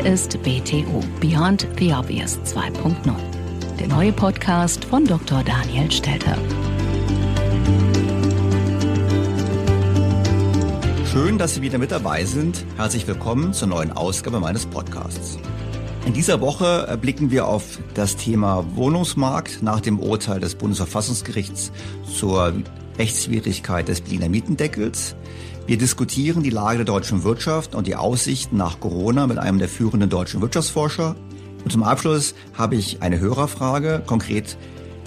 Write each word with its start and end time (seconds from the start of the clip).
Hier 0.00 0.12
ist 0.12 0.40
BTO 0.44 1.02
Beyond 1.20 1.66
the 1.76 1.92
Obvious 1.92 2.38
2.0, 2.44 2.94
der 3.80 3.88
neue 3.88 4.12
Podcast 4.12 4.84
von 4.84 5.04
Dr. 5.04 5.42
Daniel 5.42 5.90
Stelter. 5.90 6.38
Schön, 11.10 11.36
dass 11.36 11.56
Sie 11.56 11.62
wieder 11.62 11.78
mit 11.78 11.90
dabei 11.90 12.24
sind. 12.24 12.64
Herzlich 12.76 13.08
willkommen 13.08 13.52
zur 13.52 13.66
neuen 13.66 13.90
Ausgabe 13.90 14.38
meines 14.38 14.66
Podcasts. 14.66 15.36
In 16.06 16.12
dieser 16.12 16.40
Woche 16.40 16.96
blicken 17.00 17.32
wir 17.32 17.48
auf 17.48 17.80
das 17.94 18.14
Thema 18.14 18.64
Wohnungsmarkt 18.76 19.64
nach 19.64 19.80
dem 19.80 19.98
Urteil 19.98 20.38
des 20.38 20.54
Bundesverfassungsgerichts 20.54 21.72
zur 22.04 22.52
Rechtswidrigkeit 22.98 23.88
des 23.88 24.02
Berliner 24.02 24.28
Mietendeckels. 24.28 25.16
Wir 25.68 25.76
diskutieren 25.76 26.42
die 26.42 26.48
Lage 26.48 26.78
der 26.78 26.86
deutschen 26.86 27.24
Wirtschaft 27.24 27.74
und 27.74 27.86
die 27.86 27.94
Aussichten 27.94 28.56
nach 28.56 28.80
Corona 28.80 29.26
mit 29.26 29.36
einem 29.36 29.58
der 29.58 29.68
führenden 29.68 30.08
deutschen 30.08 30.40
Wirtschaftsforscher. 30.40 31.14
Und 31.62 31.70
zum 31.70 31.82
Abschluss 31.82 32.34
habe 32.54 32.74
ich 32.76 33.02
eine 33.02 33.20
Hörerfrage, 33.20 34.02
konkret 34.06 34.56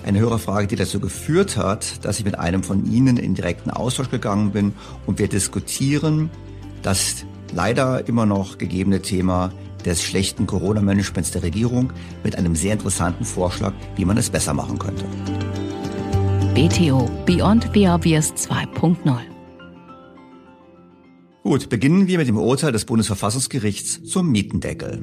eine 0.05 0.19
Hörerfrage, 0.19 0.67
die 0.67 0.75
dazu 0.75 0.99
geführt 0.99 1.57
hat, 1.57 2.05
dass 2.05 2.19
ich 2.19 2.25
mit 2.25 2.37
einem 2.37 2.61
von 2.61 2.85
Ihnen 2.85 3.17
in 3.17 3.33
direkten 3.33 3.71
Austausch 3.71 4.11
gegangen 4.11 4.51
bin 4.51 4.73
und 5.07 5.17
wir 5.17 5.27
diskutieren 5.27 6.29
das 6.83 7.25
leider 7.55 8.07
immer 8.07 8.27
noch 8.27 8.59
gegebene 8.59 9.01
Thema 9.01 9.51
des 9.83 10.03
schlechten 10.03 10.45
Corona-Managements 10.45 11.31
der 11.31 11.41
Regierung 11.41 11.91
mit 12.23 12.37
einem 12.37 12.55
sehr 12.55 12.73
interessanten 12.73 13.25
Vorschlag, 13.25 13.73
wie 13.95 14.05
man 14.05 14.17
es 14.17 14.29
besser 14.29 14.53
machen 14.53 14.77
könnte. 14.77 15.05
BTO 16.53 17.09
Beyond 17.25 17.67
the 17.73 17.87
Obvious 17.87 18.31
2.0 18.33 19.30
Gut, 21.43 21.69
beginnen 21.69 22.07
wir 22.07 22.19
mit 22.19 22.27
dem 22.27 22.37
Urteil 22.37 22.71
des 22.71 22.85
Bundesverfassungsgerichts 22.85 24.03
zum 24.03 24.31
Mietendeckel. 24.31 24.99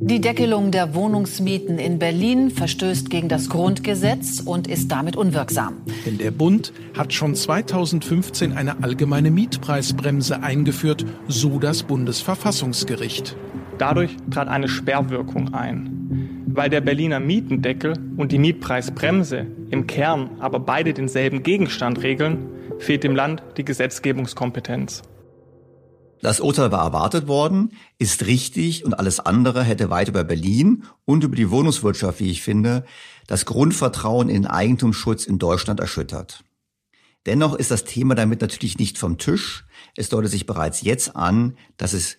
Die 0.00 0.22
Deckelung 0.22 0.70
der 0.70 0.94
Wohnungsmieten 0.94 1.78
in 1.78 1.98
Berlin 1.98 2.50
verstößt 2.50 3.10
gegen 3.10 3.28
das 3.28 3.50
Grundgesetz 3.50 4.40
und 4.40 4.66
ist 4.66 4.90
damit 4.90 5.16
unwirksam. 5.16 5.74
Denn 6.06 6.16
der 6.16 6.30
Bund 6.30 6.72
hat 6.96 7.12
schon 7.12 7.34
2015 7.34 8.54
eine 8.54 8.82
allgemeine 8.82 9.30
Mietpreisbremse 9.30 10.42
eingeführt, 10.42 11.04
so 11.28 11.58
das 11.58 11.82
Bundesverfassungsgericht. 11.82 13.36
Dadurch 13.76 14.16
trat 14.30 14.48
eine 14.48 14.68
Sperrwirkung 14.68 15.52
ein. 15.52 16.44
Weil 16.46 16.70
der 16.70 16.80
Berliner 16.80 17.20
Mietendeckel 17.20 17.92
und 18.16 18.32
die 18.32 18.38
Mietpreisbremse 18.38 19.46
im 19.68 19.86
Kern 19.86 20.30
aber 20.38 20.60
beide 20.60 20.94
denselben 20.94 21.42
Gegenstand 21.42 22.02
regeln, 22.02 22.38
fehlt 22.78 23.04
dem 23.04 23.14
Land 23.14 23.42
die 23.58 23.64
Gesetzgebungskompetenz. 23.66 25.02
Das 26.20 26.40
Urteil 26.40 26.72
war 26.72 26.84
erwartet 26.84 27.28
worden, 27.28 27.72
ist 27.98 28.26
richtig 28.26 28.84
und 28.84 28.94
alles 28.94 29.20
andere 29.20 29.62
hätte 29.62 29.90
weit 29.90 30.08
über 30.08 30.24
Berlin 30.24 30.84
und 31.04 31.22
über 31.22 31.36
die 31.36 31.50
Wohnungswirtschaft, 31.50 32.20
wie 32.20 32.30
ich 32.30 32.42
finde, 32.42 32.84
das 33.26 33.44
Grundvertrauen 33.44 34.28
in 34.28 34.46
Eigentumsschutz 34.46 35.26
in 35.26 35.38
Deutschland 35.38 35.80
erschüttert. 35.80 36.42
Dennoch 37.26 37.54
ist 37.54 37.70
das 37.70 37.84
Thema 37.84 38.14
damit 38.14 38.40
natürlich 38.40 38.78
nicht 38.78 38.98
vom 38.98 39.18
Tisch. 39.18 39.66
Es 39.96 40.08
deutet 40.08 40.30
sich 40.30 40.46
bereits 40.46 40.82
jetzt 40.82 41.14
an, 41.14 41.56
dass 41.76 41.92
es 41.92 42.18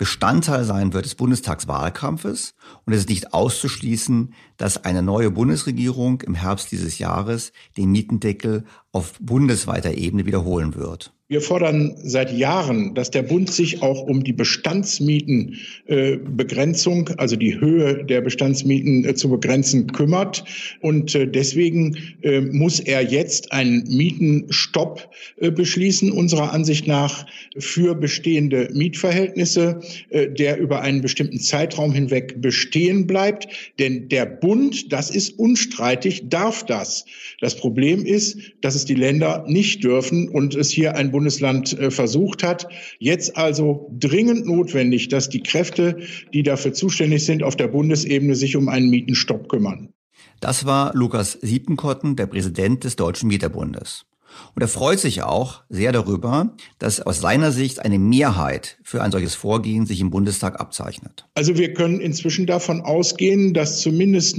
Bestandteil 0.00 0.64
sein 0.64 0.94
wird 0.94 1.04
des 1.04 1.14
Bundestagswahlkampfes 1.14 2.54
und 2.86 2.92
es 2.92 3.00
ist 3.00 3.08
nicht 3.10 3.34
auszuschließen, 3.34 4.32
dass 4.56 4.84
eine 4.84 5.02
neue 5.02 5.30
Bundesregierung 5.30 6.22
im 6.22 6.34
Herbst 6.34 6.72
dieses 6.72 6.98
Jahres 6.98 7.52
den 7.76 7.90
Mietendeckel 7.90 8.64
auf 8.92 9.14
bundesweiter 9.20 9.92
Ebene 9.92 10.24
wiederholen 10.24 10.74
wird. 10.74 11.12
Wir 11.30 11.40
fordern 11.40 11.94
seit 12.02 12.36
Jahren, 12.36 12.92
dass 12.94 13.10
der 13.12 13.22
Bund 13.22 13.52
sich 13.52 13.82
auch 13.82 14.02
um 14.02 14.24
die 14.24 14.32
Bestandsmietenbegrenzung, 14.32 17.06
äh, 17.06 17.14
also 17.18 17.36
die 17.36 17.60
Höhe 17.60 18.04
der 18.04 18.20
Bestandsmieten 18.20 19.04
äh, 19.04 19.14
zu 19.14 19.30
begrenzen, 19.30 19.92
kümmert. 19.92 20.42
Und 20.80 21.14
äh, 21.14 21.28
deswegen 21.28 21.96
äh, 22.22 22.40
muss 22.40 22.80
er 22.80 23.02
jetzt 23.02 23.52
einen 23.52 23.84
Mietenstopp 23.84 25.08
äh, 25.36 25.52
beschließen, 25.52 26.10
unserer 26.10 26.52
Ansicht 26.52 26.88
nach, 26.88 27.26
für 27.56 27.94
bestehende 27.94 28.68
Mietverhältnisse, 28.72 29.82
äh, 30.08 30.28
der 30.28 30.58
über 30.58 30.80
einen 30.80 31.00
bestimmten 31.00 31.38
Zeitraum 31.38 31.92
hinweg 31.92 32.42
bestehen 32.42 33.06
bleibt. 33.06 33.46
Denn 33.78 34.08
der 34.08 34.26
Bund, 34.26 34.92
das 34.92 35.10
ist 35.10 35.38
unstreitig, 35.38 36.24
darf 36.28 36.66
das. 36.66 37.04
Das 37.40 37.54
Problem 37.54 38.04
ist, 38.04 38.36
dass 38.62 38.74
es 38.74 38.84
die 38.84 38.96
Länder 38.96 39.44
nicht 39.46 39.84
dürfen 39.84 40.28
und 40.28 40.56
es 40.56 40.70
hier 40.70 40.96
ein 40.96 41.12
Bundesland 41.20 41.78
äh, 41.78 41.90
versucht 41.90 42.42
hat. 42.42 42.66
Jetzt 42.98 43.36
also 43.36 43.90
dringend 43.98 44.46
notwendig, 44.46 45.08
dass 45.08 45.28
die 45.28 45.42
Kräfte, 45.42 45.98
die 46.32 46.42
dafür 46.42 46.72
zuständig 46.72 47.26
sind, 47.26 47.42
auf 47.42 47.56
der 47.56 47.68
Bundesebene 47.68 48.34
sich 48.34 48.56
um 48.56 48.70
einen 48.70 48.88
Mietenstopp 48.88 49.50
kümmern. 49.50 49.92
Das 50.40 50.64
war 50.64 50.92
Lukas 50.94 51.32
Siepenkotten, 51.42 52.16
der 52.16 52.26
Präsident 52.26 52.84
des 52.84 52.96
Deutschen 52.96 53.28
Mieterbundes. 53.28 54.06
Und 54.54 54.62
er 54.62 54.68
freut 54.68 54.98
sich 54.98 55.22
auch 55.22 55.62
sehr 55.68 55.92
darüber, 55.92 56.54
dass 56.78 57.00
aus 57.00 57.20
seiner 57.20 57.52
Sicht 57.52 57.80
eine 57.84 57.98
Mehrheit 57.98 58.78
für 58.82 59.02
ein 59.02 59.12
solches 59.12 59.34
Vorgehen 59.34 59.86
sich 59.86 60.00
im 60.00 60.10
Bundestag 60.10 60.60
abzeichnet. 60.60 61.26
Also 61.34 61.56
wir 61.56 61.74
können 61.74 62.00
inzwischen 62.00 62.46
davon 62.46 62.80
ausgehen, 62.80 63.54
dass 63.54 63.80
zumindest 63.80 64.38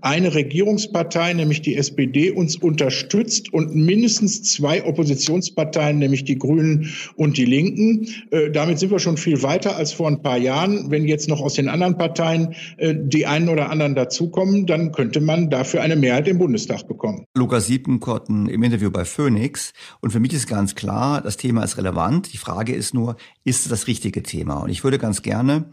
eine 0.00 0.34
Regierungspartei, 0.34 1.32
nämlich 1.34 1.62
die 1.62 1.76
SPD, 1.76 2.30
uns 2.30 2.56
unterstützt 2.56 3.52
und 3.52 3.74
mindestens 3.74 4.42
zwei 4.42 4.84
Oppositionsparteien, 4.84 5.98
nämlich 5.98 6.24
die 6.24 6.38
Grünen 6.38 6.92
und 7.16 7.36
die 7.36 7.44
Linken. 7.44 8.08
Äh, 8.30 8.50
damit 8.50 8.78
sind 8.78 8.90
wir 8.90 8.98
schon 8.98 9.16
viel 9.16 9.42
weiter 9.42 9.76
als 9.76 9.92
vor 9.92 10.08
ein 10.08 10.22
paar 10.22 10.38
Jahren. 10.38 10.90
Wenn 10.90 11.06
jetzt 11.06 11.28
noch 11.28 11.40
aus 11.40 11.54
den 11.54 11.68
anderen 11.68 11.96
Parteien 11.96 12.54
äh, 12.78 12.94
die 12.96 13.26
einen 13.26 13.48
oder 13.48 13.70
anderen 13.70 13.94
dazukommen, 13.94 14.66
dann 14.66 14.92
könnte 14.92 15.20
man 15.20 15.50
dafür 15.50 15.82
eine 15.82 15.96
Mehrheit 15.96 16.28
im 16.28 16.38
Bundestag 16.38 16.86
bekommen. 16.88 17.24
Lukas 17.36 17.66
Siepenkotten 17.66 18.48
im 18.48 18.62
Interview 18.62 18.90
bei 18.90 19.04
Phoenix. 19.30 19.72
Und 20.00 20.10
für 20.10 20.20
mich 20.20 20.32
ist 20.32 20.48
ganz 20.48 20.74
klar, 20.74 21.20
das 21.20 21.36
Thema 21.36 21.62
ist 21.62 21.76
relevant. 21.76 22.32
Die 22.32 22.38
Frage 22.38 22.74
ist 22.74 22.94
nur, 22.94 23.16
ist 23.44 23.62
es 23.62 23.68
das 23.68 23.86
richtige 23.86 24.22
Thema? 24.22 24.54
Und 24.54 24.70
ich 24.70 24.82
würde 24.84 24.98
ganz 24.98 25.22
gerne 25.22 25.72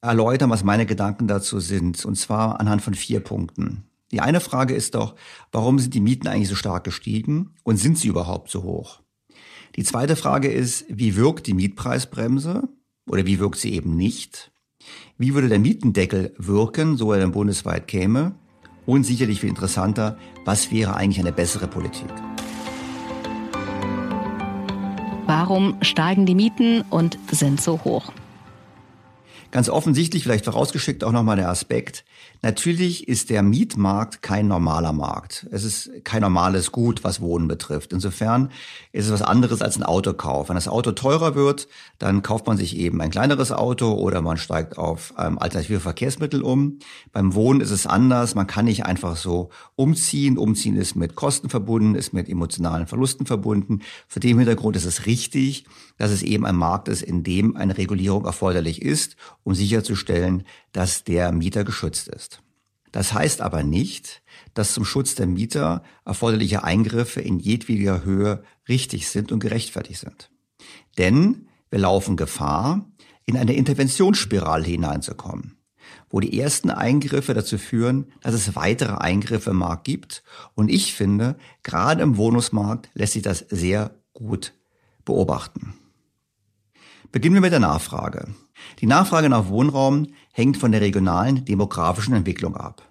erläutern, 0.00 0.50
was 0.50 0.64
meine 0.64 0.86
Gedanken 0.86 1.26
dazu 1.28 1.60
sind. 1.60 2.04
Und 2.04 2.16
zwar 2.16 2.60
anhand 2.60 2.82
von 2.82 2.94
vier 2.94 3.20
Punkten. 3.20 3.84
Die 4.12 4.20
eine 4.20 4.40
Frage 4.40 4.74
ist 4.74 4.94
doch, 4.94 5.14
warum 5.52 5.78
sind 5.78 5.92
die 5.92 6.00
Mieten 6.00 6.28
eigentlich 6.28 6.48
so 6.48 6.54
stark 6.54 6.84
gestiegen 6.84 7.54
und 7.64 7.76
sind 7.76 7.98
sie 7.98 8.08
überhaupt 8.08 8.50
so 8.50 8.62
hoch? 8.62 9.02
Die 9.74 9.82
zweite 9.82 10.16
Frage 10.16 10.48
ist, 10.48 10.86
wie 10.88 11.16
wirkt 11.16 11.46
die 11.46 11.54
Mietpreisbremse 11.54 12.68
oder 13.08 13.26
wie 13.26 13.40
wirkt 13.40 13.58
sie 13.58 13.74
eben 13.74 13.96
nicht? 13.96 14.52
Wie 15.18 15.34
würde 15.34 15.48
der 15.48 15.58
Mietendeckel 15.58 16.34
wirken, 16.38 16.96
so 16.96 17.12
er 17.12 17.20
dann 17.20 17.32
bundesweit 17.32 17.88
käme? 17.88 18.36
Und 18.86 19.02
sicherlich 19.02 19.40
viel 19.40 19.48
interessanter, 19.48 20.16
was 20.44 20.70
wäre 20.70 20.94
eigentlich 20.94 21.18
eine 21.18 21.32
bessere 21.32 21.66
Politik? 21.66 22.06
Warum 25.26 25.76
steigen 25.82 26.24
die 26.24 26.36
Mieten 26.36 26.82
und 26.82 27.18
sind 27.32 27.60
so 27.60 27.82
hoch? 27.82 28.12
Ganz 29.50 29.68
offensichtlich, 29.68 30.22
vielleicht 30.22 30.44
vorausgeschickt 30.44 31.02
auch 31.02 31.10
nochmal 31.10 31.36
der 31.36 31.48
Aspekt, 31.48 32.04
Natürlich 32.42 33.08
ist 33.08 33.30
der 33.30 33.42
Mietmarkt 33.42 34.22
kein 34.22 34.48
normaler 34.48 34.92
Markt. 34.92 35.46
Es 35.50 35.64
ist 35.64 35.90
kein 36.04 36.22
normales 36.22 36.72
Gut, 36.72 37.04
was 37.04 37.20
Wohnen 37.20 37.48
betrifft. 37.48 37.92
Insofern 37.92 38.50
ist 38.92 39.06
es 39.06 39.12
was 39.12 39.22
anderes 39.22 39.62
als 39.62 39.76
ein 39.76 39.82
Autokauf. 39.82 40.48
Wenn 40.48 40.56
das 40.56 40.68
Auto 40.68 40.92
teurer 40.92 41.34
wird, 41.34 41.68
dann 41.98 42.22
kauft 42.22 42.46
man 42.46 42.56
sich 42.56 42.76
eben 42.76 43.00
ein 43.00 43.10
kleineres 43.10 43.52
Auto 43.52 43.92
oder 43.94 44.22
man 44.22 44.36
steigt 44.36 44.78
auf 44.78 45.14
ähm, 45.18 45.38
alternative 45.38 45.80
Verkehrsmittel 45.80 46.42
um. 46.42 46.78
Beim 47.12 47.34
Wohnen 47.34 47.60
ist 47.60 47.70
es 47.70 47.86
anders. 47.86 48.34
Man 48.34 48.46
kann 48.46 48.66
nicht 48.66 48.84
einfach 48.84 49.16
so 49.16 49.50
umziehen. 49.74 50.38
Umziehen 50.38 50.76
ist 50.76 50.96
mit 50.96 51.14
Kosten 51.14 51.48
verbunden, 51.48 51.94
ist 51.94 52.12
mit 52.12 52.28
emotionalen 52.28 52.86
Verlusten 52.86 53.26
verbunden. 53.26 53.80
Vor 54.08 54.20
dem 54.20 54.38
Hintergrund 54.38 54.76
ist 54.76 54.84
es 54.84 55.06
richtig, 55.06 55.64
dass 55.98 56.10
es 56.10 56.22
eben 56.22 56.46
ein 56.46 56.56
Markt 56.56 56.88
ist, 56.88 57.02
in 57.02 57.22
dem 57.22 57.56
eine 57.56 57.78
Regulierung 57.78 58.24
erforderlich 58.24 58.82
ist, 58.82 59.16
um 59.44 59.54
sicherzustellen, 59.54 60.44
dass 60.76 61.04
der 61.04 61.32
Mieter 61.32 61.64
geschützt 61.64 62.06
ist. 62.08 62.42
Das 62.92 63.14
heißt 63.14 63.40
aber 63.40 63.62
nicht, 63.62 64.22
dass 64.52 64.74
zum 64.74 64.84
Schutz 64.84 65.14
der 65.14 65.26
Mieter 65.26 65.82
erforderliche 66.04 66.64
Eingriffe 66.64 67.22
in 67.22 67.38
jedweder 67.38 68.04
Höhe 68.04 68.42
richtig 68.68 69.08
sind 69.08 69.32
und 69.32 69.40
gerechtfertigt 69.40 70.00
sind. 70.00 70.30
Denn 70.98 71.48
wir 71.70 71.78
laufen 71.78 72.16
Gefahr, 72.16 72.84
in 73.24 73.38
eine 73.38 73.54
Interventionsspirale 73.54 74.66
hineinzukommen, 74.66 75.56
wo 76.10 76.20
die 76.20 76.38
ersten 76.38 76.68
Eingriffe 76.68 77.32
dazu 77.32 77.56
führen, 77.56 78.12
dass 78.20 78.34
es 78.34 78.54
weitere 78.54 78.96
Eingriffe 78.96 79.50
im 79.50 79.56
Markt 79.56 79.84
gibt. 79.84 80.22
Und 80.54 80.70
ich 80.70 80.92
finde, 80.92 81.38
gerade 81.62 82.02
im 82.02 82.18
Wohnungsmarkt 82.18 82.90
lässt 82.92 83.14
sich 83.14 83.22
das 83.22 83.46
sehr 83.48 83.94
gut 84.12 84.52
beobachten. 85.06 85.72
Beginnen 87.12 87.36
wir 87.36 87.40
mit 87.40 87.52
der 87.52 87.60
Nachfrage. 87.60 88.28
Die 88.80 88.86
Nachfrage 88.86 89.28
nach 89.28 89.48
Wohnraum 89.48 90.08
hängt 90.32 90.56
von 90.56 90.72
der 90.72 90.80
regionalen 90.80 91.44
demografischen 91.44 92.14
Entwicklung 92.14 92.56
ab. 92.56 92.82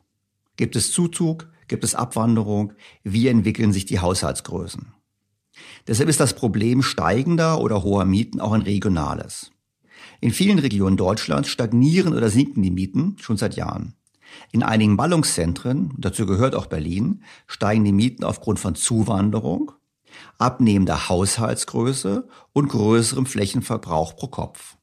Gibt 0.57 0.75
es 0.75 0.91
Zuzug? 0.91 1.49
Gibt 1.67 1.83
es 1.83 1.95
Abwanderung? 1.95 2.73
Wie 3.03 3.27
entwickeln 3.27 3.73
sich 3.73 3.85
die 3.85 3.99
Haushaltsgrößen? 3.99 4.93
Deshalb 5.87 6.09
ist 6.09 6.19
das 6.19 6.33
Problem 6.33 6.81
steigender 6.81 7.61
oder 7.61 7.83
hoher 7.83 8.05
Mieten 8.05 8.39
auch 8.39 8.51
ein 8.51 8.61
regionales. 8.61 9.51
In 10.21 10.31
vielen 10.31 10.59
Regionen 10.59 10.97
Deutschlands 10.97 11.49
stagnieren 11.49 12.13
oder 12.13 12.29
sinken 12.29 12.61
die 12.61 12.71
Mieten 12.71 13.17
schon 13.19 13.37
seit 13.37 13.55
Jahren. 13.55 13.95
In 14.51 14.63
einigen 14.63 14.97
Ballungszentren, 14.97 15.93
dazu 15.97 16.25
gehört 16.25 16.55
auch 16.55 16.65
Berlin, 16.65 17.23
steigen 17.47 17.85
die 17.85 17.93
Mieten 17.93 18.23
aufgrund 18.23 18.59
von 18.59 18.75
Zuwanderung, 18.75 19.71
abnehmender 20.37 21.09
Haushaltsgröße 21.09 22.27
und 22.53 22.69
größerem 22.69 23.25
Flächenverbrauch 23.25 24.15
pro 24.15 24.27
Kopf. 24.27 24.74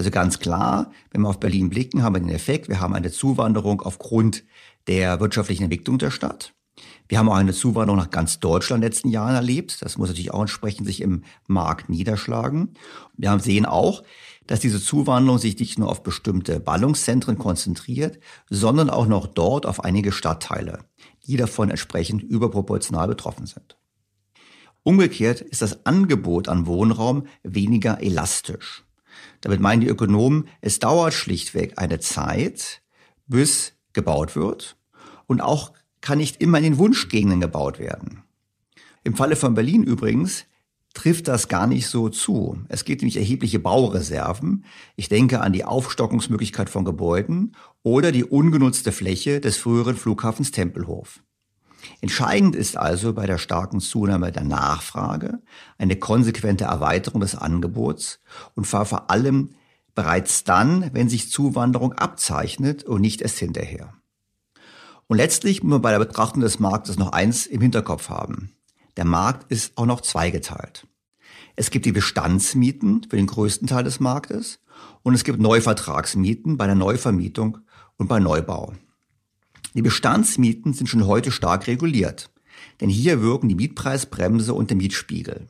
Also 0.00 0.10
ganz 0.10 0.38
klar, 0.38 0.92
wenn 1.10 1.20
wir 1.20 1.28
auf 1.28 1.40
Berlin 1.40 1.68
blicken, 1.68 2.02
haben 2.02 2.14
wir 2.14 2.20
den 2.20 2.30
Effekt, 2.30 2.70
wir 2.70 2.80
haben 2.80 2.94
eine 2.94 3.10
Zuwanderung 3.10 3.82
aufgrund 3.82 4.44
der 4.86 5.20
wirtschaftlichen 5.20 5.64
Entwicklung 5.64 5.98
der 5.98 6.10
Stadt. 6.10 6.54
Wir 7.06 7.18
haben 7.18 7.28
auch 7.28 7.34
eine 7.34 7.52
Zuwanderung 7.52 7.98
nach 7.98 8.08
ganz 8.08 8.40
Deutschland 8.40 8.78
in 8.78 8.80
den 8.80 8.92
letzten 8.92 9.10
Jahren 9.10 9.34
erlebt. 9.34 9.82
Das 9.82 9.98
muss 9.98 10.08
natürlich 10.08 10.32
auch 10.32 10.40
entsprechend 10.40 10.86
sich 10.86 11.02
im 11.02 11.24
Markt 11.48 11.90
niederschlagen. 11.90 12.72
Wir 13.18 13.38
sehen 13.40 13.66
auch, 13.66 14.02
dass 14.46 14.60
diese 14.60 14.82
Zuwanderung 14.82 15.36
sich 15.36 15.58
nicht 15.58 15.78
nur 15.78 15.90
auf 15.90 16.02
bestimmte 16.02 16.60
Ballungszentren 16.60 17.36
konzentriert, 17.36 18.20
sondern 18.48 18.88
auch 18.88 19.06
noch 19.06 19.26
dort 19.26 19.66
auf 19.66 19.84
einige 19.84 20.12
Stadtteile, 20.12 20.78
die 21.26 21.36
davon 21.36 21.68
entsprechend 21.68 22.22
überproportional 22.22 23.06
betroffen 23.08 23.44
sind. 23.44 23.76
Umgekehrt 24.82 25.42
ist 25.42 25.60
das 25.60 25.84
Angebot 25.84 26.48
an 26.48 26.66
Wohnraum 26.66 27.26
weniger 27.42 28.00
elastisch. 28.00 28.86
Damit 29.40 29.60
meinen 29.60 29.80
die 29.80 29.88
Ökonomen, 29.88 30.48
es 30.60 30.78
dauert 30.78 31.14
schlichtweg 31.14 31.74
eine 31.76 32.00
Zeit, 32.00 32.82
bis 33.26 33.72
gebaut 33.92 34.36
wird 34.36 34.76
und 35.26 35.40
auch 35.40 35.72
kann 36.00 36.18
nicht 36.18 36.40
immer 36.40 36.58
in 36.58 36.64
den 36.64 36.78
Wunschgegenden 36.78 37.40
gebaut 37.40 37.78
werden. 37.78 38.22
Im 39.04 39.14
Falle 39.14 39.36
von 39.36 39.54
Berlin 39.54 39.82
übrigens 39.82 40.44
trifft 40.92 41.28
das 41.28 41.48
gar 41.48 41.66
nicht 41.66 41.86
so 41.86 42.08
zu. 42.08 42.58
Es 42.68 42.84
gibt 42.84 43.02
nämlich 43.02 43.16
erhebliche 43.16 43.60
Baureserven. 43.60 44.64
Ich 44.96 45.08
denke 45.08 45.40
an 45.40 45.52
die 45.52 45.64
Aufstockungsmöglichkeit 45.64 46.68
von 46.68 46.84
Gebäuden 46.84 47.56
oder 47.82 48.12
die 48.12 48.24
ungenutzte 48.24 48.92
Fläche 48.92 49.40
des 49.40 49.56
früheren 49.56 49.96
Flughafens 49.96 50.50
Tempelhof. 50.50 51.22
Entscheidend 52.00 52.56
ist 52.56 52.76
also 52.76 53.12
bei 53.12 53.26
der 53.26 53.38
starken 53.38 53.80
Zunahme 53.80 54.32
der 54.32 54.44
Nachfrage 54.44 55.40
eine 55.78 55.96
konsequente 55.96 56.64
Erweiterung 56.64 57.20
des 57.20 57.34
Angebots 57.34 58.20
und 58.54 58.66
zwar 58.66 58.86
vor 58.86 59.10
allem 59.10 59.50
bereits 59.94 60.44
dann, 60.44 60.90
wenn 60.94 61.08
sich 61.08 61.30
Zuwanderung 61.30 61.92
abzeichnet 61.92 62.84
und 62.84 63.00
nicht 63.00 63.22
erst 63.22 63.38
hinterher. 63.38 63.94
Und 65.08 65.16
letztlich 65.16 65.62
muss 65.62 65.72
man 65.72 65.82
bei 65.82 65.90
der 65.90 65.98
Betrachtung 65.98 66.40
des 66.40 66.60
Marktes 66.60 66.96
noch 66.96 67.12
eins 67.12 67.46
im 67.46 67.60
Hinterkopf 67.60 68.08
haben. 68.08 68.52
Der 68.96 69.04
Markt 69.04 69.50
ist 69.50 69.76
auch 69.76 69.86
noch 69.86 70.00
zweigeteilt. 70.02 70.86
Es 71.56 71.70
gibt 71.70 71.84
die 71.84 71.92
Bestandsmieten 71.92 73.06
für 73.08 73.16
den 73.16 73.26
größten 73.26 73.66
Teil 73.66 73.84
des 73.84 74.00
Marktes 74.00 74.60
und 75.02 75.14
es 75.14 75.24
gibt 75.24 75.40
Neuvertragsmieten 75.40 76.56
bei 76.56 76.66
der 76.66 76.76
Neuvermietung 76.76 77.58
und 77.96 78.08
bei 78.08 78.20
Neubau. 78.20 78.72
Die 79.74 79.82
Bestandsmieten 79.82 80.72
sind 80.72 80.88
schon 80.88 81.06
heute 81.06 81.30
stark 81.30 81.66
reguliert, 81.66 82.30
denn 82.80 82.88
hier 82.88 83.22
wirken 83.22 83.48
die 83.48 83.54
Mietpreisbremse 83.54 84.54
und 84.54 84.70
der 84.70 84.76
Mietspiegel. 84.76 85.46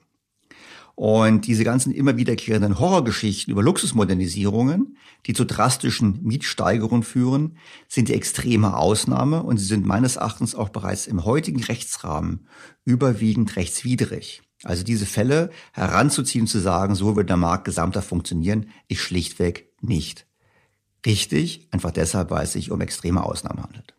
Und 0.95 1.47
diese 1.47 1.65
ganzen 1.65 1.93
immer 1.95 2.19
wiederkehrenden 2.19 2.79
Horrorgeschichten 2.79 3.51
über 3.51 3.63
Luxusmodernisierungen, 3.63 4.99
die 5.25 5.33
zu 5.33 5.47
drastischen 5.47 6.23
Mietsteigerungen 6.23 7.05
führen, 7.05 7.57
sind 7.89 8.09
die 8.09 8.15
extreme 8.15 8.77
Ausnahme 8.77 9.43
und 9.43 9.57
sie 9.57 9.65
sind 9.65 9.87
meines 9.87 10.17
Erachtens 10.17 10.55
auch 10.55 10.69
bereits 10.69 11.07
im 11.07 11.25
heutigen 11.25 11.65
Rechtsrahmen 11.65 12.47
überwiegend 12.85 13.57
rechtswidrig. 13.57 14.43
Also 14.63 14.85
diese 14.85 15.07
Fälle 15.07 15.49
heranzuziehen, 15.73 16.47
zu 16.47 16.59
sagen, 16.59 16.95
so 16.95 17.17
wird 17.17 17.31
der 17.31 17.39
Markt 17.39 17.65
gesamter 17.65 18.03
funktionieren, 18.03 18.69
ist 18.89 19.01
schlichtweg 19.01 19.73
nicht 19.81 20.27
richtig, 21.07 21.67
einfach 21.71 21.93
deshalb, 21.93 22.31
weil 22.31 22.45
es 22.45 22.53
sich 22.53 22.71
um 22.71 22.81
extreme 22.83 23.23
Ausnahmen 23.25 23.63
handelt. 23.63 23.95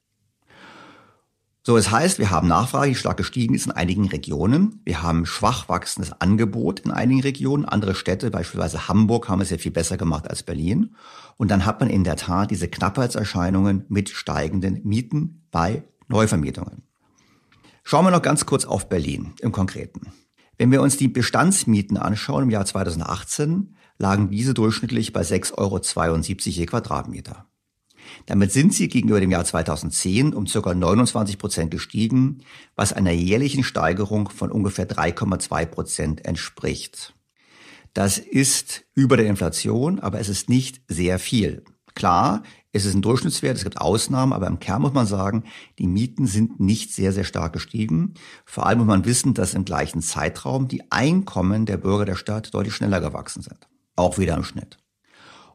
So, 1.64 1.78
es 1.78 1.92
heißt, 1.92 2.18
wir 2.18 2.32
haben 2.32 2.48
Nachfrage, 2.48 2.90
die 2.90 2.96
stark 2.96 3.18
gestiegen 3.18 3.54
ist 3.54 3.68
in 3.68 3.72
einigen 3.72 4.08
Regionen. 4.08 4.82
Wir 4.84 5.04
haben 5.04 5.28
schwach 5.28 5.70
wachsendes 5.70 6.12
Angebot 6.20 6.80
in 6.80 6.90
einigen 6.90 7.22
Regionen. 7.22 7.66
Andere 7.66 7.94
Städte, 7.94 8.32
beispielsweise 8.32 8.88
Hamburg, 8.88 9.30
haben 9.30 9.42
es 9.42 9.52
ja 9.52 9.60
viel 9.60 9.72
besser 9.72 9.96
gemacht 9.96 10.28
als 10.28 10.42
Berlin. 10.42 10.96
Und 11.38 11.52
dann 11.52 11.66
hat 11.66 11.80
man 11.80 11.92
in 11.92 12.04
der 12.04 12.16
Tat 12.16 12.50
diese 12.50 12.68
Knappheitserscheinungen 12.68 13.86
mit 13.90 14.10
steigenden 14.10 14.82
Mieten 14.84 15.46
bei 15.52 15.84
Neuvermietungen. 16.08 16.82
Schauen 17.84 18.06
wir 18.06 18.12
noch 18.12 18.24
ganz 18.24 18.48
kurz 18.48 18.66
auf 18.66 18.90
Berlin 18.90 19.34
im 19.42 19.52
Konkreten. 19.52 20.12
Wenn 20.58 20.72
wir 20.72 20.82
uns 20.82 20.98
die 20.98 21.08
Bestandsmieten 21.08 21.98
anschauen 21.98 22.44
im 22.44 22.50
Jahr 22.50 22.66
2018, 22.66 23.76
lagen 24.00 24.32
diese 24.32 24.56
durchschnittlich 24.56 25.14
bei 25.14 25.22
6,72 25.22 25.58
Euro 25.58 25.80
je 26.36 26.66
Quadratmeter. 26.66 27.51
Damit 28.26 28.52
sind 28.52 28.74
sie 28.74 28.88
gegenüber 28.88 29.20
dem 29.20 29.32
Jahr 29.32 29.46
2010 29.46 30.34
um 30.34 30.46
ca. 30.46 30.74
29 30.74 31.38
Prozent 31.38 31.72
gestiegen, 31.72 32.40
was 32.76 32.94
einer 32.94 33.12
jährlichen 33.12 33.64
Steigerung 33.64 34.30
von 34.30 34.52
ungefähr 34.52 34.88
3,2 34.88 35.66
Prozent 35.66 36.26
entspricht. 36.26 37.14
Das 37.94 38.18
ist 38.18 38.86
über 38.96 39.18
der 39.18 39.28
Inflation, 39.28 40.00
aber 40.00 40.20
es 40.20 40.30
ist 40.30 40.50
nicht 40.50 40.82
sehr 40.88 41.20
viel. 41.20 41.64
Klar, 41.94 42.44
es 42.72 42.86
ist 42.86 42.94
ein 42.94 43.02
Durchschnittswert, 43.02 43.58
es 43.58 43.64
gibt 43.66 43.82
Ausnahmen, 43.82 44.32
aber 44.32 44.48
im 44.48 44.60
Kern 44.60 44.82
muss 44.82 44.94
man 44.94 45.06
sagen, 45.06 45.44
die 45.78 45.88
Mieten 45.88 46.26
sind 46.26 46.62
nicht 46.62 46.94
sehr, 46.94 47.12
sehr 47.12 47.26
stark 47.26 47.52
gestiegen. 47.52 48.14
Vor 48.46 48.66
allem 48.66 48.80
muss 48.80 48.88
man 48.88 49.06
wissen, 49.06 49.34
dass 49.34 49.54
im 49.54 49.66
gleichen 49.66 50.02
Zeitraum 50.02 50.70
die 50.70 50.90
Einkommen 50.90 51.66
der 51.66 51.78
Bürger 51.78 52.06
der 52.06 52.16
Stadt 52.16 52.54
deutlich 52.54 52.74
schneller 52.74 53.02
gewachsen 53.02 53.42
sind. 53.42 53.68
Auch 53.98 54.18
wieder 54.18 54.38
im 54.38 54.46
Schnitt. 54.46 54.81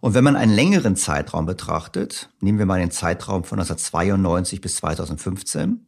Und 0.00 0.14
wenn 0.14 0.24
man 0.24 0.36
einen 0.36 0.52
längeren 0.52 0.96
Zeitraum 0.96 1.46
betrachtet, 1.46 2.30
nehmen 2.40 2.58
wir 2.58 2.66
mal 2.66 2.80
den 2.80 2.90
Zeitraum 2.90 3.44
von 3.44 3.58
1992 3.58 4.60
bis 4.60 4.76
2015, 4.76 5.86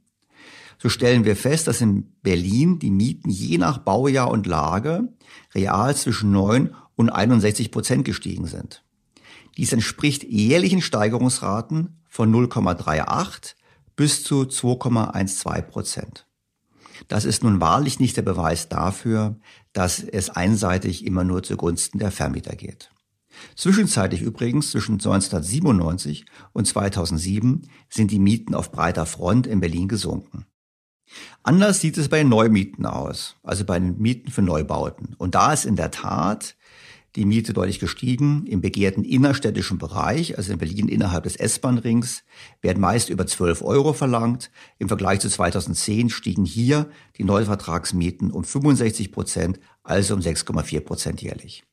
so 0.80 0.88
stellen 0.88 1.24
wir 1.24 1.36
fest, 1.36 1.66
dass 1.66 1.80
in 1.80 2.12
Berlin 2.22 2.78
die 2.78 2.90
Mieten 2.90 3.30
je 3.30 3.58
nach 3.58 3.78
Baujahr 3.78 4.30
und 4.30 4.46
Lage 4.46 5.08
real 5.54 5.94
zwischen 5.96 6.30
9 6.30 6.74
und 6.94 7.10
61 7.10 7.70
Prozent 7.70 8.04
gestiegen 8.04 8.46
sind. 8.46 8.84
Dies 9.56 9.72
entspricht 9.72 10.22
jährlichen 10.22 10.82
Steigerungsraten 10.82 12.00
von 12.08 12.32
0,38 12.32 13.54
bis 13.96 14.22
zu 14.22 14.42
2,12 14.42 15.62
Prozent. 15.62 16.26
Das 17.08 17.24
ist 17.24 17.42
nun 17.42 17.60
wahrlich 17.60 17.98
nicht 18.00 18.16
der 18.16 18.22
Beweis 18.22 18.68
dafür, 18.68 19.36
dass 19.72 20.00
es 20.00 20.30
einseitig 20.30 21.04
immer 21.04 21.24
nur 21.24 21.42
zugunsten 21.42 21.98
der 21.98 22.12
Vermieter 22.12 22.56
geht. 22.56 22.90
Zwischenzeitlich 23.57 24.23
übrigens 24.23 24.71
zwischen 24.71 24.95
1997 24.95 26.26
und 26.52 26.66
2007 26.66 27.68
sind 27.88 28.11
die 28.11 28.18
Mieten 28.18 28.54
auf 28.54 28.71
breiter 28.71 29.07
Front 29.07 29.47
in 29.47 29.61
Berlin 29.61 29.88
gesunken. 29.88 30.47
Anders 31.42 31.80
sieht 31.80 31.97
es 31.97 32.09
bei 32.09 32.18
den 32.18 32.28
Neumieten 32.28 32.85
aus, 32.85 33.37
also 33.42 33.64
bei 33.64 33.78
den 33.78 33.99
Mieten 33.99 34.30
für 34.30 34.42
Neubauten. 34.42 35.14
Und 35.16 35.35
da 35.35 35.52
ist 35.52 35.64
in 35.64 35.76
der 35.76 35.90
Tat 35.90 36.57
die 37.16 37.25
Miete 37.25 37.52
deutlich 37.52 37.80
gestiegen. 37.80 38.47
Im 38.47 38.61
begehrten 38.61 39.04
innerstädtischen 39.04 39.78
Bereich, 39.78 40.37
also 40.37 40.52
in 40.52 40.59
Berlin 40.59 40.88
innerhalb 40.88 41.25
des 41.25 41.37
S-Bahn-Rings, 41.37 42.23
werden 42.62 42.80
meist 42.80 43.09
über 43.09 43.26
12 43.26 43.62
Euro 43.62 43.92
verlangt. 43.92 44.50
Im 44.78 44.88
Vergleich 44.88 45.21
zu 45.21 45.28
2010 45.28 46.11
stiegen 46.11 46.45
hier 46.45 46.90
die 47.16 47.25
Neuvertragsmieten 47.25 48.30
um 48.30 48.45
65 48.45 49.11
Prozent, 49.12 49.59
also 49.83 50.14
um 50.14 50.21
6,4 50.21 50.80
Prozent 50.80 51.23
jährlich. 51.23 51.64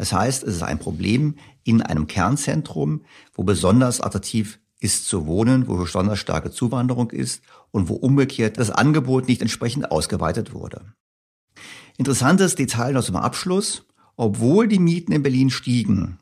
Das 0.00 0.14
heißt, 0.14 0.44
es 0.44 0.54
ist 0.54 0.62
ein 0.62 0.78
Problem 0.78 1.34
in 1.62 1.82
einem 1.82 2.06
Kernzentrum, 2.06 3.02
wo 3.34 3.42
besonders 3.42 4.00
attraktiv 4.00 4.58
ist 4.78 5.04
zu 5.04 5.26
wohnen, 5.26 5.68
wo 5.68 5.76
besonders 5.76 6.18
starke 6.18 6.50
Zuwanderung 6.50 7.10
ist 7.10 7.42
und 7.70 7.90
wo 7.90 7.96
umgekehrt 7.96 8.56
das 8.56 8.70
Angebot 8.70 9.28
nicht 9.28 9.42
entsprechend 9.42 9.90
ausgeweitet 9.90 10.54
wurde. 10.54 10.94
Interessantes 11.98 12.54
Detail 12.54 12.94
noch 12.94 13.04
zum 13.04 13.16
Abschluss. 13.16 13.84
Obwohl 14.16 14.68
die 14.68 14.78
Mieten 14.78 15.12
in 15.12 15.22
Berlin 15.22 15.50
stiegen 15.50 16.18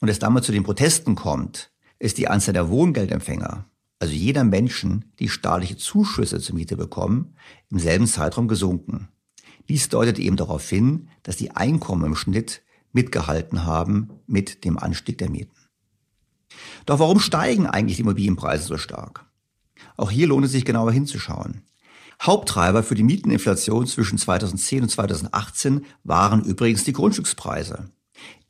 und 0.00 0.08
es 0.08 0.18
damit 0.18 0.42
zu 0.42 0.50
den 0.50 0.64
Protesten 0.64 1.14
kommt, 1.14 1.70
ist 2.00 2.18
die 2.18 2.26
Anzahl 2.26 2.54
der 2.54 2.70
Wohngeldempfänger, 2.70 3.66
also 4.00 4.14
jeder 4.14 4.42
Menschen, 4.42 5.12
die 5.20 5.28
staatliche 5.28 5.76
Zuschüsse 5.76 6.40
zur 6.40 6.56
Miete 6.56 6.76
bekommen, 6.76 7.36
im 7.70 7.78
selben 7.78 8.08
Zeitraum 8.08 8.48
gesunken. 8.48 9.10
Dies 9.68 9.88
deutet 9.88 10.18
eben 10.18 10.36
darauf 10.36 10.68
hin, 10.68 11.08
dass 11.22 11.36
die 11.36 11.52
Einkommen 11.52 12.04
im 12.04 12.16
Schnitt 12.16 12.62
mitgehalten 12.92 13.64
haben 13.64 14.10
mit 14.26 14.64
dem 14.64 14.78
Anstieg 14.78 15.18
der 15.18 15.30
Mieten. 15.30 15.56
Doch 16.86 16.98
warum 16.98 17.20
steigen 17.20 17.66
eigentlich 17.66 17.96
die 17.96 18.02
Immobilienpreise 18.02 18.64
so 18.64 18.76
stark? 18.76 19.26
Auch 19.96 20.10
hier 20.10 20.26
lohnt 20.26 20.44
es 20.44 20.52
sich 20.52 20.64
genauer 20.64 20.92
hinzuschauen. 20.92 21.62
Haupttreiber 22.20 22.82
für 22.82 22.94
die 22.94 23.02
Mieteninflation 23.02 23.86
zwischen 23.86 24.18
2010 24.18 24.84
und 24.84 24.88
2018 24.90 25.84
waren 26.04 26.44
übrigens 26.44 26.84
die 26.84 26.92
Grundstückspreise. 26.92 27.90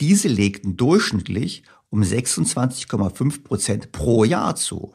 Diese 0.01 0.29
legten 0.29 0.77
durchschnittlich 0.77 1.63
um 1.89 2.03
26,5 2.03 3.45
Prozent 3.45 3.93
pro 3.93 4.25
Jahr 4.25 4.57
zu. 4.57 4.95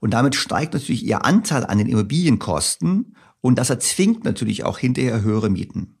Und 0.00 0.10
damit 0.10 0.34
steigt 0.34 0.74
natürlich 0.74 1.04
ihr 1.04 1.24
Anteil 1.24 1.64
an 1.64 1.78
den 1.78 1.88
Immobilienkosten 1.88 3.16
und 3.40 3.58
das 3.58 3.70
erzwingt 3.70 4.24
natürlich 4.24 4.64
auch 4.64 4.78
hinterher 4.78 5.22
höhere 5.22 5.48
Mieten. 5.48 5.95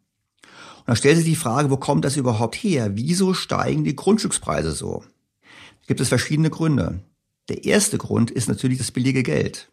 Und 0.86 0.92
da 0.92 0.96
stellt 0.96 1.16
sich 1.16 1.24
die 1.24 1.34
Frage, 1.34 1.70
wo 1.70 1.76
kommt 1.76 2.04
das 2.04 2.16
überhaupt 2.16 2.54
her? 2.54 2.92
Wieso 2.94 3.34
steigen 3.34 3.82
die 3.82 3.96
Grundstückspreise 3.96 4.70
so? 4.70 5.02
Da 5.42 5.86
gibt 5.88 6.00
es 6.00 6.08
verschiedene 6.08 6.48
Gründe. 6.48 7.00
Der 7.48 7.64
erste 7.64 7.98
Grund 7.98 8.30
ist 8.30 8.48
natürlich 8.48 8.78
das 8.78 8.92
billige 8.92 9.24
Geld. 9.24 9.72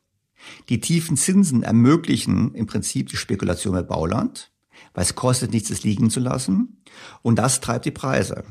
Die 0.69 0.79
tiefen 0.79 1.15
Zinsen 1.15 1.61
ermöglichen 1.61 2.55
im 2.55 2.65
Prinzip 2.65 3.09
die 3.09 3.17
Spekulation 3.17 3.75
mit 3.75 3.87
Bauland, 3.87 4.51
weil 4.95 5.03
es 5.03 5.13
kostet 5.13 5.53
nichts, 5.53 5.69
es 5.69 5.83
liegen 5.83 6.09
zu 6.09 6.19
lassen. 6.19 6.81
Und 7.21 7.37
das 7.37 7.61
treibt 7.61 7.85
die 7.85 7.91
Preise. 7.91 8.43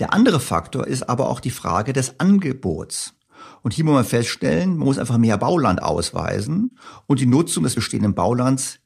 Der 0.00 0.12
andere 0.12 0.40
Faktor 0.40 0.84
ist 0.86 1.08
aber 1.08 1.28
auch 1.28 1.38
die 1.38 1.50
Frage 1.50 1.92
des 1.92 2.18
Angebots. 2.18 3.14
Und 3.62 3.72
hier 3.72 3.84
muss 3.84 3.94
man 3.94 4.04
feststellen, 4.04 4.70
man 4.70 4.86
muss 4.86 4.98
einfach 4.98 5.18
mehr 5.18 5.38
Bauland 5.38 5.80
ausweisen 5.80 6.76
und 7.06 7.20
die 7.20 7.26
Nutzung 7.26 7.62
des 7.62 7.76
bestehenden 7.76 8.14
Baulands 8.14 8.80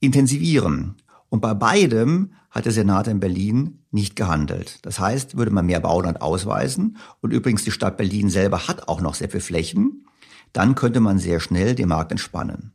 intensivieren. 0.00 0.96
Und 1.28 1.40
bei 1.40 1.54
beidem 1.54 2.32
hat 2.50 2.64
der 2.64 2.72
Senat 2.72 3.08
in 3.08 3.20
Berlin 3.20 3.80
nicht 3.90 4.16
gehandelt. 4.16 4.78
Das 4.82 4.98
heißt, 5.00 5.36
würde 5.36 5.50
man 5.50 5.66
mehr 5.66 5.80
Bauland 5.80 6.22
ausweisen 6.22 6.96
und 7.20 7.32
übrigens 7.32 7.64
die 7.64 7.70
Stadt 7.70 7.96
Berlin 7.96 8.30
selber 8.30 8.68
hat 8.68 8.88
auch 8.88 9.00
noch 9.00 9.14
sehr 9.14 9.28
viel 9.28 9.40
Flächen, 9.40 10.06
dann 10.52 10.74
könnte 10.74 11.00
man 11.00 11.18
sehr 11.18 11.40
schnell 11.40 11.74
den 11.74 11.88
Markt 11.88 12.12
entspannen. 12.12 12.72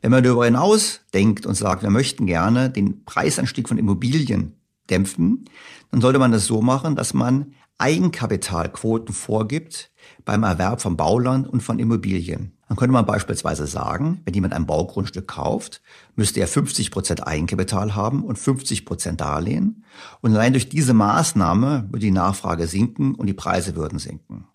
Wenn 0.00 0.10
man 0.10 0.22
darüber 0.22 0.44
hinaus 0.44 1.00
denkt 1.14 1.46
und 1.46 1.54
sagt, 1.54 1.82
wir 1.82 1.90
möchten 1.90 2.26
gerne 2.26 2.70
den 2.70 3.04
Preisanstieg 3.04 3.68
von 3.68 3.78
Immobilien 3.78 4.54
dämpfen, 4.88 5.46
dann 5.90 6.00
sollte 6.00 6.18
man 6.18 6.32
das 6.32 6.46
so 6.46 6.62
machen, 6.62 6.96
dass 6.96 7.12
man 7.12 7.54
Eigenkapitalquoten 7.78 9.14
vorgibt 9.14 9.90
beim 10.24 10.42
Erwerb 10.42 10.80
von 10.80 10.96
Bauland 10.96 11.48
und 11.48 11.62
von 11.62 11.78
Immobilien. 11.78 12.52
Dann 12.68 12.76
könnte 12.76 12.92
man 12.92 13.06
beispielsweise 13.06 13.66
sagen, 13.66 14.20
wenn 14.24 14.34
jemand 14.34 14.52
ein 14.54 14.66
Baugrundstück 14.66 15.28
kauft, 15.28 15.82
müsste 16.16 16.40
er 16.40 16.48
50 16.48 16.90
Prozent 16.90 17.26
Eigenkapital 17.26 17.94
haben 17.94 18.24
und 18.24 18.38
50 18.38 18.84
Prozent 18.84 19.20
Darlehen. 19.20 19.84
Und 20.20 20.32
allein 20.32 20.52
durch 20.52 20.68
diese 20.68 20.94
Maßnahme 20.94 21.86
würde 21.90 22.06
die 22.06 22.10
Nachfrage 22.10 22.66
sinken 22.66 23.14
und 23.14 23.26
die 23.26 23.34
Preise 23.34 23.76
würden 23.76 23.98
sinken. 23.98 24.48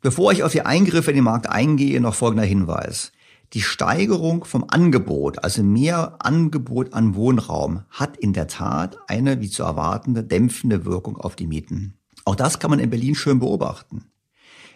Bevor 0.00 0.32
ich 0.32 0.42
auf 0.42 0.52
die 0.52 0.66
Eingriffe 0.66 1.10
in 1.10 1.16
den 1.16 1.24
Markt 1.24 1.48
eingehe, 1.48 2.00
noch 2.00 2.14
folgender 2.14 2.46
Hinweis. 2.46 3.12
Die 3.52 3.60
Steigerung 3.60 4.44
vom 4.44 4.64
Angebot, 4.66 5.44
also 5.44 5.62
mehr 5.62 6.16
Angebot 6.20 6.94
an 6.94 7.14
Wohnraum, 7.14 7.82
hat 7.90 8.16
in 8.16 8.32
der 8.32 8.48
Tat 8.48 8.96
eine, 9.06 9.42
wie 9.42 9.50
zu 9.50 9.62
erwartende, 9.62 10.24
dämpfende 10.24 10.86
Wirkung 10.86 11.18
auf 11.18 11.36
die 11.36 11.46
Mieten. 11.46 11.98
Auch 12.24 12.34
das 12.34 12.58
kann 12.58 12.70
man 12.70 12.80
in 12.80 12.88
Berlin 12.88 13.14
schön 13.14 13.40
beobachten. 13.40 14.11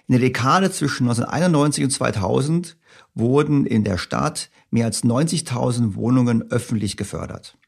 In 0.08 0.12
der 0.12 0.20
Dekade 0.20 0.70
zwischen 0.70 1.08
1991 1.08 1.84
und 1.84 1.90
2000 1.90 2.76
wurden 3.14 3.66
in 3.66 3.82
der 3.82 3.98
Stadt 3.98 4.50
mehr 4.70 4.84
als 4.84 5.02
90.000 5.02 5.96
Wohnungen 5.96 6.48
öffentlich 6.50 6.96
gefördert. 6.96 7.58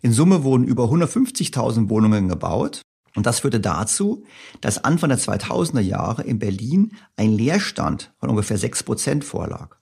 In 0.00 0.12
Summe 0.12 0.44
wurden 0.44 0.64
über 0.64 0.84
150.000 0.84 1.88
Wohnungen 1.88 2.28
gebaut 2.28 2.82
und 3.16 3.26
das 3.26 3.40
führte 3.40 3.58
dazu, 3.58 4.24
dass 4.60 4.84
Anfang 4.84 5.08
der 5.08 5.18
2000er 5.18 5.80
Jahre 5.80 6.22
in 6.22 6.38
Berlin 6.38 6.92
ein 7.16 7.32
Leerstand 7.32 8.12
von 8.18 8.30
ungefähr 8.30 8.58
6 8.58 8.84
Prozent 8.84 9.24
vorlag. 9.24 9.76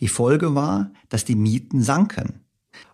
Die 0.00 0.08
Folge 0.08 0.54
war, 0.54 0.92
dass 1.08 1.24
die 1.24 1.36
Mieten 1.36 1.82
sanken. 1.82 2.44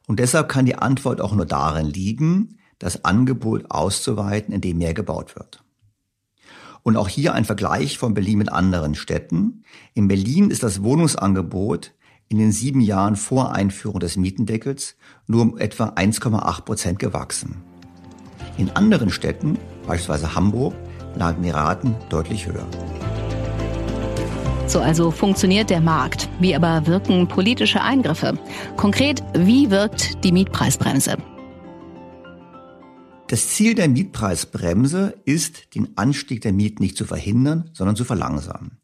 Und 0.07 0.19
deshalb 0.19 0.49
kann 0.49 0.66
die 0.66 0.76
Antwort 0.76 1.21
auch 1.21 1.35
nur 1.35 1.47
darin 1.47 1.87
liegen, 1.87 2.59
das 2.78 3.04
Angebot 3.04 3.71
auszuweiten, 3.71 4.52
indem 4.52 4.78
mehr 4.78 4.95
gebaut 4.95 5.37
wird. 5.37 5.60
Und 6.82 6.96
auch 6.96 7.08
hier 7.08 7.34
ein 7.34 7.44
Vergleich 7.44 7.99
von 7.99 8.14
Berlin 8.14 8.38
mit 8.38 8.50
anderen 8.50 8.94
Städten. 8.94 9.64
In 9.94 10.08
Berlin 10.08 10.50
ist 10.50 10.62
das 10.62 10.82
Wohnungsangebot 10.82 11.92
in 12.28 12.38
den 12.38 12.52
sieben 12.52 12.80
Jahren 12.80 13.16
vor 13.16 13.52
Einführung 13.52 14.00
des 14.00 14.16
Mietendeckels 14.16 14.96
nur 15.26 15.42
um 15.42 15.58
etwa 15.58 15.88
1,8 15.88 16.62
Prozent 16.62 16.99
gewachsen. 16.99 17.56
In 18.56 18.70
anderen 18.70 19.10
Städten, 19.10 19.58
beispielsweise 19.87 20.34
Hamburg, 20.34 20.75
lagen 21.16 21.42
die 21.42 21.50
Raten 21.50 21.96
deutlich 22.08 22.46
höher. 22.46 22.66
So 24.66 24.78
also 24.78 25.10
funktioniert 25.10 25.68
der 25.68 25.80
Markt. 25.80 26.28
Wie 26.38 26.54
aber 26.54 26.87
wirken 26.87 27.26
politische 27.26 27.82
Eingriffe? 27.82 28.38
Konkret, 28.76 29.20
wie 29.34 29.68
wirkt 29.70 30.22
die 30.22 30.30
Mietpreisbremse? 30.30 31.16
Das 33.30 33.49
Ziel 33.50 33.76
der 33.76 33.88
Mietpreisbremse 33.88 35.14
ist, 35.25 35.76
den 35.76 35.96
Anstieg 35.96 36.40
der 36.40 36.52
Mieten 36.52 36.82
nicht 36.82 36.96
zu 36.96 37.04
verhindern, 37.04 37.70
sondern 37.72 37.94
zu 37.94 38.04
verlangsamen. 38.04 38.80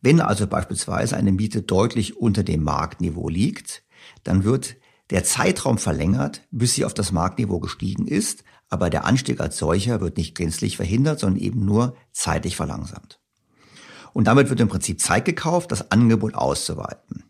Wenn 0.00 0.20
also 0.20 0.46
beispielsweise 0.46 1.16
eine 1.16 1.32
Miete 1.32 1.62
deutlich 1.62 2.16
unter 2.16 2.44
dem 2.44 2.62
Marktniveau 2.62 3.28
liegt, 3.28 3.82
dann 4.22 4.44
wird 4.44 4.76
der 5.10 5.24
Zeitraum 5.24 5.78
verlängert, 5.78 6.42
bis 6.52 6.76
sie 6.76 6.84
auf 6.84 6.94
das 6.94 7.10
Marktniveau 7.10 7.58
gestiegen 7.58 8.06
ist, 8.06 8.44
aber 8.68 8.88
der 8.88 9.04
Anstieg 9.04 9.40
als 9.40 9.58
solcher 9.58 10.00
wird 10.00 10.16
nicht 10.16 10.36
gänzlich 10.36 10.76
verhindert, 10.76 11.18
sondern 11.18 11.42
eben 11.42 11.64
nur 11.64 11.96
zeitlich 12.12 12.54
verlangsamt. 12.54 13.18
Und 14.12 14.28
damit 14.28 14.48
wird 14.48 14.60
im 14.60 14.68
Prinzip 14.68 15.00
Zeit 15.00 15.24
gekauft, 15.24 15.72
das 15.72 15.90
Angebot 15.90 16.36
auszuweiten. 16.36 17.24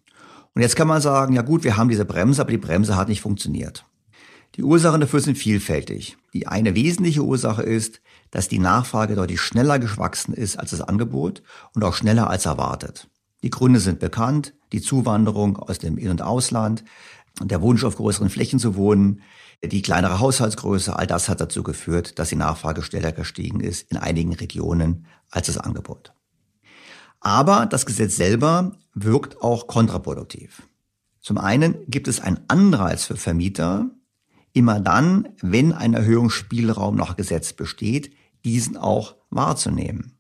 Und 0.55 0.61
jetzt 0.61 0.77
kann 0.77 0.87
man 0.87 1.01
sagen, 1.01 1.33
ja 1.33 1.41
gut, 1.41 1.65
wir 1.65 1.79
haben 1.79 1.89
diese 1.89 2.05
Bremse, 2.05 2.43
aber 2.43 2.51
die 2.51 2.59
Bremse 2.59 2.95
hat 2.95 3.09
nicht 3.09 3.23
funktioniert. 3.23 3.87
Die 4.59 4.65
Ursachen 4.65 5.01
dafür 5.01 5.21
sind 5.21 5.39
vielfältig. 5.39 6.19
Die 6.35 6.49
eine 6.49 6.75
wesentliche 6.75 7.23
Ursache 7.23 7.63
ist, 7.63 8.01
dass 8.33 8.49
die 8.49 8.59
Nachfrage 8.59 9.15
deutlich 9.15 9.41
schneller 9.41 9.79
gewachsen 9.79 10.35
ist 10.35 10.59
als 10.59 10.73
das 10.73 10.81
Angebot 10.81 11.45
und 11.77 11.85
auch 11.85 11.95
schneller 11.95 12.29
als 12.29 12.45
erwartet. 12.45 13.09
Die 13.45 13.51
Gründe 13.51 13.79
sind 13.79 14.01
bekannt, 14.01 14.55
die 14.73 14.81
Zuwanderung 14.81 15.59
aus 15.59 15.79
dem 15.79 15.97
In- 15.97 16.11
und 16.11 16.23
Ausland, 16.23 16.83
der 17.41 17.63
Wunsch 17.63 17.85
auf 17.85 17.95
größeren 17.95 18.31
Flächen 18.31 18.59
zu 18.59 18.75
wohnen, 18.75 19.23
die 19.63 19.81
kleinere 19.81 20.19
Haushaltsgröße, 20.19 20.97
all 20.97 21.07
das 21.07 21.29
hat 21.29 21.41
dazu 21.41 21.63
geführt, 21.63 22.19
dass 22.19 22.31
die 22.31 22.37
Nachfrage 22.37 22.83
schneller 22.83 23.13
gestiegen 23.13 23.61
ist 23.61 23.89
in 23.93 23.97
einigen 23.97 24.35
Regionen 24.35 25.07
als 25.31 25.47
das 25.47 25.59
Angebot. 25.59 26.13
Aber 27.21 27.67
das 27.67 27.87
Gesetz 27.87 28.17
selber 28.17 28.73
wirkt 28.93 29.41
auch 29.41 29.69
kontraproduktiv. 29.69 30.63
Zum 31.21 31.39
einen 31.39 31.77
gibt 31.87 32.09
es 32.09 32.19
einen 32.19 32.41
Anreiz 32.49 33.05
für 33.05 33.17
Vermieter, 33.17 33.91
immer 34.59 34.81
dann, 34.81 35.29
wenn 35.41 35.73
ein 35.73 35.95
Erhöhungsspielraum 35.95 36.97
nach 36.97 37.17
Gesetz 37.17 37.53
besteht, 37.53 38.13
diesen 38.45 38.77
auch 38.77 39.15
wahrzunehmen. 39.31 40.19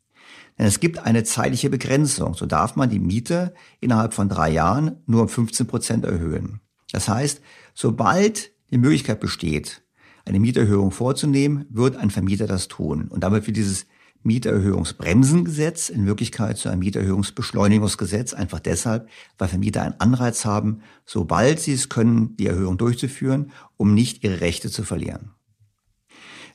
Denn 0.56 0.66
es 0.66 0.78
gibt 0.80 1.00
eine 1.00 1.24
zeitliche 1.24 1.70
Begrenzung. 1.70 2.34
So 2.34 2.46
darf 2.46 2.76
man 2.76 2.88
die 2.88 3.00
Miete 3.00 3.52
innerhalb 3.80 4.14
von 4.14 4.28
drei 4.28 4.50
Jahren 4.50 5.02
nur 5.06 5.22
um 5.22 5.28
15 5.28 5.66
Prozent 5.66 6.04
erhöhen. 6.04 6.60
Das 6.92 7.08
heißt, 7.08 7.40
sobald 7.74 8.52
die 8.70 8.78
Möglichkeit 8.78 9.18
besteht, 9.20 9.82
eine 10.24 10.40
Mieterhöhung 10.40 10.92
vorzunehmen, 10.92 11.66
wird 11.70 11.96
ein 11.96 12.10
Vermieter 12.10 12.46
das 12.46 12.68
tun. 12.68 13.08
Und 13.08 13.24
damit 13.24 13.46
wird 13.46 13.56
dieses 13.56 13.86
Mieterhöhungsbremsengesetz 14.22 15.88
in 15.88 16.06
Wirklichkeit 16.06 16.58
zu 16.58 16.68
einem 16.68 16.80
Mieterhöhungsbeschleunigungsgesetz, 16.80 18.34
einfach 18.34 18.60
deshalb, 18.60 19.08
weil 19.38 19.48
Vermieter 19.48 19.82
einen 19.82 20.00
Anreiz 20.00 20.44
haben, 20.44 20.80
sobald 21.06 21.60
sie 21.60 21.72
es 21.72 21.88
können, 21.88 22.36
die 22.36 22.46
Erhöhung 22.46 22.78
durchzuführen, 22.78 23.52
um 23.76 23.94
nicht 23.94 24.24
ihre 24.24 24.40
Rechte 24.40 24.70
zu 24.70 24.84
verlieren. 24.84 25.30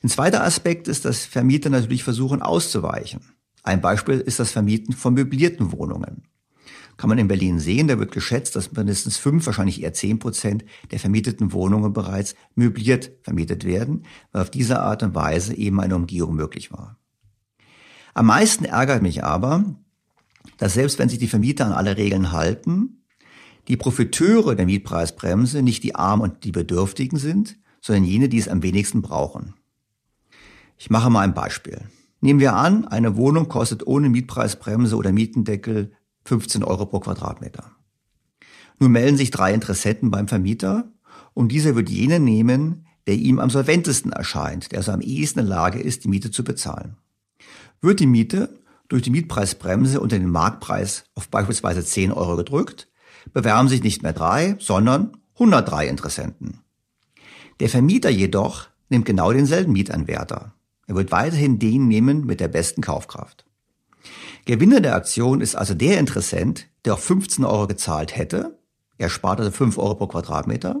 Ein 0.02 0.10
zweiter 0.10 0.44
Aspekt 0.44 0.86
ist, 0.86 1.04
dass 1.06 1.24
Vermieter 1.24 1.70
natürlich 1.70 2.04
versuchen 2.04 2.42
auszuweichen. 2.42 3.20
Ein 3.62 3.80
Beispiel 3.80 4.20
ist 4.20 4.38
das 4.38 4.52
Vermieten 4.52 4.92
von 4.92 5.14
möblierten 5.14 5.72
Wohnungen. 5.72 6.28
Kann 6.96 7.08
man 7.08 7.18
in 7.18 7.28
Berlin 7.28 7.58
sehen, 7.58 7.88
da 7.88 7.98
wird 7.98 8.12
geschätzt, 8.12 8.54
dass 8.54 8.70
mindestens 8.70 9.16
fünf, 9.16 9.46
wahrscheinlich 9.46 9.82
eher 9.82 9.94
zehn 9.94 10.18
Prozent 10.18 10.64
der 10.90 11.00
vermieteten 11.00 11.52
Wohnungen 11.52 11.92
bereits 11.92 12.34
möbliert 12.54 13.10
vermietet 13.22 13.64
werden, 13.64 14.04
weil 14.30 14.42
auf 14.42 14.50
diese 14.50 14.80
Art 14.80 15.02
und 15.02 15.14
Weise 15.14 15.54
eben 15.54 15.80
eine 15.80 15.96
Umgehung 15.96 16.34
möglich 16.34 16.70
war. 16.70 16.98
Am 18.14 18.26
meisten 18.26 18.64
ärgert 18.64 19.02
mich 19.02 19.24
aber, 19.24 19.64
dass 20.58 20.74
selbst 20.74 21.00
wenn 21.00 21.08
sich 21.08 21.18
die 21.18 21.28
Vermieter 21.28 21.66
an 21.66 21.72
alle 21.72 21.96
Regeln 21.96 22.30
halten, 22.30 23.02
die 23.66 23.76
Profiteure 23.76 24.54
der 24.54 24.66
Mietpreisbremse 24.66 25.62
nicht 25.62 25.82
die 25.82 25.96
Armen 25.96 26.22
und 26.22 26.44
die 26.44 26.52
Bedürftigen 26.52 27.18
sind, 27.18 27.56
sondern 27.80 28.04
jene, 28.04 28.28
die 28.28 28.38
es 28.38 28.48
am 28.48 28.62
wenigsten 28.62 29.02
brauchen. 29.02 29.54
Ich 30.78 30.90
mache 30.90 31.10
mal 31.10 31.22
ein 31.22 31.34
Beispiel. 31.34 31.80
Nehmen 32.20 32.40
wir 32.40 32.54
an, 32.54 32.86
eine 32.86 33.16
Wohnung 33.16 33.48
kostet 33.48 33.86
ohne 33.86 34.08
Mietpreisbremse 34.08 34.96
oder 34.96 35.12
Mietendeckel 35.12 35.92
15 36.24 36.62
Euro 36.62 36.86
pro 36.86 37.00
Quadratmeter. 37.00 37.72
Nun 38.78 38.92
melden 38.92 39.16
sich 39.16 39.30
drei 39.30 39.52
Interessenten 39.52 40.10
beim 40.10 40.28
Vermieter 40.28 40.92
und 41.32 41.50
dieser 41.50 41.74
wird 41.74 41.90
jenen 41.90 42.24
nehmen, 42.24 42.86
der 43.06 43.14
ihm 43.14 43.38
am 43.38 43.50
solventesten 43.50 44.12
erscheint, 44.12 44.72
der 44.72 44.78
also 44.78 44.92
am 44.92 45.00
ehesten 45.00 45.40
in 45.40 45.46
der 45.46 45.56
Lage 45.56 45.80
ist, 45.80 46.04
die 46.04 46.08
Miete 46.08 46.30
zu 46.30 46.44
bezahlen. 46.44 46.96
Wird 47.84 48.00
die 48.00 48.06
Miete 48.06 48.48
durch 48.88 49.02
die 49.02 49.10
Mietpreisbremse 49.10 50.00
unter 50.00 50.18
den 50.18 50.30
Marktpreis 50.30 51.04
auf 51.14 51.28
beispielsweise 51.28 51.84
10 51.84 52.12
Euro 52.12 52.34
gedrückt, 52.34 52.88
bewerben 53.34 53.68
sich 53.68 53.82
nicht 53.82 54.02
mehr 54.02 54.14
drei, 54.14 54.56
sondern 54.58 55.18
103 55.34 55.88
Interessenten. 55.88 56.60
Der 57.60 57.68
Vermieter 57.68 58.08
jedoch 58.08 58.68
nimmt 58.88 59.04
genau 59.04 59.32
denselben 59.32 59.74
Mietanwärter. 59.74 60.54
Er 60.86 60.94
wird 60.94 61.12
weiterhin 61.12 61.58
den 61.58 61.86
nehmen 61.86 62.24
mit 62.24 62.40
der 62.40 62.48
besten 62.48 62.80
Kaufkraft. 62.80 63.44
Gewinner 64.46 64.80
der 64.80 64.94
Aktion 64.94 65.42
ist 65.42 65.54
also 65.54 65.74
der 65.74 66.00
Interessent, 66.00 66.68
der 66.86 66.94
auf 66.94 67.04
15 67.04 67.44
Euro 67.44 67.66
gezahlt 67.66 68.16
hätte. 68.16 68.58
Er 68.96 69.10
spart 69.10 69.40
also 69.40 69.50
5 69.50 69.76
Euro 69.76 69.96
pro 69.96 70.06
Quadratmeter. 70.06 70.80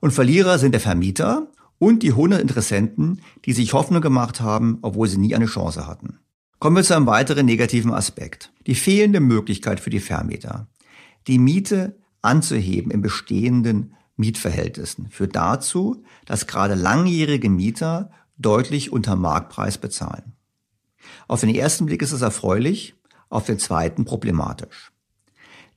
Und 0.00 0.10
Verlierer 0.10 0.58
sind 0.58 0.72
der 0.72 0.80
Vermieter 0.80 1.46
und 1.78 2.02
die 2.02 2.10
100 2.10 2.40
Interessenten, 2.40 3.20
die 3.44 3.52
sich 3.52 3.72
Hoffnung 3.72 4.00
gemacht 4.00 4.40
haben, 4.40 4.78
obwohl 4.82 5.06
sie 5.06 5.18
nie 5.18 5.36
eine 5.36 5.46
Chance 5.46 5.86
hatten. 5.86 6.18
Kommen 6.64 6.76
wir 6.76 6.82
zu 6.82 6.96
einem 6.96 7.06
weiteren 7.06 7.44
negativen 7.44 7.92
Aspekt. 7.92 8.50
Die 8.66 8.74
fehlende 8.74 9.20
Möglichkeit 9.20 9.80
für 9.80 9.90
die 9.90 10.00
Vermieter, 10.00 10.66
die 11.26 11.38
Miete 11.38 11.98
anzuheben 12.22 12.90
in 12.90 13.02
bestehenden 13.02 13.92
Mietverhältnissen, 14.16 15.10
führt 15.10 15.36
dazu, 15.36 16.02
dass 16.24 16.46
gerade 16.46 16.74
langjährige 16.74 17.50
Mieter 17.50 18.10
deutlich 18.38 18.90
unter 18.94 19.14
Marktpreis 19.14 19.76
bezahlen. 19.76 20.32
Auf 21.28 21.40
den 21.40 21.54
ersten 21.54 21.84
Blick 21.84 22.00
ist 22.00 22.12
es 22.12 22.22
erfreulich, 22.22 22.94
auf 23.28 23.44
den 23.44 23.58
zweiten 23.58 24.06
problematisch. 24.06 24.90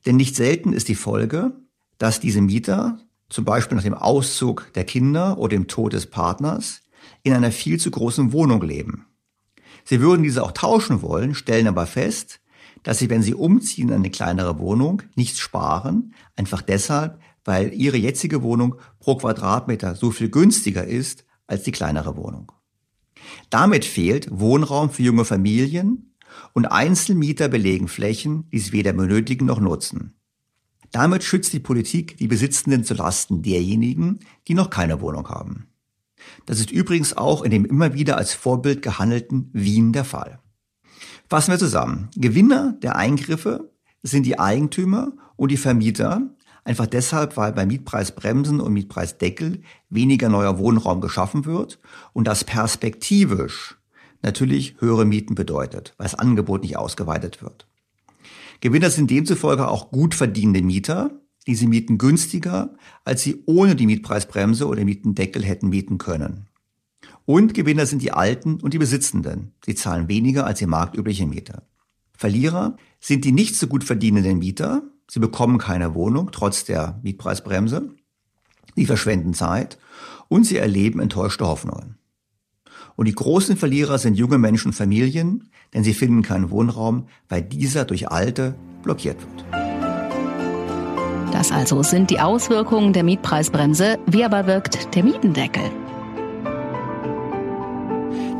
Denn 0.06 0.16
nicht 0.16 0.36
selten 0.36 0.72
ist 0.72 0.88
die 0.88 0.94
Folge, 0.94 1.52
dass 1.98 2.18
diese 2.18 2.40
Mieter, 2.40 2.98
zum 3.28 3.44
Beispiel 3.44 3.76
nach 3.76 3.84
dem 3.84 3.92
Auszug 3.92 4.72
der 4.74 4.84
Kinder 4.84 5.36
oder 5.36 5.50
dem 5.50 5.68
Tod 5.68 5.92
des 5.92 6.06
Partners, 6.06 6.80
in 7.24 7.34
einer 7.34 7.52
viel 7.52 7.78
zu 7.78 7.90
großen 7.90 8.32
Wohnung 8.32 8.62
leben. 8.62 9.04
Sie 9.88 10.02
würden 10.02 10.22
diese 10.22 10.42
auch 10.42 10.52
tauschen 10.52 11.00
wollen, 11.00 11.34
stellen 11.34 11.66
aber 11.66 11.86
fest, 11.86 12.40
dass 12.82 12.98
sie, 12.98 13.08
wenn 13.08 13.22
sie 13.22 13.32
umziehen 13.32 13.88
in 13.88 13.94
eine 13.94 14.10
kleinere 14.10 14.58
Wohnung, 14.58 15.00
nichts 15.14 15.38
sparen, 15.38 16.12
einfach 16.36 16.60
deshalb, 16.60 17.18
weil 17.42 17.72
ihre 17.72 17.96
jetzige 17.96 18.42
Wohnung 18.42 18.74
pro 19.00 19.16
Quadratmeter 19.16 19.94
so 19.94 20.10
viel 20.10 20.28
günstiger 20.28 20.84
ist 20.84 21.24
als 21.46 21.62
die 21.62 21.72
kleinere 21.72 22.18
Wohnung. 22.18 22.52
Damit 23.48 23.86
fehlt 23.86 24.28
Wohnraum 24.30 24.90
für 24.90 25.04
junge 25.04 25.24
Familien 25.24 26.14
und 26.52 26.66
Einzelmieter 26.66 27.48
belegen 27.48 27.88
Flächen, 27.88 28.46
die 28.50 28.58
sie 28.58 28.72
weder 28.72 28.92
benötigen 28.92 29.46
noch 29.46 29.58
nutzen. 29.58 30.12
Damit 30.92 31.24
schützt 31.24 31.54
die 31.54 31.60
Politik 31.60 32.18
die 32.18 32.28
Besitzenden 32.28 32.84
zu 32.84 32.92
Lasten 32.92 33.40
derjenigen, 33.40 34.18
die 34.48 34.54
noch 34.54 34.68
keine 34.68 35.00
Wohnung 35.00 35.30
haben. 35.30 35.68
Das 36.46 36.60
ist 36.60 36.70
übrigens 36.70 37.16
auch 37.16 37.42
in 37.42 37.50
dem 37.50 37.64
immer 37.64 37.94
wieder 37.94 38.16
als 38.16 38.34
Vorbild 38.34 38.82
gehandelten 38.82 39.50
Wien 39.52 39.92
der 39.92 40.04
Fall. 40.04 40.40
Fassen 41.28 41.52
wir 41.52 41.58
zusammen. 41.58 42.08
Gewinner 42.16 42.76
der 42.82 42.96
Eingriffe 42.96 43.70
sind 44.02 44.24
die 44.24 44.38
Eigentümer 44.38 45.12
und 45.36 45.50
die 45.50 45.56
Vermieter, 45.56 46.22
einfach 46.64 46.86
deshalb, 46.86 47.36
weil 47.36 47.52
bei 47.52 47.66
Mietpreisbremsen 47.66 48.60
und 48.60 48.72
Mietpreisdeckel 48.72 49.62
weniger 49.90 50.28
neuer 50.28 50.58
Wohnraum 50.58 51.00
geschaffen 51.00 51.44
wird 51.44 51.78
und 52.12 52.26
das 52.26 52.44
perspektivisch 52.44 53.76
natürlich 54.22 54.76
höhere 54.80 55.04
Mieten 55.04 55.34
bedeutet, 55.34 55.94
weil 55.96 56.04
das 56.04 56.14
Angebot 56.14 56.62
nicht 56.62 56.76
ausgeweitet 56.76 57.42
wird. 57.42 57.66
Gewinner 58.60 58.90
sind 58.90 59.10
demzufolge 59.10 59.68
auch 59.68 59.90
gut 59.90 60.14
verdienende 60.14 60.62
Mieter, 60.62 61.10
diese 61.48 61.66
mieten 61.66 61.96
günstiger, 61.96 62.74
als 63.04 63.22
sie 63.22 63.42
ohne 63.46 63.74
die 63.74 63.86
Mietpreisbremse 63.86 64.66
oder 64.66 64.84
Mietendeckel 64.84 65.42
hätten 65.42 65.70
mieten 65.70 65.96
können. 65.96 66.46
Und 67.24 67.54
Gewinner 67.54 67.86
sind 67.86 68.02
die 68.02 68.12
Alten 68.12 68.60
und 68.60 68.74
die 68.74 68.78
Besitzenden. 68.78 69.52
Sie 69.64 69.74
zahlen 69.74 70.08
weniger 70.08 70.46
als 70.46 70.58
die 70.58 70.66
marktübliche 70.66 71.26
Miete. 71.26 71.62
Verlierer 72.12 72.76
sind 73.00 73.24
die 73.24 73.32
nicht 73.32 73.56
so 73.56 73.66
gut 73.66 73.82
verdienenden 73.82 74.38
Mieter. 74.38 74.82
Sie 75.10 75.20
bekommen 75.20 75.56
keine 75.56 75.94
Wohnung 75.94 76.30
trotz 76.32 76.64
der 76.64 77.00
Mietpreisbremse. 77.02 77.94
Sie 78.76 78.86
verschwenden 78.86 79.32
Zeit 79.32 79.78
und 80.28 80.44
sie 80.44 80.58
erleben 80.58 81.00
enttäuschte 81.00 81.46
Hoffnungen. 81.46 81.96
Und 82.94 83.08
die 83.08 83.14
großen 83.14 83.56
Verlierer 83.56 83.96
sind 83.98 84.18
junge 84.18 84.36
Menschen 84.36 84.68
und 84.68 84.74
Familien, 84.74 85.50
denn 85.72 85.82
sie 85.82 85.94
finden 85.94 86.22
keinen 86.22 86.50
Wohnraum, 86.50 87.08
weil 87.28 87.40
dieser 87.40 87.86
durch 87.86 88.10
Alte 88.10 88.54
blockiert 88.82 89.18
wird. 89.20 89.67
Das 91.32 91.52
also 91.52 91.82
sind 91.82 92.10
die 92.10 92.20
Auswirkungen 92.20 92.92
der 92.92 93.04
Mietpreisbremse. 93.04 93.98
Wie 94.06 94.24
aber 94.24 94.46
wirkt 94.46 94.94
der 94.94 95.04
Mietendeckel? 95.04 95.70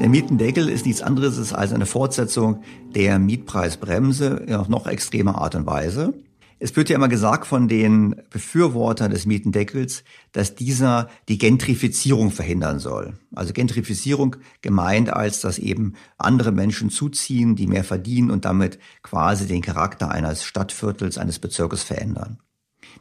Der 0.01 0.09
Mietendeckel 0.09 0.68
ist 0.68 0.87
nichts 0.87 1.03
anderes 1.03 1.53
als 1.53 1.72
eine 1.72 1.87
Fortsetzung 1.87 2.62
der 2.94 3.18
Mietpreisbremse 3.18 4.44
in 4.46 4.64
noch 4.68 4.87
extremer 4.87 5.37
Art 5.38 5.55
und 5.55 5.66
Weise. 5.66 6.14
Es 6.61 6.74
wird 6.74 6.88
ja 6.88 6.96
immer 6.96 7.09
gesagt 7.09 7.46
von 7.46 7.68
den 7.68 8.16
Befürwortern 8.31 9.12
des 9.12 9.27
Mietendeckels, 9.27 10.03
dass 10.33 10.57
dieser 10.57 11.09
die 11.29 11.38
Gentrifizierung 11.38 12.33
verhindern 12.33 12.81
soll. 12.81 13.14
Also 13.35 13.53
Gentrifizierung 13.53 14.37
gemeint 14.61 15.11
als, 15.11 15.40
dass 15.40 15.59
eben 15.59 15.94
andere 16.16 16.51
Menschen 16.51 16.90
zuziehen, 16.90 17.55
die 17.55 17.68
mehr 17.68 17.85
verdienen 17.85 18.31
und 18.31 18.44
damit 18.44 18.79
quasi 19.03 19.46
den 19.46 19.62
Charakter 19.62 20.11
eines 20.11 20.42
Stadtviertels, 20.42 21.16
eines 21.18 21.38
Bezirkes 21.38 21.85
verändern. 21.85 22.38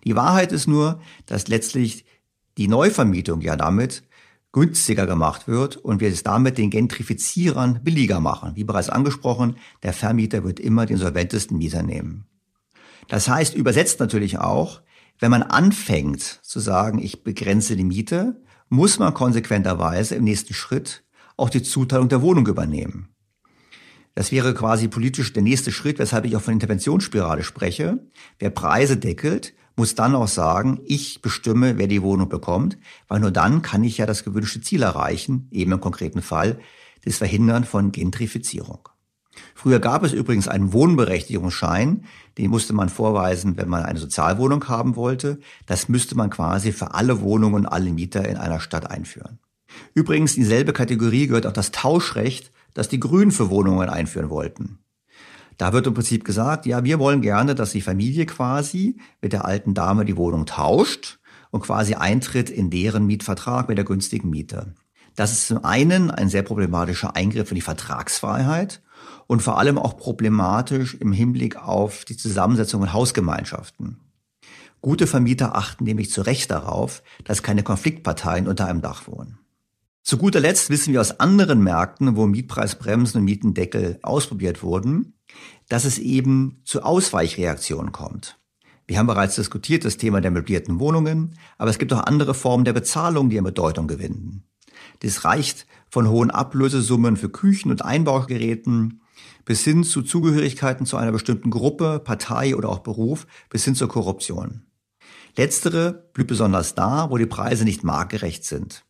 Die 0.08 0.16
Wahrheit 0.16 0.54
ist 0.54 0.68
nur, 0.68 1.02
dass 1.26 1.50
letztlich 1.50 2.06
die 2.58 2.70
Neuvermietung 2.70 3.42
ja 3.42 3.58
damit 3.58 4.04
günstiger 4.54 5.06
gemacht 5.06 5.50
wird 5.50 5.76
und 5.76 6.00
wir 6.00 6.08
es 6.08 6.24
damit 6.24 6.58
den 6.58 6.70
Gentrifizierern 6.70 7.82
billiger 7.84 8.22
machen. 8.22 8.54
Wie 8.56 8.64
bereits 8.64 8.90
angesprochen, 8.90 9.58
der 9.84 9.92
Vermieter 9.92 10.46
wird 10.46 10.62
immer 10.62 10.86
den 10.86 10.96
solventesten 10.96 11.58
Mieter 11.58 11.84
nehmen. 11.84 12.26
Das 13.10 13.28
heißt, 13.28 13.54
übersetzt 13.54 14.00
natürlich 14.00 14.40
auch, 14.40 14.82
wenn 15.20 15.30
man 15.30 15.44
anfängt 15.44 16.22
zu 16.22 16.62
sagen, 16.62 17.00
ich 17.00 17.26
begrenze 17.26 17.76
die 17.76 17.84
Miete, 17.84 18.42
muss 18.70 19.00
man 19.00 19.14
konsequenterweise 19.14 20.16
im 20.16 20.24
nächsten 20.24 20.54
Schritt 20.54 21.04
auch 21.36 21.50
die 21.50 21.64
Zuteilung 21.64 22.08
der 22.08 22.22
Wohnung 22.22 22.48
übernehmen. 22.48 23.10
Das 24.16 24.32
wäre 24.32 24.54
quasi 24.54 24.88
politisch 24.88 25.34
der 25.34 25.44
nächste 25.44 25.74
Schritt, 25.74 26.00
weshalb 26.00 26.24
ich 26.24 26.38
auch 26.38 26.42
von 26.42 26.54
Interventionsspirale 26.54 27.44
spreche. 27.44 28.00
Wer 28.40 28.52
Preise 28.52 28.96
deckelt, 28.96 29.54
muss 29.78 29.96
dann 29.96 30.16
auch 30.16 30.28
sagen, 30.28 30.82
ich 30.86 31.22
bestimme, 31.22 31.78
wer 31.78 31.88
die 31.88 32.02
Wohnung 32.02 32.30
bekommt, 32.30 32.78
weil 33.08 33.20
nur 33.20 33.32
dann 33.32 33.62
kann 33.62 33.84
ich 33.84 34.00
ja 34.00 34.06
das 34.06 34.24
gewünschte 34.24 34.62
Ziel 34.62 34.84
erreichen, 34.84 35.48
eben 35.52 35.72
im 35.72 35.80
konkreten 35.80 36.22
Fall, 36.22 36.60
das 37.06 37.18
Verhindern 37.18 37.64
von 37.64 37.92
Gentrifizierung. 37.92 38.90
Früher 39.54 39.80
gab 39.80 40.04
es 40.04 40.14
übrigens 40.14 40.48
einen 40.48 40.74
Wohnberechtigungsschein, 40.74 42.06
den 42.38 42.50
musste 42.50 42.74
man 42.74 42.90
vorweisen, 42.90 43.56
wenn 43.58 43.70
man 43.70 43.84
eine 43.84 44.00
Sozialwohnung 44.00 44.68
haben 44.68 44.96
wollte. 44.96 45.40
Das 45.68 45.90
müsste 45.90 46.16
man 46.16 46.30
quasi 46.30 46.72
für 46.72 46.94
alle 46.94 47.22
Wohnungen, 47.22 47.66
alle 47.66 47.92
Mieter 47.92 48.28
in 48.28 48.38
einer 48.38 48.60
Stadt 48.60 48.90
einführen. 48.90 49.40
Übrigens, 49.94 50.34
dieselbe 50.36 50.74
Kategorie 50.74 51.28
gehört 51.28 51.46
auch 51.46 51.54
das 51.54 51.72
Tauschrecht, 51.72 52.52
das 52.74 52.90
die 52.90 53.00
Grünen 53.00 53.32
für 53.32 53.50
Wohnungen 53.50 53.90
einführen 53.90 54.30
wollten. 54.30 54.80
Da 55.58 55.74
wird 55.74 55.88
im 55.88 55.94
Prinzip 55.94 56.24
gesagt, 56.24 56.66
ja, 56.66 56.84
wir 56.84 57.00
wollen 57.00 57.22
gerne, 57.22 57.56
dass 57.56 57.72
die 57.72 57.82
Familie 57.82 58.26
quasi 58.26 58.98
mit 59.22 59.34
der 59.34 59.46
alten 59.46 59.74
Dame 59.74 60.06
die 60.06 60.18
Wohnung 60.18 60.46
tauscht 60.46 61.20
und 61.50 61.62
quasi 61.62 61.96
eintritt 61.96 62.50
in 62.50 62.70
deren 62.70 63.06
Mietvertrag 63.06 63.68
mit 63.68 63.78
der 63.78 63.86
günstigen 63.86 64.30
Miete. 64.30 64.76
Das 65.16 65.32
ist 65.32 65.48
zum 65.48 65.66
einen 65.66 66.12
ein 66.12 66.30
sehr 66.30 66.44
problematischer 66.44 67.16
Eingriff 67.16 67.50
in 67.50 67.56
die 67.56 67.62
Vertragsfreiheit 67.62 68.84
und 69.26 69.42
vor 69.42 69.58
allem 69.58 69.80
auch 69.80 69.98
problematisch 69.98 70.94
im 70.94 71.12
Hinblick 71.12 71.56
auf 71.58 72.06
die 72.06 72.18
Zusammensetzung 72.18 72.82
von 72.82 72.94
Hausgemeinschaften. 72.94 73.98
Gute 74.82 75.08
Vermieter 75.08 75.56
achten 75.56 75.86
nämlich 75.86 76.12
zu 76.12 76.22
Recht 76.22 76.52
darauf, 76.52 77.02
dass 77.24 77.42
keine 77.42 77.64
Konfliktparteien 77.64 78.48
unter 78.48 78.68
einem 78.68 78.82
Dach 78.82 79.08
wohnen. 79.08 79.40
Zu 80.04 80.18
guter 80.18 80.40
Letzt 80.40 80.70
wissen 80.70 80.94
wir 80.94 81.02
aus 81.02 81.20
anderen 81.20 81.64
Märkten, 81.64 82.16
wo 82.16 82.28
Mietpreisbremsen 82.28 83.20
und 83.20 83.26
Mietendeckel 83.26 84.00
ausprobiert 84.04 84.62
wurden, 84.62 85.17
dass 85.70 85.86
es 85.86 85.98
eben 85.98 86.62
zu 86.64 86.84
Ausweichreaktionen 86.84 87.92
kommt. 87.92 88.38
Wir 88.88 89.00
haben 89.00 89.08
bereits 89.08 89.36
diskutiert 89.36 89.84
das 89.84 89.98
Thema 89.98 90.22
der 90.22 90.32
möblierten 90.32 90.80
Wohnungen, 90.80 91.38
aber 91.58 91.70
es 91.70 91.78
gibt 91.78 91.92
auch 91.92 92.04
andere 92.04 92.34
Formen 92.34 92.64
der 92.64 92.74
Bezahlung, 92.74 93.30
die 93.30 93.38
an 93.38 93.44
Bedeutung 93.44 93.88
gewinnen. 93.88 94.44
Das 95.02 95.26
reicht 95.26 95.68
von 95.90 96.10
hohen 96.10 96.32
Ablösesummen 96.32 97.18
für 97.18 97.30
Küchen 97.30 97.70
und 97.70 97.84
Einbaugeräten 97.84 99.02
bis 99.46 99.64
hin 99.64 99.84
zu 99.84 100.02
Zugehörigkeiten 100.02 100.86
zu 100.86 100.98
einer 100.98 101.12
bestimmten 101.12 101.52
Gruppe, 101.52 102.00
Partei 102.04 102.56
oder 102.56 102.70
auch 102.70 102.80
Beruf 102.80 103.28
bis 103.50 103.64
hin 103.64 103.76
zur 103.76 103.88
Korruption. 103.88 104.64
Letztere 105.36 106.10
blüht 106.14 106.28
besonders 106.28 106.76
da, 106.76 107.10
wo 107.10 107.18
die 107.18 107.26
Preise 107.26 107.64
nicht 107.64 107.84
marktgerecht 107.84 108.44
sind. 108.44 108.84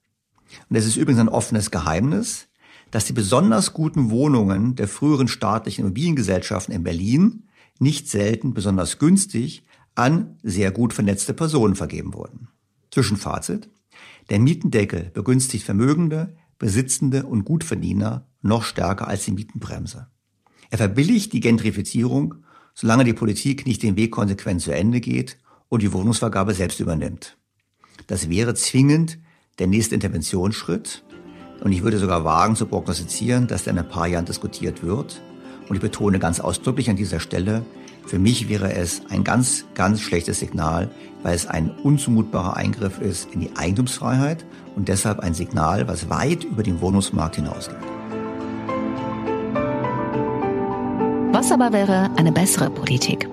Und 0.69 0.75
es 0.75 0.85
ist 0.85 0.95
übrigens 0.95 1.19
ein 1.19 1.29
offenes 1.29 1.71
Geheimnis, 1.71 2.47
dass 2.91 3.05
die 3.05 3.13
besonders 3.13 3.73
guten 3.73 4.09
Wohnungen 4.09 4.75
der 4.75 4.87
früheren 4.87 5.27
staatlichen 5.27 5.81
Immobiliengesellschaften 5.81 6.73
in 6.73 6.83
Berlin 6.83 7.43
nicht 7.79 8.09
selten 8.09 8.53
besonders 8.53 8.99
günstig 8.99 9.65
an 9.95 10.37
sehr 10.43 10.71
gut 10.71 10.93
vernetzte 10.93 11.33
Personen 11.33 11.75
vergeben 11.75 12.13
wurden. 12.13 12.49
Zwischenfazit. 12.91 13.69
Der 14.29 14.39
Mietendeckel 14.39 15.11
begünstigt 15.13 15.63
Vermögende, 15.63 16.35
Besitzende 16.59 17.25
und 17.25 17.45
Gutverdiener 17.45 18.27
noch 18.41 18.63
stärker 18.63 19.07
als 19.07 19.25
die 19.25 19.31
Mietenbremse. 19.31 20.07
Er 20.69 20.77
verbilligt 20.77 21.33
die 21.33 21.39
Gentrifizierung, 21.39 22.35
solange 22.73 23.03
die 23.03 23.13
Politik 23.13 23.65
nicht 23.65 23.83
den 23.83 23.95
Weg 23.95 24.11
konsequent 24.11 24.61
zu 24.61 24.71
Ende 24.71 24.99
geht 24.99 25.37
und 25.69 25.81
die 25.81 25.93
Wohnungsvergabe 25.93 26.53
selbst 26.53 26.79
übernimmt. 26.79 27.37
Das 28.07 28.29
wäre 28.29 28.53
zwingend 28.53 29.19
der 29.59 29.67
nächste 29.67 29.95
Interventionsschritt. 29.95 31.03
Und 31.61 31.71
ich 31.71 31.83
würde 31.83 31.97
sogar 31.97 32.23
wagen 32.23 32.55
zu 32.55 32.65
prognostizieren, 32.65 33.47
dass 33.47 33.63
der 33.63 33.73
in 33.73 33.79
ein 33.79 33.89
paar 33.89 34.07
Jahren 34.07 34.25
diskutiert 34.25 34.83
wird. 34.83 35.21
Und 35.67 35.75
ich 35.75 35.81
betone 35.81 36.19
ganz 36.19 36.39
ausdrücklich 36.39 36.89
an 36.89 36.95
dieser 36.95 37.19
Stelle, 37.19 37.63
für 38.07 38.19
mich 38.19 38.47
wäre 38.47 38.73
es 38.73 39.01
ein 39.09 39.25
ganz, 39.25 39.65
ganz 39.73 39.99
schlechtes 39.99 40.39
Signal, 40.39 40.89
weil 41.23 41.35
es 41.35 41.45
ein 41.45 41.71
unzumutbarer 41.83 42.55
Eingriff 42.55 43.01
ist 43.01 43.33
in 43.33 43.41
die 43.41 43.51
Eigentumsfreiheit 43.57 44.45
und 44.77 44.87
deshalb 44.87 45.19
ein 45.19 45.33
Signal, 45.33 45.89
was 45.89 46.09
weit 46.09 46.45
über 46.45 46.63
den 46.63 46.79
Wohnungsmarkt 46.79 47.35
hinausgeht. 47.35 47.75
Was 51.33 51.51
aber 51.51 51.73
wäre 51.73 52.09
eine 52.15 52.31
bessere 52.31 52.69
Politik? 52.69 53.27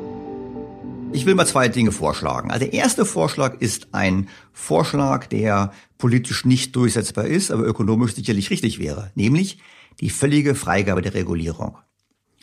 Ich 1.12 1.24
will 1.24 1.36
mal 1.36 1.46
zwei 1.46 1.68
Dinge 1.68 1.92
vorschlagen. 1.92 2.50
Also 2.50 2.64
der 2.64 2.74
erste 2.74 3.04
Vorschlag 3.04 3.60
ist 3.60 3.86
ein 3.92 4.28
Vorschlag, 4.52 5.26
der 5.28 5.70
politisch 6.04 6.44
nicht 6.44 6.76
durchsetzbar 6.76 7.24
ist, 7.24 7.50
aber 7.50 7.64
ökonomisch 7.64 8.14
sicherlich 8.14 8.50
richtig 8.50 8.78
wäre, 8.78 9.10
nämlich 9.14 9.56
die 10.00 10.10
völlige 10.10 10.54
Freigabe 10.54 11.00
der 11.00 11.14
Regulierung. 11.14 11.78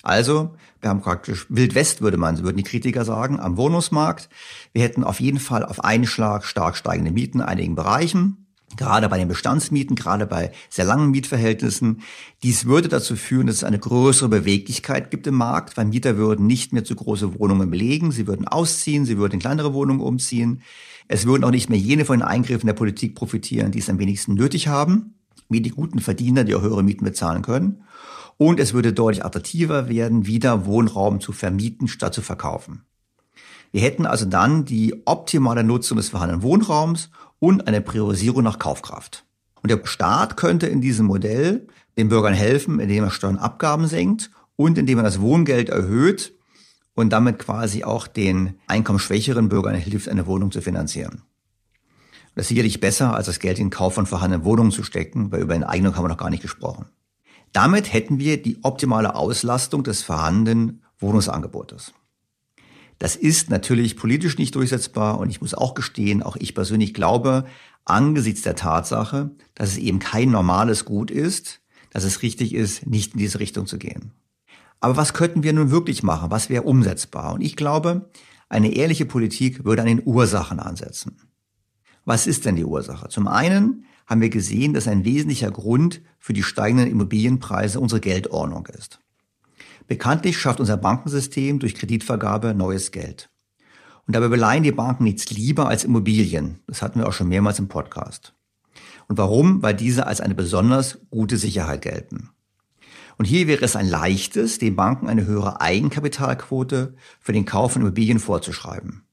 Also, 0.01 0.55
wir 0.79 0.89
haben 0.89 1.01
praktisch 1.01 1.45
Wildwest, 1.47 2.01
würde 2.01 2.17
man, 2.17 2.41
würden 2.41 2.57
die 2.57 2.63
Kritiker 2.63 3.05
sagen, 3.05 3.39
am 3.39 3.57
Wohnungsmarkt. 3.57 4.29
Wir 4.73 4.81
hätten 4.81 5.03
auf 5.03 5.19
jeden 5.19 5.39
Fall 5.39 5.63
auf 5.63 5.83
einen 5.83 6.07
Schlag 6.07 6.43
stark 6.43 6.75
steigende 6.75 7.11
Mieten 7.11 7.37
in 7.37 7.45
einigen 7.45 7.75
Bereichen 7.75 8.40
gerade 8.77 9.09
bei 9.09 9.17
den 9.17 9.27
Bestandsmieten, 9.27 9.95
gerade 9.95 10.25
bei 10.25 10.51
sehr 10.69 10.85
langen 10.85 11.11
Mietverhältnissen. 11.11 12.01
Dies 12.43 12.65
würde 12.65 12.87
dazu 12.87 13.15
führen, 13.15 13.47
dass 13.47 13.57
es 13.57 13.63
eine 13.63 13.79
größere 13.79 14.29
Beweglichkeit 14.29 15.11
gibt 15.11 15.27
im 15.27 15.35
Markt, 15.35 15.77
weil 15.77 15.85
Mieter 15.85 16.17
würden 16.17 16.47
nicht 16.47 16.73
mehr 16.73 16.83
zu 16.83 16.95
große 16.95 17.39
Wohnungen 17.39 17.69
belegen, 17.69 18.11
sie 18.11 18.27
würden 18.27 18.47
ausziehen, 18.47 19.05
sie 19.05 19.17
würden 19.17 19.33
in 19.33 19.39
kleinere 19.39 19.73
Wohnungen 19.73 20.01
umziehen. 20.01 20.61
Es 21.07 21.25
würden 21.25 21.43
auch 21.43 21.51
nicht 21.51 21.69
mehr 21.69 21.79
jene 21.79 22.05
von 22.05 22.19
den 22.19 22.27
Eingriffen 22.27 22.67
der 22.67 22.73
Politik 22.73 23.15
profitieren, 23.15 23.71
die 23.71 23.79
es 23.79 23.89
am 23.89 23.99
wenigsten 23.99 24.33
nötig 24.33 24.67
haben, 24.67 25.15
wie 25.49 25.61
die 25.61 25.71
guten 25.71 25.99
Verdiener, 25.99 26.43
die 26.43 26.55
auch 26.55 26.61
höhere 26.61 26.83
Mieten 26.83 27.03
bezahlen 27.03 27.41
können. 27.41 27.83
Und 28.37 28.59
es 28.59 28.73
würde 28.73 28.93
deutlich 28.93 29.25
attraktiver 29.25 29.89
werden, 29.89 30.25
wieder 30.25 30.65
Wohnraum 30.65 31.19
zu 31.19 31.31
vermieten 31.31 31.87
statt 31.87 32.13
zu 32.13 32.21
verkaufen. 32.21 32.85
Wir 33.71 33.81
hätten 33.81 34.05
also 34.05 34.25
dann 34.25 34.65
die 34.65 35.01
optimale 35.05 35.63
Nutzung 35.63 35.97
des 35.97 36.09
vorhandenen 36.09 36.43
Wohnraums 36.43 37.09
und 37.41 37.67
eine 37.67 37.81
Priorisierung 37.81 38.43
nach 38.43 38.59
Kaufkraft. 38.59 39.25
Und 39.63 39.71
der 39.71 39.81
Staat 39.85 40.37
könnte 40.37 40.67
in 40.67 40.79
diesem 40.79 41.07
Modell 41.07 41.67
den 41.97 42.07
Bürgern 42.07 42.35
helfen, 42.35 42.79
indem 42.79 43.03
er 43.03 43.09
Steuern 43.09 43.35
und 43.37 43.41
Abgaben 43.41 43.87
senkt 43.87 44.29
und 44.55 44.77
indem 44.77 44.99
er 44.99 45.03
das 45.03 45.19
Wohngeld 45.19 45.69
erhöht 45.69 46.33
und 46.93 47.09
damit 47.09 47.39
quasi 47.39 47.83
auch 47.83 48.05
den 48.07 48.59
einkommensschwächeren 48.67 49.49
Bürgern 49.49 49.75
hilft, 49.75 50.07
eine 50.07 50.27
Wohnung 50.27 50.51
zu 50.51 50.61
finanzieren. 50.61 51.23
Das 52.35 52.43
ist 52.43 52.49
sicherlich 52.49 52.79
besser, 52.79 53.15
als 53.15 53.25
das 53.25 53.39
Geld 53.39 53.57
in 53.57 53.65
den 53.65 53.71
Kauf 53.71 53.95
von 53.95 54.05
vorhandenen 54.05 54.45
Wohnungen 54.45 54.71
zu 54.71 54.83
stecken, 54.83 55.31
weil 55.31 55.41
über 55.41 55.55
eine 55.55 55.67
Eignung 55.67 55.95
haben 55.95 56.03
wir 56.05 56.09
noch 56.09 56.17
gar 56.17 56.29
nicht 56.29 56.43
gesprochen. 56.43 56.85
Damit 57.53 57.91
hätten 57.91 58.19
wir 58.19 58.41
die 58.41 58.59
optimale 58.63 59.15
Auslastung 59.15 59.83
des 59.83 60.03
vorhandenen 60.03 60.83
Wohnungsangebotes. 60.99 61.91
Das 63.01 63.15
ist 63.15 63.49
natürlich 63.49 63.97
politisch 63.97 64.37
nicht 64.37 64.53
durchsetzbar 64.53 65.17
und 65.17 65.31
ich 65.31 65.41
muss 65.41 65.55
auch 65.55 65.73
gestehen, 65.73 66.21
auch 66.21 66.35
ich 66.35 66.53
persönlich 66.53 66.93
glaube, 66.93 67.45
angesichts 67.83 68.43
der 68.43 68.55
Tatsache, 68.55 69.31
dass 69.55 69.69
es 69.69 69.79
eben 69.79 69.97
kein 69.97 70.29
normales 70.29 70.85
Gut 70.85 71.09
ist, 71.09 71.61
dass 71.89 72.03
es 72.03 72.21
richtig 72.21 72.53
ist, 72.53 72.85
nicht 72.85 73.13
in 73.13 73.19
diese 73.19 73.39
Richtung 73.39 73.65
zu 73.65 73.79
gehen. 73.79 74.11
Aber 74.81 74.97
was 74.97 75.13
könnten 75.13 75.41
wir 75.41 75.51
nun 75.51 75.71
wirklich 75.71 76.03
machen? 76.03 76.29
Was 76.29 76.51
wäre 76.51 76.61
umsetzbar? 76.61 77.33
Und 77.33 77.41
ich 77.41 77.55
glaube, 77.55 78.11
eine 78.49 78.71
ehrliche 78.71 79.07
Politik 79.07 79.65
würde 79.65 79.81
an 79.81 79.87
den 79.87 80.03
Ursachen 80.05 80.59
ansetzen. 80.59 81.17
Was 82.05 82.27
ist 82.27 82.45
denn 82.45 82.55
die 82.55 82.65
Ursache? 82.65 83.09
Zum 83.09 83.27
einen 83.27 83.85
haben 84.05 84.21
wir 84.21 84.29
gesehen, 84.29 84.75
dass 84.75 84.87
ein 84.87 85.05
wesentlicher 85.05 85.49
Grund 85.49 86.01
für 86.19 86.33
die 86.33 86.43
steigenden 86.43 86.85
Immobilienpreise 86.85 87.79
unsere 87.79 87.99
Geldordnung 87.99 88.67
ist. 88.67 88.99
Bekanntlich 89.87 90.37
schafft 90.37 90.59
unser 90.59 90.77
Bankensystem 90.77 91.59
durch 91.59 91.75
Kreditvergabe 91.75 92.53
neues 92.53 92.91
Geld. 92.91 93.29
Und 94.07 94.15
dabei 94.15 94.27
beleihen 94.27 94.63
die 94.63 94.71
Banken 94.71 95.03
nichts 95.03 95.29
lieber 95.29 95.67
als 95.67 95.83
Immobilien. 95.83 96.59
Das 96.67 96.81
hatten 96.81 96.99
wir 96.99 97.07
auch 97.07 97.13
schon 97.13 97.29
mehrmals 97.29 97.59
im 97.59 97.67
Podcast. 97.67 98.33
Und 99.07 99.17
warum? 99.17 99.61
Weil 99.61 99.73
diese 99.73 100.07
als 100.07 100.21
eine 100.21 100.35
besonders 100.35 100.99
gute 101.09 101.37
Sicherheit 101.37 101.81
gelten. 101.81 102.29
Und 103.17 103.25
hier 103.25 103.47
wäre 103.47 103.63
es 103.63 103.75
ein 103.75 103.87
leichtes, 103.87 104.57
den 104.57 104.75
Banken 104.75 105.07
eine 105.07 105.25
höhere 105.25 105.61
Eigenkapitalquote 105.61 106.95
für 107.19 107.33
den 107.33 107.45
Kauf 107.45 107.73
von 107.73 107.81
Immobilien 107.81 108.19
vorzuschreiben. 108.19 109.03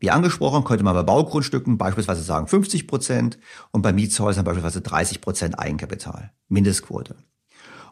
Wie 0.00 0.10
angesprochen, 0.10 0.64
könnte 0.64 0.84
man 0.84 0.94
bei 0.94 1.04
Baugrundstücken 1.04 1.78
beispielsweise 1.78 2.22
sagen 2.22 2.48
50 2.48 2.88
Prozent 2.88 3.38
und 3.70 3.82
bei 3.82 3.92
Mietshäusern 3.92 4.44
beispielsweise 4.44 4.80
30 4.80 5.20
Prozent 5.20 5.58
Eigenkapital. 5.58 6.32
Mindestquote. 6.48 7.16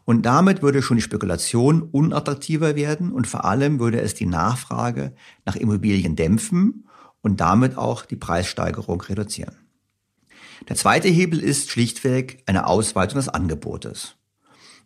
Und 0.04 0.22
damit 0.22 0.62
würde 0.62 0.82
schon 0.82 0.96
die 0.96 1.02
Spekulation 1.02 1.82
unattraktiver 1.82 2.74
werden 2.74 3.12
und 3.12 3.26
vor 3.26 3.44
allem 3.44 3.78
würde 3.78 4.00
es 4.00 4.14
die 4.14 4.26
Nachfrage 4.26 5.14
nach 5.44 5.56
Immobilien 5.56 6.16
dämpfen 6.16 6.86
und 7.22 7.40
damit 7.40 7.76
auch 7.76 8.04
die 8.04 8.16
Preissteigerung 8.16 9.00
reduzieren. 9.02 9.56
Der 10.68 10.76
zweite 10.76 11.08
Hebel 11.08 11.40
ist 11.40 11.70
schlichtweg 11.70 12.42
eine 12.46 12.66
Ausweitung 12.66 13.16
des 13.16 13.28
Angebotes. 13.28 14.16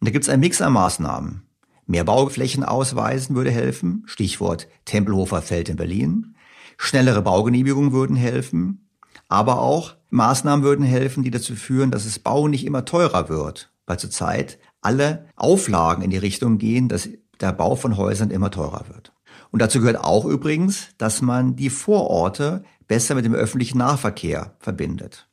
Und 0.00 0.08
da 0.08 0.12
gibt 0.12 0.24
es 0.24 0.28
einen 0.28 0.40
Mix 0.40 0.60
an 0.60 0.72
Maßnahmen. 0.72 1.42
Mehr 1.86 2.04
Bauflächen 2.04 2.64
ausweisen 2.64 3.36
würde 3.36 3.50
helfen, 3.50 4.04
Stichwort 4.06 4.68
Tempelhofer 4.84 5.42
Feld 5.42 5.68
in 5.68 5.76
Berlin. 5.76 6.34
Schnellere 6.76 7.22
Baugenehmigungen 7.22 7.92
würden 7.92 8.16
helfen, 8.16 8.88
aber 9.28 9.60
auch 9.60 9.94
Maßnahmen 10.10 10.64
würden 10.64 10.84
helfen, 10.84 11.22
die 11.22 11.30
dazu 11.30 11.54
führen, 11.54 11.90
dass 11.90 12.04
das 12.04 12.18
Bauen 12.18 12.50
nicht 12.50 12.64
immer 12.64 12.84
teurer 12.84 13.28
wird, 13.28 13.72
weil 13.86 13.98
zurzeit 13.98 14.58
alle 14.84 15.26
Auflagen 15.36 16.02
in 16.02 16.10
die 16.10 16.18
Richtung 16.18 16.58
gehen, 16.58 16.88
dass 16.88 17.08
der 17.40 17.52
Bau 17.52 17.76
von 17.76 17.96
Häusern 17.96 18.30
immer 18.30 18.50
teurer 18.50 18.86
wird. 18.88 19.12
Und 19.50 19.60
dazu 19.60 19.80
gehört 19.80 19.98
auch 19.98 20.24
übrigens, 20.24 20.88
dass 20.98 21.22
man 21.22 21.56
die 21.56 21.70
Vororte 21.70 22.64
besser 22.86 23.14
mit 23.14 23.24
dem 23.24 23.34
öffentlichen 23.34 23.78
Nahverkehr 23.78 24.56
verbindet. 24.58 25.28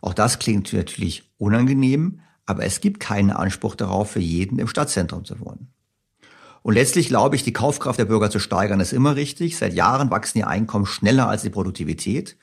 Auch 0.00 0.14
das 0.14 0.38
klingt 0.38 0.72
natürlich 0.72 1.30
unangenehm, 1.36 2.20
aber 2.46 2.64
es 2.64 2.80
gibt 2.80 3.00
keinen 3.00 3.30
Anspruch 3.30 3.74
darauf, 3.74 4.10
für 4.10 4.20
jeden 4.20 4.58
im 4.58 4.68
Stadtzentrum 4.68 5.24
zu 5.24 5.40
wohnen. 5.40 5.72
Und 6.62 6.74
letztlich 6.74 7.08
glaube 7.08 7.36
ich, 7.36 7.42
die 7.42 7.52
Kaufkraft 7.52 7.98
der 7.98 8.04
Bürger 8.04 8.30
zu 8.30 8.38
steigern 8.38 8.80
ist 8.80 8.92
immer 8.92 9.16
richtig. 9.16 9.56
Seit 9.56 9.72
Jahren 9.72 10.10
wachsen 10.10 10.38
die 10.38 10.44
Einkommen 10.44 10.84
schneller 10.84 11.28
als 11.28 11.42
die 11.42 11.50
Produktivität. 11.50 12.36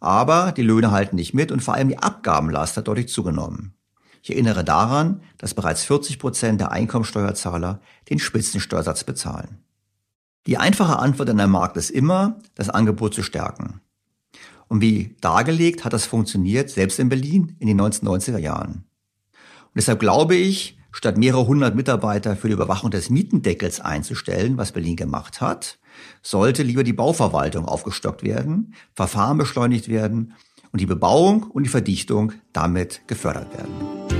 Aber 0.00 0.52
die 0.52 0.62
Löhne 0.62 0.92
halten 0.92 1.16
nicht 1.16 1.34
mit 1.34 1.50
und 1.50 1.60
vor 1.60 1.74
allem 1.74 1.88
die 1.88 1.98
Abgabenlast 1.98 2.76
hat 2.76 2.86
deutlich 2.86 3.08
zugenommen. 3.08 3.74
Ich 4.24 4.30
erinnere 4.30 4.64
daran, 4.64 5.20
dass 5.36 5.52
bereits 5.52 5.84
40 5.84 6.18
Prozent 6.18 6.58
der 6.58 6.72
Einkommensteuerzahler 6.72 7.82
den 8.08 8.18
Spitzensteuersatz 8.18 9.04
bezahlen. 9.04 9.58
Die 10.46 10.56
einfache 10.56 10.98
Antwort 10.98 11.28
an 11.28 11.36
der 11.36 11.46
Markt 11.46 11.76
ist 11.76 11.90
immer, 11.90 12.38
das 12.54 12.70
Angebot 12.70 13.12
zu 13.12 13.22
stärken. 13.22 13.82
Und 14.66 14.80
wie 14.80 15.14
dargelegt 15.20 15.84
hat 15.84 15.92
das 15.92 16.06
funktioniert, 16.06 16.70
selbst 16.70 16.98
in 16.98 17.10
Berlin 17.10 17.54
in 17.58 17.66
den 17.66 17.78
1990er 17.78 18.38
Jahren. 18.38 18.86
Und 19.34 19.76
deshalb 19.76 20.00
glaube 20.00 20.36
ich, 20.36 20.78
statt 20.90 21.18
mehrere 21.18 21.46
hundert 21.46 21.74
Mitarbeiter 21.74 22.34
für 22.34 22.48
die 22.48 22.54
Überwachung 22.54 22.90
des 22.90 23.10
Mietendeckels 23.10 23.80
einzustellen, 23.80 24.56
was 24.56 24.72
Berlin 24.72 24.96
gemacht 24.96 25.42
hat, 25.42 25.78
sollte 26.22 26.62
lieber 26.62 26.82
die 26.82 26.94
Bauverwaltung 26.94 27.66
aufgestockt 27.66 28.22
werden, 28.22 28.74
Verfahren 28.94 29.36
beschleunigt 29.36 29.88
werden 29.88 30.32
und 30.72 30.80
die 30.80 30.86
Bebauung 30.86 31.42
und 31.42 31.64
die 31.64 31.70
Verdichtung 31.70 32.32
damit 32.54 33.02
gefördert 33.06 33.52
werden. 33.52 34.13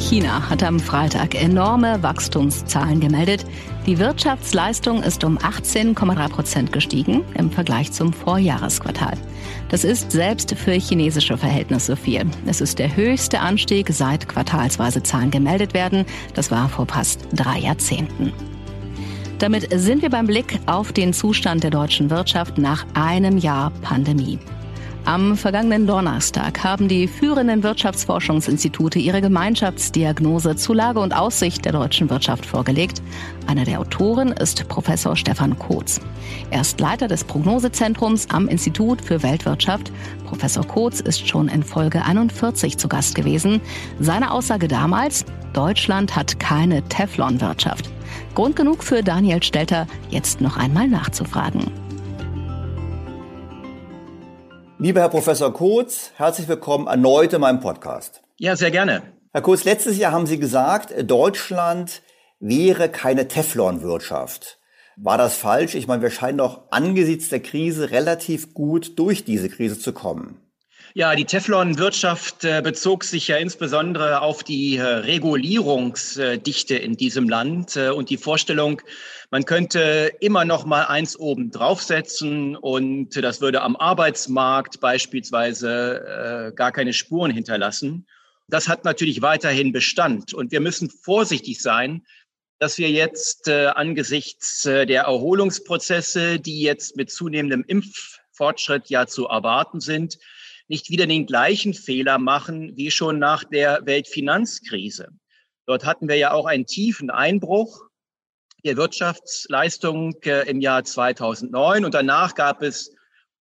China 0.00 0.48
hat 0.48 0.62
am 0.62 0.80
Freitag 0.80 1.34
enorme 1.34 2.02
Wachstumszahlen 2.02 3.00
gemeldet. 3.00 3.44
Die 3.86 3.98
Wirtschaftsleistung 3.98 5.02
ist 5.02 5.22
um 5.24 5.36
18,3 5.36 6.28
Prozent 6.30 6.72
gestiegen 6.72 7.22
im 7.34 7.50
Vergleich 7.50 7.92
zum 7.92 8.12
Vorjahresquartal. 8.12 9.12
Das 9.68 9.84
ist 9.84 10.10
selbst 10.10 10.54
für 10.56 10.72
chinesische 10.72 11.36
Verhältnisse 11.36 11.96
viel. 11.96 12.24
Es 12.46 12.62
ist 12.62 12.78
der 12.78 12.96
höchste 12.96 13.40
Anstieg 13.40 13.90
seit 13.92 14.26
quartalsweise 14.26 15.02
Zahlen 15.02 15.30
gemeldet 15.30 15.74
werden. 15.74 16.06
Das 16.34 16.50
war 16.50 16.68
vor 16.70 16.86
fast 16.86 17.26
drei 17.34 17.58
Jahrzehnten. 17.58 18.32
Damit 19.38 19.68
sind 19.72 20.02
wir 20.02 20.10
beim 20.10 20.26
Blick 20.26 20.58
auf 20.64 20.92
den 20.92 21.12
Zustand 21.12 21.62
der 21.62 21.70
deutschen 21.70 22.10
Wirtschaft 22.10 22.58
nach 22.58 22.86
einem 22.94 23.36
Jahr 23.36 23.70
Pandemie. 23.82 24.38
Am 25.06 25.36
vergangenen 25.36 25.86
Donnerstag 25.86 26.62
haben 26.62 26.86
die 26.86 27.08
führenden 27.08 27.62
Wirtschaftsforschungsinstitute 27.62 28.98
ihre 28.98 29.20
Gemeinschaftsdiagnose 29.20 30.56
zu 30.56 30.74
Lage 30.74 31.00
und 31.00 31.16
Aussicht 31.16 31.64
der 31.64 31.72
deutschen 31.72 32.10
Wirtschaft 32.10 32.44
vorgelegt. 32.44 33.02
Einer 33.46 33.64
der 33.64 33.80
Autoren 33.80 34.28
ist 34.28 34.68
Professor 34.68 35.16
Stefan 35.16 35.58
Kotz. 35.58 36.00
Er 36.50 36.60
ist 36.60 36.80
Leiter 36.80 37.08
des 37.08 37.24
Prognosezentrums 37.24 38.28
am 38.30 38.46
Institut 38.46 39.00
für 39.00 39.22
Weltwirtschaft. 39.22 39.90
Professor 40.26 40.66
Kotz 40.66 41.00
ist 41.00 41.26
schon 41.26 41.48
in 41.48 41.62
Folge 41.62 42.04
41 42.04 42.76
zu 42.76 42.86
Gast 42.86 43.14
gewesen. 43.14 43.60
Seine 43.98 44.30
Aussage 44.30 44.68
damals, 44.68 45.24
Deutschland 45.54 46.14
hat 46.14 46.38
keine 46.38 46.82
Teflonwirtschaft. 46.82 47.90
Grund 48.34 48.54
genug 48.54 48.84
für 48.84 49.02
Daniel 49.02 49.42
Stelter, 49.42 49.86
jetzt 50.10 50.40
noch 50.40 50.56
einmal 50.56 50.86
nachzufragen. 50.86 51.89
Lieber 54.82 55.02
Herr 55.02 55.10
Professor 55.10 55.52
Kurz, 55.52 56.10
herzlich 56.16 56.48
willkommen 56.48 56.86
erneut 56.86 57.34
in 57.34 57.42
meinem 57.42 57.60
Podcast. 57.60 58.22
Ja, 58.38 58.56
sehr 58.56 58.70
gerne. 58.70 59.02
Herr 59.30 59.42
Kurz, 59.42 59.64
letztes 59.64 59.98
Jahr 59.98 60.12
haben 60.12 60.24
Sie 60.24 60.38
gesagt, 60.38 60.94
Deutschland 61.02 62.00
wäre 62.38 62.88
keine 62.88 63.28
Teflon-Wirtschaft. 63.28 64.58
War 64.96 65.18
das 65.18 65.36
falsch? 65.36 65.74
Ich 65.74 65.86
meine, 65.86 66.00
wir 66.00 66.10
scheinen 66.10 66.38
doch 66.38 66.62
angesichts 66.70 67.28
der 67.28 67.40
Krise 67.40 67.90
relativ 67.90 68.54
gut 68.54 68.98
durch 68.98 69.26
diese 69.26 69.50
Krise 69.50 69.78
zu 69.78 69.92
kommen. 69.92 70.39
Ja, 70.92 71.14
die 71.14 71.24
Teflon-Wirtschaft 71.24 72.44
äh, 72.44 72.62
bezog 72.64 73.04
sich 73.04 73.28
ja 73.28 73.36
insbesondere 73.36 74.22
auf 74.22 74.42
die 74.42 74.76
äh, 74.76 74.82
Regulierungsdichte 74.82 76.74
in 76.74 76.96
diesem 76.96 77.28
Land 77.28 77.76
äh, 77.76 77.90
und 77.90 78.10
die 78.10 78.16
Vorstellung, 78.16 78.82
man 79.30 79.44
könnte 79.44 80.12
immer 80.18 80.44
noch 80.44 80.64
mal 80.64 80.86
eins 80.86 81.16
oben 81.16 81.52
draufsetzen 81.52 82.56
und 82.56 83.14
das 83.14 83.40
würde 83.40 83.62
am 83.62 83.76
Arbeitsmarkt 83.76 84.80
beispielsweise 84.80 86.52
gar 86.56 86.72
keine 86.72 86.92
Spuren 86.92 87.30
hinterlassen. 87.30 88.08
Das 88.48 88.66
hat 88.66 88.84
natürlich 88.84 89.22
weiterhin 89.22 89.70
Bestand 89.70 90.34
und 90.34 90.50
wir 90.50 90.58
müssen 90.58 90.90
vorsichtig 90.90 91.62
sein, 91.62 92.04
dass 92.58 92.76
wir 92.76 92.90
jetzt 92.90 93.48
angesichts 93.48 94.62
der 94.62 95.02
Erholungsprozesse, 95.02 96.40
die 96.40 96.62
jetzt 96.62 96.96
mit 96.96 97.12
zunehmendem 97.12 97.62
Impffortschritt 97.68 98.90
ja 98.90 99.06
zu 99.06 99.28
erwarten 99.28 99.78
sind, 99.78 100.18
nicht 100.70 100.88
wieder 100.88 101.08
den 101.08 101.26
gleichen 101.26 101.74
Fehler 101.74 102.18
machen 102.18 102.76
wie 102.76 102.92
schon 102.92 103.18
nach 103.18 103.42
der 103.42 103.84
Weltfinanzkrise. 103.86 105.08
Dort 105.66 105.84
hatten 105.84 106.08
wir 106.08 106.16
ja 106.16 106.30
auch 106.30 106.46
einen 106.46 106.64
tiefen 106.64 107.10
Einbruch 107.10 107.82
der 108.64 108.76
Wirtschaftsleistung 108.76 110.14
äh, 110.22 110.48
im 110.48 110.60
Jahr 110.60 110.84
2009 110.84 111.84
und 111.84 111.92
danach 111.92 112.36
gab 112.36 112.62
es 112.62 112.94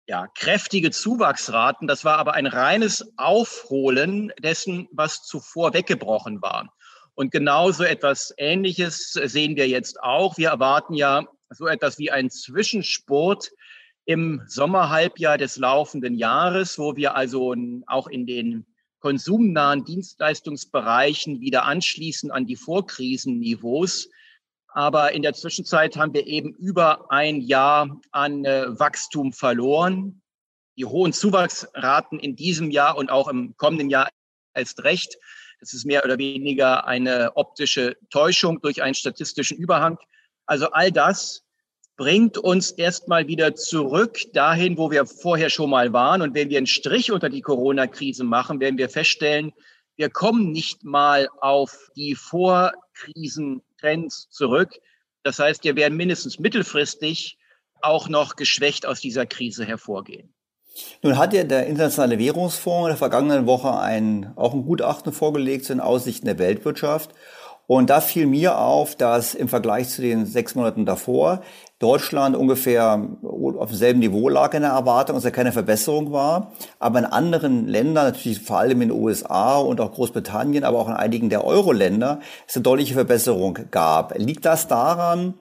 ja, 0.08 0.28
kräftige 0.34 0.92
Zuwachsraten. 0.92 1.90
Das 1.90 2.06
war 2.06 2.20
aber 2.20 2.36
ein 2.36 2.48
reines 2.48 3.06
Aufholen 3.18 4.32
dessen, 4.42 4.88
was 4.92 5.24
zuvor 5.24 5.74
weggebrochen 5.74 6.42
war. 6.42 6.74
Und 7.16 7.32
genauso 7.32 7.84
etwas 7.84 8.34
Ähnliches 8.38 9.12
sehen 9.12 9.58
wir 9.58 9.68
jetzt 9.68 10.02
auch. 10.02 10.38
Wir 10.38 10.50
erwarten 10.50 10.94
ja 10.94 11.28
so 11.50 11.68
etwas 11.68 12.00
wie 12.00 12.12
einen 12.12 12.30
Zwischenspurt 12.30 13.52
im 14.10 14.42
Sommerhalbjahr 14.48 15.38
des 15.38 15.58
laufenden 15.58 16.16
Jahres, 16.16 16.80
wo 16.80 16.96
wir 16.96 17.14
also 17.14 17.54
auch 17.86 18.08
in 18.08 18.26
den 18.26 18.66
konsumnahen 19.02 19.86
Dienstleistungsbereichen 19.86 21.42
wieder 21.42 21.66
anschließen 21.66 22.32
an 22.32 22.48
die 22.48 22.56
Vorkrisenniveaus. 22.56 24.10
Aber 24.70 25.12
in 25.12 25.22
der 25.22 25.34
Zwischenzeit 25.34 25.96
haben 25.96 26.16
wir 26.16 26.26
eben 26.26 26.56
über 26.56 27.12
ein 27.12 27.40
Jahr 27.40 28.02
an 28.10 28.46
äh, 28.46 28.80
Wachstum 28.80 29.32
verloren. 29.32 30.24
Die 30.76 30.86
hohen 30.86 31.14
Zuwachsraten 31.14 32.20
in 32.20 32.36
diesem 32.36 32.72
Jahr 32.72 32.98
und 32.98 33.12
auch 33.12 33.28
im 33.28 33.56
kommenden 33.58 33.92
Jahr 33.92 34.10
erst 34.56 34.84
recht. 34.86 35.20
Das 35.60 35.74
ist 35.74 35.86
mehr 35.86 36.04
oder 36.04 36.18
weniger 36.18 36.88
eine 36.88 37.38
optische 37.38 37.96
Täuschung 38.10 38.60
durch 38.60 38.82
einen 38.82 38.96
statistischen 38.96 39.60
Überhang. 39.60 40.00
Also 40.48 40.72
all 40.72 40.92
das 40.92 41.46
bringt 42.00 42.38
uns 42.38 42.72
erstmal 42.72 43.28
wieder 43.28 43.56
zurück 43.56 44.22
dahin, 44.32 44.78
wo 44.78 44.90
wir 44.90 45.06
vorher 45.06 45.50
schon 45.50 45.70
mal 45.70 45.92
waren. 45.92 46.22
Und 46.22 46.34
wenn 46.34 46.50
wir 46.50 46.58
einen 46.58 46.66
Strich 46.66 47.12
unter 47.12 47.28
die 47.28 47.42
Corona-Krise 47.42 48.24
machen, 48.24 48.62
werden 48.62 48.78
wir 48.78 48.88
feststellen, 48.88 49.52
wir 49.98 50.10
kommen 50.10 50.54
nicht 50.54 50.86
mal 50.86 51.28
auf 51.42 51.90
die 51.98 52.16
Vorkrisentrends 52.16 54.30
zurück. 54.30 54.80
Das 55.24 55.40
heißt, 55.40 55.66
wir 55.66 55.76
werden 55.76 55.98
mindestens 55.98 56.40
mittelfristig 56.40 57.38
auch 57.82 58.08
noch 58.08 58.38
geschwächt 58.38 58.86
aus 58.86 59.02
dieser 59.02 59.26
Krise 59.26 59.66
hervorgehen. 59.66 60.34
Nun 61.02 61.18
hat 61.18 61.34
ja 61.34 61.44
der 61.44 61.68
Internationale 61.68 62.18
Währungsfonds 62.18 62.86
in 62.86 62.92
der 62.92 62.98
vergangenen 62.98 63.46
Woche 63.46 63.78
ein, 63.78 64.32
auch 64.38 64.54
ein 64.54 64.64
Gutachten 64.64 65.12
vorgelegt 65.12 65.66
zu 65.66 65.74
den 65.74 65.82
Aussichten 65.82 66.28
der 66.28 66.40
Weltwirtschaft. 66.40 67.14
Und 67.70 67.92
da 67.92 68.02
fiel 68.02 68.26
mir 68.26 68.58
auf, 68.58 68.96
dass 68.96 69.36
im 69.36 69.48
Vergleich 69.48 69.90
zu 69.90 70.02
den 70.02 70.26
sechs 70.26 70.56
Monaten 70.56 70.88
davor 70.88 71.44
Deutschland 71.78 72.36
ungefähr 72.36 73.08
auf 73.22 73.70
demselben 73.70 74.00
Niveau 74.00 74.28
lag 74.28 74.56
in 74.56 74.64
der 74.64 74.72
Erwartung, 74.72 75.16
dass 75.16 75.24
er 75.24 75.30
keine 75.30 75.52
Verbesserung 75.52 76.12
war. 76.12 76.52
Aber 76.80 76.98
in 76.98 77.06
anderen 77.06 77.68
Ländern, 77.68 78.06
natürlich 78.06 78.42
vor 78.42 78.58
allem 78.58 78.82
in 78.82 78.90
den 78.90 79.00
USA 79.00 79.60
und 79.60 79.80
auch 79.82 79.92
Großbritannien, 79.92 80.64
aber 80.64 80.80
auch 80.80 80.88
in 80.88 80.96
einigen 80.96 81.30
der 81.30 81.46
Euro-Länder, 81.46 82.22
es 82.48 82.56
eine 82.56 82.64
deutliche 82.64 82.96
Verbesserung 82.96 83.60
gab. 83.70 84.18
Liegt 84.18 84.46
das 84.46 84.68
daran, 84.68 85.36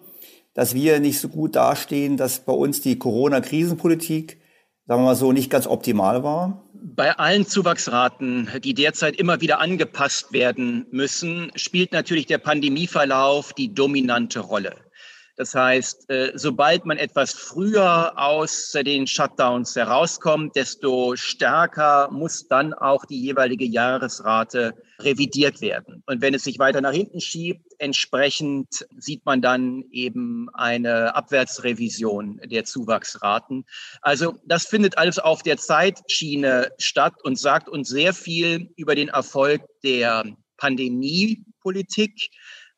dass 0.52 0.74
wir 0.74 1.00
nicht 1.00 1.20
so 1.20 1.30
gut 1.30 1.56
dastehen, 1.56 2.18
dass 2.18 2.40
bei 2.40 2.52
uns 2.52 2.82
die 2.82 2.98
Corona-Krisenpolitik, 2.98 4.38
sagen 4.86 5.00
wir 5.00 5.06
mal 5.06 5.16
so, 5.16 5.32
nicht 5.32 5.48
ganz 5.48 5.66
optimal 5.66 6.22
war? 6.22 6.67
Bei 6.80 7.18
allen 7.18 7.44
Zuwachsraten, 7.44 8.48
die 8.62 8.72
derzeit 8.72 9.16
immer 9.16 9.40
wieder 9.40 9.58
angepasst 9.58 10.32
werden 10.32 10.86
müssen, 10.92 11.50
spielt 11.56 11.92
natürlich 11.92 12.26
der 12.26 12.38
Pandemieverlauf 12.38 13.52
die 13.52 13.74
dominante 13.74 14.38
Rolle. 14.38 14.76
Das 15.38 15.54
heißt, 15.54 16.10
äh, 16.10 16.32
sobald 16.34 16.84
man 16.84 16.98
etwas 16.98 17.32
früher 17.32 18.18
aus 18.18 18.72
den 18.72 19.06
Shutdowns 19.06 19.76
herauskommt, 19.76 20.56
desto 20.56 21.14
stärker 21.14 22.10
muss 22.10 22.48
dann 22.48 22.74
auch 22.74 23.04
die 23.04 23.22
jeweilige 23.22 23.64
Jahresrate 23.64 24.74
revidiert 24.98 25.60
werden. 25.60 26.02
Und 26.06 26.22
wenn 26.22 26.34
es 26.34 26.42
sich 26.42 26.58
weiter 26.58 26.80
nach 26.80 26.92
hinten 26.92 27.20
schiebt, 27.20 27.72
entsprechend 27.78 28.84
sieht 28.98 29.24
man 29.26 29.40
dann 29.40 29.84
eben 29.92 30.48
eine 30.54 31.14
Abwärtsrevision 31.14 32.40
der 32.44 32.64
Zuwachsraten. 32.64 33.64
Also 34.02 34.40
das 34.44 34.66
findet 34.66 34.98
alles 34.98 35.20
auf 35.20 35.44
der 35.44 35.56
Zeitschiene 35.56 36.72
statt 36.78 37.14
und 37.22 37.38
sagt 37.38 37.68
uns 37.68 37.88
sehr 37.88 38.12
viel 38.12 38.72
über 38.74 38.96
den 38.96 39.06
Erfolg 39.06 39.62
der 39.84 40.24
Pandemiepolitik 40.56 42.30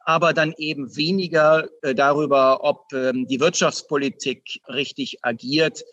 aber 0.05 0.33
dann 0.33 0.55
eben 0.57 0.97
weniger 0.97 1.69
äh, 1.83 1.95
darüber, 1.95 2.65
ob 2.65 2.93
ähm, 2.93 3.27
die 3.27 3.41
Wirtschaftspolitik 3.41 4.61
richtig 4.69 5.25
agiert. 5.25 5.85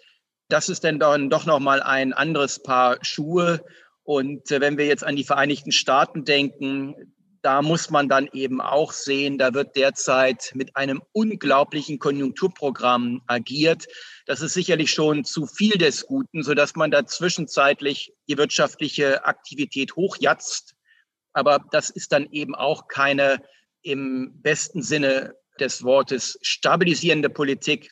Das 0.50 0.70
ist 0.70 0.84
dann 0.84 1.00
dann 1.00 1.30
doch 1.30 1.46
noch 1.46 1.60
mal 1.60 1.82
ein 1.82 2.13
anderes 2.13 2.63
Paar 2.63 2.98
Schuhe. 3.02 3.63
Und 4.04 4.52
äh, 4.52 4.62
wenn 4.62 4.78
wir 4.78 4.86
jetzt 4.86 5.04
an 5.04 5.15
die 5.15 5.26
Vereinigten 5.26 5.72
Staaten 5.72 6.24
denken, 6.24 6.96
da 7.41 7.62
muss 7.62 7.89
man 7.89 8.10
dann 8.10 8.28
eben 8.34 8.62
auch 8.62 8.91
sehen, 8.91 9.38
da 9.38 9.54
wird 9.54 9.76
derzeit 9.76 10.52
mit 10.54 10.76
einem 10.76 11.02
unglaublichen 11.12 12.00
Konjunkturprogramm 12.00 13.22
agiert. 13.28 13.86
Das 14.26 14.41
ist 14.41 14.54
sicherlich 14.54 14.91
schon 14.91 15.24
zu 15.24 15.46
viel 15.46 15.78
des 15.78 16.08
Guten, 16.08 16.43
so 16.43 16.54
dass 16.54 16.76
man 16.76 16.91
da 16.91 17.06
zwischenzeitlich 17.06 18.13
die 18.28 18.38
wirtschaftliche 18.38 19.26
Aktivität 19.26 19.96
hochjatzt. 19.96 20.76
Aber 21.34 21.60
das 21.72 21.89
ist 21.89 22.12
dann 22.12 22.28
eben 22.32 22.56
auch 22.56 22.88
keine 22.88 23.39
im 23.88 24.41
besten 24.41 24.82
Sinne 24.82 25.36
des 25.60 25.84
Wortes 25.84 26.38
stabilisierende 26.41 27.30
Politik, 27.30 27.91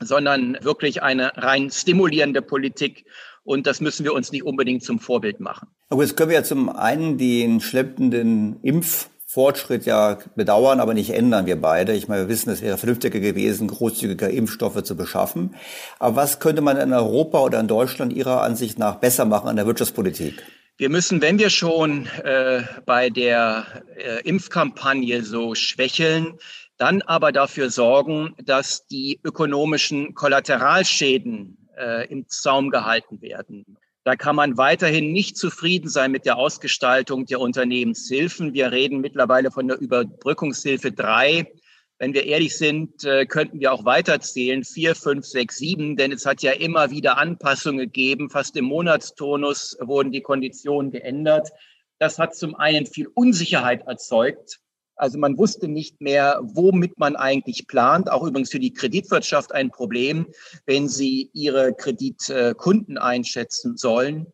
sondern 0.00 0.56
wirklich 0.62 1.02
eine 1.02 1.36
rein 1.36 1.70
stimulierende 1.70 2.42
Politik. 2.42 3.04
Und 3.44 3.66
das 3.66 3.80
müssen 3.80 4.04
wir 4.04 4.12
uns 4.12 4.32
nicht 4.32 4.44
unbedingt 4.44 4.82
zum 4.82 4.98
Vorbild 4.98 5.40
machen. 5.40 5.68
Aber 5.88 6.02
jetzt 6.02 6.16
können 6.16 6.30
wir 6.30 6.38
ja 6.38 6.44
zum 6.44 6.68
einen 6.68 7.16
den 7.16 7.60
schleppenden 7.60 8.60
Impffortschritt 8.62 9.86
ja 9.86 10.18
bedauern, 10.34 10.80
aber 10.80 10.94
nicht 10.94 11.10
ändern, 11.10 11.46
wir 11.46 11.60
beide. 11.60 11.92
Ich 11.92 12.08
meine, 12.08 12.22
wir 12.22 12.28
wissen, 12.28 12.50
es 12.50 12.62
wäre 12.62 12.76
vernünftiger 12.76 13.20
gewesen, 13.20 13.68
großzügiger 13.68 14.30
Impfstoffe 14.30 14.82
zu 14.82 14.96
beschaffen. 14.96 15.54
Aber 15.98 16.16
was 16.16 16.40
könnte 16.40 16.60
man 16.60 16.76
in 16.76 16.92
Europa 16.92 17.40
oder 17.40 17.60
in 17.60 17.68
Deutschland 17.68 18.12
Ihrer 18.12 18.42
Ansicht 18.42 18.78
nach 18.78 18.96
besser 18.96 19.24
machen 19.24 19.48
an 19.48 19.56
der 19.56 19.66
Wirtschaftspolitik? 19.66 20.42
Wir 20.78 20.90
müssen, 20.90 21.22
wenn 21.22 21.38
wir 21.38 21.48
schon 21.48 22.04
äh, 22.22 22.62
bei 22.84 23.08
der 23.08 23.82
äh, 23.96 24.20
Impfkampagne 24.28 25.22
so 25.22 25.54
schwächeln, 25.54 26.38
dann 26.76 27.00
aber 27.00 27.32
dafür 27.32 27.70
sorgen, 27.70 28.34
dass 28.44 28.86
die 28.86 29.18
ökonomischen 29.24 30.14
Kollateralschäden 30.14 31.56
äh, 31.78 32.06
im 32.10 32.28
Zaum 32.28 32.68
gehalten 32.68 33.22
werden. 33.22 33.78
Da 34.04 34.16
kann 34.16 34.36
man 34.36 34.58
weiterhin 34.58 35.12
nicht 35.12 35.38
zufrieden 35.38 35.88
sein 35.88 36.12
mit 36.12 36.26
der 36.26 36.36
Ausgestaltung 36.36 37.24
der 37.24 37.40
Unternehmenshilfen. 37.40 38.52
Wir 38.52 38.70
reden 38.70 39.00
mittlerweile 39.00 39.50
von 39.50 39.68
der 39.68 39.78
Überbrückungshilfe 39.78 40.92
drei 40.92 41.50
wenn 41.98 42.12
wir 42.12 42.24
ehrlich 42.24 42.56
sind, 42.56 43.04
äh, 43.04 43.26
könnten 43.26 43.60
wir 43.60 43.72
auch 43.72 43.84
weiterzählen, 43.84 44.64
vier, 44.64 44.94
fünf, 44.94 45.24
sechs, 45.24 45.56
sieben, 45.56 45.96
denn 45.96 46.12
es 46.12 46.26
hat 46.26 46.42
ja 46.42 46.52
immer 46.52 46.90
wieder 46.90 47.16
Anpassungen 47.16 47.78
gegeben. 47.78 48.28
Fast 48.28 48.56
im 48.56 48.66
Monatstonus 48.66 49.76
wurden 49.80 50.12
die 50.12 50.20
Konditionen 50.20 50.90
geändert. 50.90 51.50
Das 51.98 52.18
hat 52.18 52.36
zum 52.36 52.54
einen 52.54 52.86
viel 52.86 53.08
Unsicherheit 53.14 53.86
erzeugt. 53.86 54.60
Also 54.96 55.18
man 55.18 55.36
wusste 55.36 55.68
nicht 55.68 56.00
mehr, 56.00 56.40
womit 56.42 56.98
man 56.98 57.16
eigentlich 57.16 57.66
plant. 57.66 58.10
Auch 58.10 58.24
übrigens 58.24 58.50
für 58.50 58.60
die 58.60 58.72
Kreditwirtschaft 58.72 59.52
ein 59.52 59.70
Problem, 59.70 60.26
wenn 60.64 60.88
sie 60.88 61.30
ihre 61.32 61.74
Kreditkunden 61.74 62.96
einschätzen 62.96 63.76
sollen. 63.76 64.26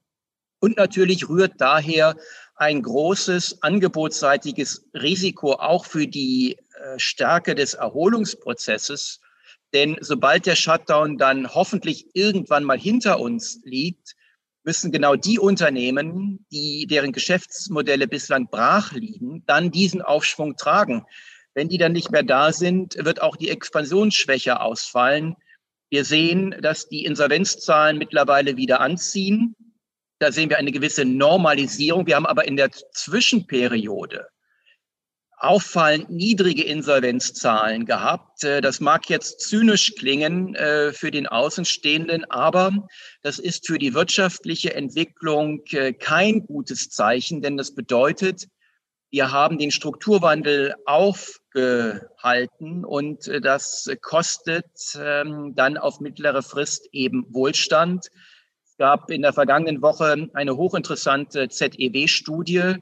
Und 0.61 0.77
natürlich 0.77 1.29
rührt 1.29 1.55
daher 1.59 2.17
ein 2.55 2.83
großes 2.83 3.63
angebotsseitiges 3.63 4.89
Risiko 4.95 5.55
auch 5.55 5.85
für 5.85 6.07
die 6.07 6.57
Stärke 6.97 7.55
des 7.55 7.75
Erholungsprozesses. 7.75 9.21
Denn 9.73 9.97
sobald 10.01 10.47
der 10.47 10.57
Shutdown 10.57 11.19
dann 11.19 11.55
hoffentlich 11.55 12.07
irgendwann 12.15 12.65
mal 12.65 12.79
hinter 12.79 13.21
uns 13.21 13.61
liegt, 13.65 14.15
müssen 14.65 14.93
genau 14.93 15.17
die 15.17 15.39
Unternehmen, 15.39 16.47
die 16.53 16.87
deren 16.87 17.13
Geschäftsmodelle 17.13 18.07
bislang 18.07 18.49
brach 18.49 18.93
liegen, 18.93 19.43
dann 19.47 19.71
diesen 19.71 20.03
Aufschwung 20.03 20.57
tragen. 20.57 21.05
Wenn 21.55 21.69
die 21.69 21.79
dann 21.79 21.93
nicht 21.93 22.11
mehr 22.11 22.23
da 22.23 22.53
sind, 22.53 22.97
wird 23.05 23.21
auch 23.21 23.37
die 23.37 23.51
Expansionsschwäche 23.51 24.61
ausfallen. 24.61 25.37
Wir 25.91 26.05
sehen, 26.05 26.55
dass 26.61 26.89
die 26.89 27.05
Insolvenzzahlen 27.05 27.99
mittlerweile 27.99 28.57
wieder 28.57 28.81
anziehen. 28.81 29.55
Da 30.19 30.33
sehen 30.33 30.49
wir 30.49 30.59
eine 30.59 30.73
gewisse 30.73 31.05
Normalisierung. 31.05 32.07
Wir 32.07 32.17
haben 32.17 32.27
aber 32.27 32.47
in 32.47 32.57
der 32.57 32.71
Zwischenperiode 32.71 34.29
auffallend 35.43 36.09
niedrige 36.09 36.63
Insolvenzzahlen 36.63 37.85
gehabt. 37.85 38.45
Äh, 38.45 38.61
das 38.61 38.81
mag 38.81 39.11
jetzt 39.11 39.41
zynisch 39.41 39.95
klingen 39.97 40.55
äh, 40.55 40.93
für 40.93 41.11
den 41.11 41.27
Außenstehenden, 41.27 42.25
aber 42.31 42.87
das 43.23 43.39
ist 43.41 43.67
für 43.67 43.79
die 43.79 43.93
wirtschaftliche 43.93 44.75
Entwicklung 44.75 45.63
äh, 45.73 45.93
kein 45.93 46.47
gutes 46.47 46.91
Zeichen, 46.91 47.43
denn 47.43 47.57
das 47.57 47.75
bedeutet, 47.75 48.47
wir 49.11 49.33
haben 49.33 49.59
den 49.59 49.73
Strukturwandel 49.73 50.75
aufgehalten 50.87 52.83
und 52.83 53.31
das 53.43 53.91
kostet 54.01 54.65
ähm, 54.99 55.53
dann 55.55 55.77
auf 55.77 56.01
mittlere 56.01 56.43
Frist 56.43 56.89
eben 56.93 57.27
Wohlstand. 57.29 58.07
Es 58.65 58.79
gab 58.79 59.11
in 59.11 59.21
der 59.21 59.35
vergangenen 59.35 59.83
Woche 59.83 60.31
eine 60.33 60.57
hochinteressante 60.57 61.51
ZEW-Studie, 61.51 62.77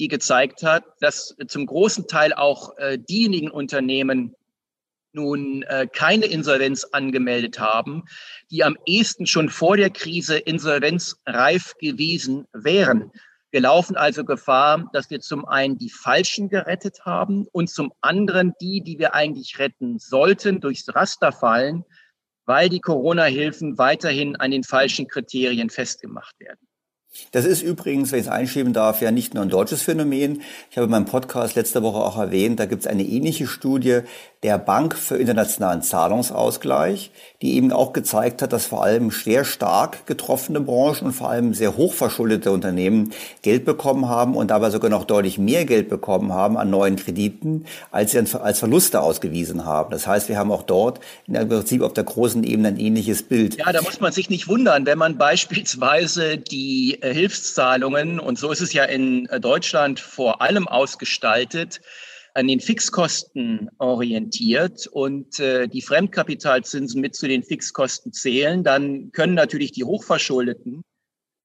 die 0.00 0.08
gezeigt 0.08 0.64
hat, 0.64 0.84
dass 1.00 1.36
zum 1.46 1.66
großen 1.66 2.08
Teil 2.08 2.32
auch 2.32 2.76
äh, 2.78 2.98
diejenigen 2.98 3.50
Unternehmen 3.50 4.34
nun 5.12 5.62
äh, 5.62 5.86
keine 5.92 6.26
Insolvenz 6.26 6.84
angemeldet 6.84 7.60
haben, 7.60 8.04
die 8.50 8.64
am 8.64 8.76
ehesten 8.86 9.26
schon 9.26 9.48
vor 9.48 9.76
der 9.76 9.90
Krise 9.90 10.38
insolvenzreif 10.38 11.74
gewesen 11.78 12.46
wären. 12.52 13.12
Wir 13.50 13.60
laufen 13.60 13.96
also 13.96 14.24
Gefahr, 14.24 14.88
dass 14.92 15.10
wir 15.10 15.20
zum 15.20 15.44
einen 15.44 15.76
die 15.76 15.90
Falschen 15.90 16.48
gerettet 16.48 17.04
haben 17.04 17.46
und 17.50 17.68
zum 17.68 17.92
anderen 18.00 18.54
die, 18.60 18.80
die 18.80 18.98
wir 18.98 19.14
eigentlich 19.14 19.58
retten 19.58 19.98
sollten, 19.98 20.60
durchs 20.60 20.94
Raster 20.94 21.32
fallen, 21.32 21.84
weil 22.46 22.68
die 22.68 22.80
Corona-Hilfen 22.80 23.76
weiterhin 23.76 24.36
an 24.36 24.52
den 24.52 24.62
falschen 24.62 25.08
Kriterien 25.08 25.68
festgemacht 25.68 26.38
werden. 26.38 26.69
Das 27.32 27.44
ist 27.44 27.62
übrigens, 27.62 28.12
wenn 28.12 28.20
ich 28.20 28.26
es 28.26 28.32
einschieben 28.32 28.72
darf, 28.72 29.02
ja 29.02 29.10
nicht 29.10 29.34
nur 29.34 29.42
ein 29.42 29.48
deutsches 29.48 29.82
Phänomen. 29.82 30.42
Ich 30.70 30.76
habe 30.76 30.84
in 30.84 30.90
meinem 30.90 31.06
Podcast 31.06 31.56
letzte 31.56 31.82
Woche 31.82 31.98
auch 31.98 32.16
erwähnt, 32.16 32.60
da 32.60 32.66
gibt 32.66 32.82
es 32.82 32.86
eine 32.86 33.02
ähnliche 33.02 33.46
Studie 33.46 34.00
der 34.42 34.56
Bank 34.56 34.96
für 34.96 35.18
internationalen 35.18 35.82
Zahlungsausgleich, 35.82 37.10
die 37.42 37.56
eben 37.56 37.72
auch 37.72 37.92
gezeigt 37.92 38.40
hat, 38.40 38.54
dass 38.54 38.64
vor 38.64 38.82
allem 38.82 39.10
sehr 39.10 39.44
stark 39.44 40.06
getroffene 40.06 40.62
Branchen 40.62 41.08
und 41.08 41.12
vor 41.12 41.28
allem 41.28 41.52
sehr 41.52 41.76
hochverschuldete 41.76 42.50
Unternehmen 42.50 43.12
Geld 43.42 43.66
bekommen 43.66 44.08
haben 44.08 44.36
und 44.36 44.50
dabei 44.50 44.70
sogar 44.70 44.90
noch 44.90 45.04
deutlich 45.04 45.36
mehr 45.36 45.66
Geld 45.66 45.90
bekommen 45.90 46.32
haben 46.32 46.56
an 46.56 46.70
neuen 46.70 46.96
Krediten, 46.96 47.66
als 47.90 48.12
sie 48.12 48.18
als 48.18 48.58
Verluste 48.58 49.02
ausgewiesen 49.02 49.66
haben. 49.66 49.90
Das 49.90 50.06
heißt, 50.06 50.30
wir 50.30 50.38
haben 50.38 50.50
auch 50.52 50.62
dort 50.62 51.00
im 51.26 51.34
Prinzip 51.34 51.82
auf 51.82 51.92
der 51.92 52.04
großen 52.04 52.42
Ebene 52.42 52.68
ein 52.68 52.78
ähnliches 52.78 53.22
Bild. 53.22 53.58
Ja, 53.58 53.70
da 53.72 53.82
muss 53.82 54.00
man 54.00 54.12
sich 54.12 54.30
nicht 54.30 54.48
wundern, 54.48 54.86
wenn 54.86 54.96
man 54.96 55.18
beispielsweise 55.18 56.38
die 56.38 56.98
äh, 57.02 57.12
Hilfszahlungen, 57.12 58.18
und 58.18 58.38
so 58.38 58.50
ist 58.50 58.62
es 58.62 58.72
ja 58.72 58.84
in 58.84 59.26
äh, 59.26 59.38
Deutschland 59.38 60.00
vor 60.00 60.40
allem 60.40 60.66
ausgestaltet, 60.66 61.82
an 62.40 62.48
den 62.48 62.60
Fixkosten 62.60 63.68
orientiert 63.76 64.86
und 64.86 65.38
äh, 65.40 65.68
die 65.68 65.82
Fremdkapitalzinsen 65.82 66.98
mit 66.98 67.14
zu 67.14 67.28
den 67.28 67.42
Fixkosten 67.42 68.14
zählen, 68.14 68.64
dann 68.64 69.12
können 69.12 69.34
natürlich 69.34 69.72
die 69.72 69.84
Hochverschuldeten 69.84 70.82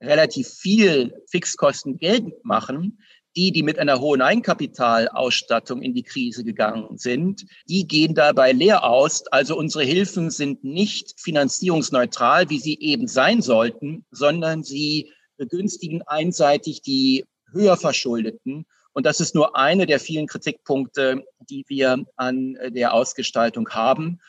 relativ 0.01 0.47
viel 0.47 1.13
Fixkosten 1.29 1.97
geltend 1.97 2.45
machen. 2.45 2.99
Die, 3.35 3.52
die 3.52 3.63
mit 3.63 3.77
einer 3.77 4.00
hohen 4.00 4.21
Eigenkapitalausstattung 4.21 5.81
in 5.81 5.93
die 5.93 6.04
Krise 6.04 6.46
gegangen 6.46 6.98
sind, 6.98 7.46
die 7.67 7.85
gehen 7.85 8.15
dabei 8.15 8.54
leer 8.54 8.85
aus. 8.85 9.27
Also 9.27 9.58
unsere 9.58 9.83
Hilfen 9.83 10.31
sind 10.31 10.63
nicht 10.63 11.19
finanzierungsneutral, 11.19 12.50
wie 12.50 12.60
sie 12.60 12.79
eben 12.79 13.10
sein 13.10 13.41
sollten, 13.41 14.06
sondern 14.12 14.63
sie 14.63 15.12
begünstigen 15.35 16.02
einseitig 16.04 16.81
die 16.81 17.25
höher 17.52 17.75
Verschuldeten 17.75 18.65
und 18.96 19.06
das 19.06 19.19
ist 19.19 19.35
nur 19.35 19.58
eine 19.58 19.85
der 19.85 20.00
vielen 20.00 20.25
Kritikpunkte, 20.25 21.25
die 21.50 21.65
wir 21.67 22.06
an 22.15 22.56
äh, 22.56 22.71
der 22.71 22.93
Ausgestaltung 22.93 23.69
haben. 23.69 24.19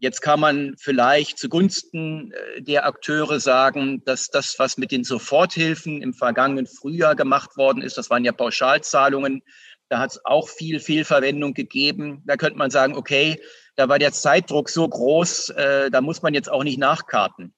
Jetzt 0.00 0.22
kann 0.22 0.40
man 0.40 0.74
vielleicht 0.78 1.38
zugunsten 1.38 2.32
äh, 2.32 2.62
der 2.62 2.86
Akteure 2.86 3.38
sagen, 3.38 4.02
dass 4.06 4.28
das, 4.28 4.58
was 4.58 4.78
mit 4.78 4.92
den 4.92 5.04
Soforthilfen 5.04 6.00
im 6.00 6.14
vergangenen 6.14 6.66
Frühjahr 6.66 7.14
gemacht 7.14 7.58
worden 7.58 7.82
ist, 7.82 7.98
das 7.98 8.08
waren 8.08 8.24
ja 8.24 8.32
Pauschalzahlungen, 8.32 9.42
da 9.90 9.98
hat 9.98 10.12
es 10.12 10.24
auch 10.24 10.48
viel 10.48 10.80
Fehlverwendung 10.80 11.52
gegeben. 11.52 12.22
Da 12.24 12.38
könnte 12.38 12.56
man 12.58 12.70
sagen, 12.70 12.96
okay, 12.96 13.38
Da 13.76 13.88
war 13.88 13.98
der 13.98 14.12
Zeitdruck 14.12 14.70
so 14.70 14.88
groß, 14.88 15.50
äh, 15.50 15.90
da 15.90 16.00
muss 16.00 16.22
man 16.22 16.32
jetzt 16.32 16.50
auch 16.50 16.64
nicht 16.64 16.78
nachkarten. 16.78 17.52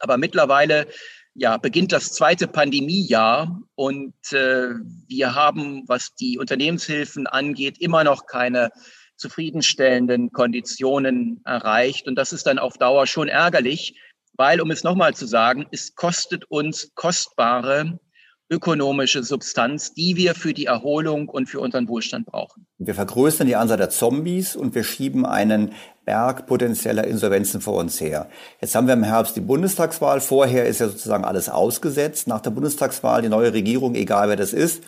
Aber 0.00 0.18
mittlerweile 0.18 0.88
ja, 1.34 1.56
beginnt 1.56 1.92
das 1.92 2.12
zweite 2.12 2.46
Pandemiejahr 2.46 3.60
und 3.74 4.14
äh, 4.32 4.74
wir 5.08 5.34
haben, 5.34 5.84
was 5.86 6.14
die 6.14 6.38
Unternehmenshilfen 6.38 7.26
angeht, 7.26 7.78
immer 7.80 8.04
noch 8.04 8.26
keine 8.26 8.70
zufriedenstellenden 9.16 10.32
Konditionen 10.32 11.40
erreicht. 11.44 12.06
Und 12.08 12.16
das 12.16 12.32
ist 12.32 12.46
dann 12.46 12.58
auf 12.58 12.76
Dauer 12.76 13.06
schon 13.06 13.28
ärgerlich, 13.28 13.98
weil, 14.34 14.60
um 14.60 14.70
es 14.70 14.84
nochmal 14.84 15.14
zu 15.14 15.26
sagen, 15.26 15.66
es 15.70 15.94
kostet 15.94 16.44
uns 16.50 16.92
kostbare 16.94 17.98
ökonomische 18.50 19.22
Substanz, 19.22 19.94
die 19.94 20.16
wir 20.16 20.34
für 20.34 20.52
die 20.52 20.66
Erholung 20.66 21.28
und 21.30 21.46
für 21.46 21.60
unseren 21.60 21.88
Wohlstand 21.88 22.26
brauchen. 22.26 22.66
Wir 22.76 22.94
vergrößern 22.94 23.46
die 23.46 23.56
Anzahl 23.56 23.78
der 23.78 23.88
Zombies 23.88 24.56
und 24.56 24.74
wir 24.74 24.84
schieben 24.84 25.24
einen 25.24 25.72
Berg 26.04 26.46
potenzieller 26.46 27.04
Insolvenzen 27.04 27.60
vor 27.60 27.74
uns 27.74 28.00
her. 28.00 28.28
Jetzt 28.60 28.74
haben 28.74 28.86
wir 28.86 28.94
im 28.94 29.04
Herbst 29.04 29.36
die 29.36 29.40
Bundestagswahl. 29.40 30.20
Vorher 30.20 30.66
ist 30.66 30.80
ja 30.80 30.88
sozusagen 30.88 31.24
alles 31.24 31.48
ausgesetzt. 31.48 32.26
Nach 32.26 32.40
der 32.40 32.50
Bundestagswahl 32.50 33.22
die 33.22 33.28
neue 33.28 33.52
Regierung, 33.52 33.94
egal 33.94 34.28
wer 34.28 34.36
das 34.36 34.52
ist, 34.52 34.82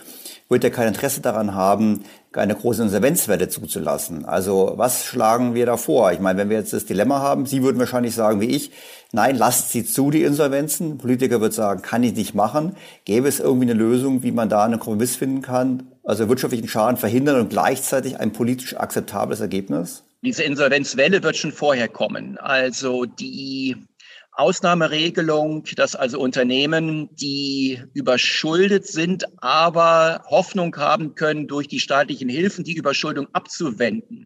wird 0.48 0.64
ja 0.64 0.70
kein 0.70 0.88
Interesse 0.88 1.20
daran 1.20 1.54
haben, 1.54 2.04
eine 2.32 2.54
große 2.54 2.82
Insolvenzwelle 2.82 3.48
zuzulassen. 3.48 4.24
Also 4.24 4.74
was 4.76 5.04
schlagen 5.04 5.54
wir 5.54 5.66
da 5.66 5.76
vor? 5.76 6.12
Ich 6.12 6.20
meine, 6.20 6.38
wenn 6.38 6.50
wir 6.50 6.58
jetzt 6.58 6.72
das 6.72 6.84
Dilemma 6.84 7.20
haben, 7.20 7.46
Sie 7.46 7.62
würden 7.62 7.78
wahrscheinlich 7.78 8.14
sagen 8.14 8.40
wie 8.40 8.50
ich, 8.50 8.72
nein, 9.12 9.36
lasst 9.36 9.70
sie 9.70 9.84
zu, 9.84 10.10
die 10.10 10.24
Insolvenzen. 10.24 10.92
Ein 10.92 10.98
Politiker 10.98 11.40
wird 11.40 11.54
sagen, 11.54 11.82
kann 11.82 12.02
ich 12.02 12.14
nicht 12.14 12.34
machen. 12.34 12.76
Gäbe 13.04 13.28
es 13.28 13.40
irgendwie 13.40 13.70
eine 13.70 13.78
Lösung, 13.78 14.22
wie 14.22 14.32
man 14.32 14.48
da 14.48 14.64
einen 14.64 14.80
Kompromiss 14.80 15.16
finden 15.16 15.42
kann? 15.42 15.88
Also 16.02 16.28
wirtschaftlichen 16.28 16.68
Schaden 16.68 16.96
verhindern 16.96 17.40
und 17.40 17.50
gleichzeitig 17.50 18.20
ein 18.20 18.32
politisch 18.32 18.76
akzeptables 18.76 19.40
Ergebnis? 19.40 20.04
Diese 20.24 20.42
Insolvenzwelle 20.42 21.22
wird 21.22 21.36
schon 21.36 21.52
vorher 21.52 21.86
kommen. 21.86 22.38
Also 22.38 23.04
die 23.04 23.76
Ausnahmeregelung, 24.32 25.64
dass 25.76 25.94
also 25.94 26.18
Unternehmen, 26.18 27.14
die 27.14 27.82
überschuldet 27.92 28.86
sind, 28.86 29.26
aber 29.42 30.24
Hoffnung 30.30 30.74
haben 30.76 31.14
können, 31.14 31.46
durch 31.46 31.68
die 31.68 31.78
staatlichen 31.78 32.30
Hilfen 32.30 32.64
die 32.64 32.72
Überschuldung 32.72 33.28
abzuwenden. 33.34 34.24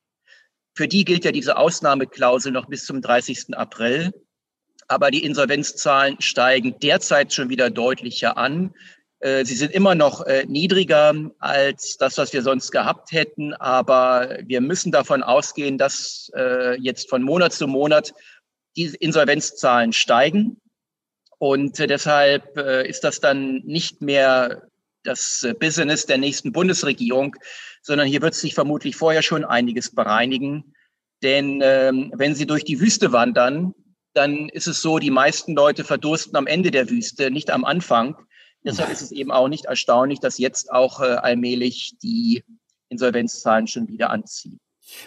Für 0.77 0.87
die 0.87 1.05
gilt 1.05 1.25
ja 1.25 1.33
diese 1.33 1.57
Ausnahmeklausel 1.57 2.53
noch 2.53 2.67
bis 2.67 2.85
zum 2.85 3.03
30. 3.03 3.57
April. 3.57 4.13
Aber 4.87 5.11
die 5.11 5.25
Insolvenzzahlen 5.25 6.21
steigen 6.21 6.79
derzeit 6.79 7.35
schon 7.35 7.49
wieder 7.49 7.71
deutlicher 7.71 8.39
an. 8.39 8.73
Äh, 9.21 9.45
sie 9.45 9.57
sind 9.57 9.73
immer 9.73 9.95
noch 9.95 10.25
äh, 10.27 10.45
niedriger 10.47 11.15
als 11.39 11.97
das, 11.97 12.19
was 12.19 12.33
wir 12.33 12.43
sonst 12.43 12.71
gehabt 12.71 13.13
hätten. 13.13 13.55
Aber 13.55 14.39
wir 14.45 14.61
müssen 14.61 14.93
davon 14.93 15.23
ausgehen, 15.23 15.79
dass 15.79 16.31
äh, 16.37 16.79
jetzt 16.81 17.09
von 17.09 17.23
Monat 17.23 17.53
zu 17.53 17.67
Monat 17.67 18.15
die 18.77 18.95
Insolvenzzahlen 19.01 19.93
steigen. 19.93 20.61
Und 21.41 21.79
deshalb 21.79 22.59
ist 22.59 23.05
das 23.05 23.21
dann 23.21 23.63
nicht 23.65 24.03
mehr 24.03 24.69
das 25.05 25.47
Business 25.61 26.05
der 26.05 26.19
nächsten 26.19 26.51
Bundesregierung, 26.51 27.37
sondern 27.81 28.09
hier 28.09 28.23
wird 28.23 28.35
sich 28.35 28.55
vermutlich 28.55 28.97
vorher 28.97 29.23
schon 29.23 29.45
einiges 29.45 29.95
bereinigen. 29.95 30.75
Denn 31.23 31.61
ähm, 31.63 32.13
wenn 32.17 32.35
Sie 32.35 32.47
durch 32.47 32.65
die 32.65 32.81
Wüste 32.81 33.13
wandern, 33.13 33.73
dann 34.15 34.49
ist 34.49 34.67
es 34.67 34.83
so, 34.83 34.99
die 34.99 35.11
meisten 35.11 35.55
Leute 35.55 35.85
verdursten 35.85 36.37
am 36.37 36.49
Ende 36.49 36.73
der 36.73 36.91
Wüste, 36.91 37.31
nicht 37.31 37.51
am 37.51 37.65
Anfang. 37.65 38.17
Deshalb 38.65 38.91
ist 38.91 39.03
es 39.03 39.13
eben 39.13 39.31
auch 39.31 39.49
nicht 39.49 39.67
erstaunlich, 39.67 40.21
dass 40.21 40.39
jetzt 40.39 40.73
auch 40.73 41.01
äh, 41.01 41.05
allmählich 41.05 41.95
die 42.03 42.45
Insolvenzzahlen 42.89 43.67
schon 43.67 43.89
wieder 43.89 44.11
anziehen. 44.11 44.59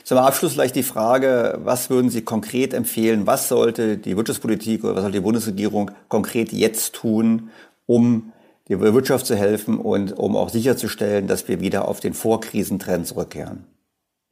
Zum 0.03 0.19
Abschluss 0.19 0.53
vielleicht 0.53 0.75
die 0.75 0.83
Frage, 0.83 1.59
was 1.63 1.89
würden 1.89 2.11
Sie 2.11 2.21
konkret 2.21 2.73
empfehlen? 2.73 3.25
Was 3.25 3.47
sollte 3.47 3.97
die 3.97 4.15
Wirtschaftspolitik 4.15 4.83
oder 4.83 4.95
was 4.95 5.01
sollte 5.01 5.17
die 5.17 5.23
Bundesregierung 5.23 5.91
konkret 6.07 6.51
jetzt 6.51 6.93
tun, 6.93 7.49
um 7.87 8.31
der 8.69 8.79
Wirtschaft 8.79 9.25
zu 9.25 9.35
helfen 9.35 9.79
und 9.79 10.17
um 10.17 10.35
auch 10.35 10.49
sicherzustellen, 10.49 11.27
dass 11.27 11.47
wir 11.47 11.59
wieder 11.61 11.87
auf 11.87 11.99
den 11.99 12.13
Vorkrisentrend 12.13 13.07
zurückkehren? 13.07 13.65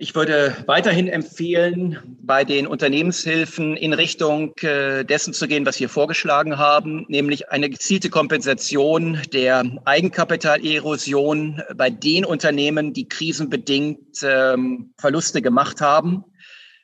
Ich 0.02 0.16
würde 0.16 0.56
weiterhin 0.66 1.10
empfehlen, 1.10 1.98
bei 2.22 2.46
den 2.46 2.68
Unternehmenshilfen 2.68 3.76
in 3.76 3.92
Richtung 3.92 4.56
äh, 4.62 5.04
dessen 5.04 5.34
zu 5.34 5.46
gehen, 5.46 5.66
was 5.66 5.78
wir 5.82 5.90
vorgeschlagen 5.90 6.58
haben, 6.58 7.06
nämlich 7.10 7.50
eine 7.50 7.70
gezielte 7.70 8.10
Kompensation 8.10 9.20
der 9.34 9.66
Eigenkapitalerosion 9.84 11.62
bei 11.76 11.90
den 11.90 12.24
Unternehmen, 12.24 12.94
die 12.94 13.10
krisenbedingt 13.10 14.24
ähm, 14.24 14.94
Verluste 14.98 15.42
gemacht 15.42 15.82
haben. 15.82 16.24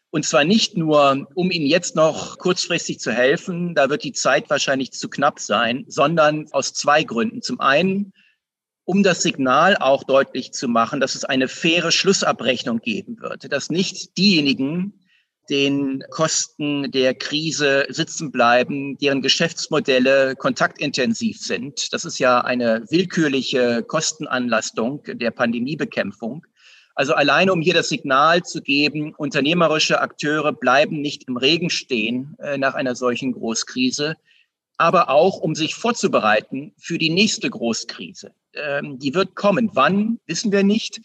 Und 0.09 0.25
zwar 0.25 0.43
nicht 0.43 0.75
nur, 0.75 1.25
um 1.35 1.51
ihnen 1.51 1.67
jetzt 1.67 1.95
noch 1.95 2.37
kurzfristig 2.37 2.99
zu 2.99 3.13
helfen, 3.13 3.75
da 3.75 3.89
wird 3.89 4.03
die 4.03 4.11
Zeit 4.11 4.49
wahrscheinlich 4.49 4.91
zu 4.91 5.07
knapp 5.07 5.39
sein, 5.39 5.85
sondern 5.87 6.47
aus 6.51 6.73
zwei 6.73 7.03
Gründen. 7.03 7.41
Zum 7.41 7.61
einen, 7.61 8.11
um 8.85 9.03
das 9.03 9.21
Signal 9.21 9.75
auch 9.77 10.03
deutlich 10.03 10.53
zu 10.53 10.67
machen, 10.67 10.99
dass 10.99 11.15
es 11.15 11.25
eine 11.25 11.47
faire 11.47 11.91
Schlussabrechnung 11.91 12.79
geben 12.79 13.19
wird, 13.19 13.51
dass 13.51 13.69
nicht 13.69 14.17
diejenigen 14.17 14.93
den 15.49 16.03
Kosten 16.09 16.91
der 16.91 17.13
Krise 17.13 17.85
sitzen 17.89 18.31
bleiben, 18.31 18.97
deren 18.97 19.21
Geschäftsmodelle 19.21 20.35
kontaktintensiv 20.35 21.39
sind. 21.39 21.93
Das 21.93 22.05
ist 22.05 22.19
ja 22.19 22.41
eine 22.41 22.83
willkürliche 22.89 23.83
Kostenanlastung 23.83 25.03
der 25.05 25.31
Pandemiebekämpfung. 25.31 26.45
Also 26.95 27.13
alleine, 27.13 27.51
um 27.51 27.61
hier 27.61 27.73
das 27.73 27.89
Signal 27.89 28.43
zu 28.43 28.61
geben, 28.61 29.13
unternehmerische 29.13 29.99
Akteure 29.99 30.53
bleiben 30.53 31.01
nicht 31.01 31.27
im 31.27 31.37
Regen 31.37 31.69
stehen 31.69 32.37
äh, 32.39 32.57
nach 32.57 32.73
einer 32.73 32.95
solchen 32.95 33.33
Großkrise, 33.33 34.15
aber 34.77 35.09
auch, 35.09 35.39
um 35.39 35.55
sich 35.55 35.75
vorzubereiten 35.75 36.73
für 36.77 36.97
die 36.97 37.09
nächste 37.09 37.49
Großkrise. 37.49 38.31
Ähm, 38.55 38.99
die 38.99 39.13
wird 39.13 39.35
kommen. 39.35 39.69
Wann, 39.73 40.19
wissen 40.25 40.51
wir 40.51 40.63
nicht. 40.63 41.01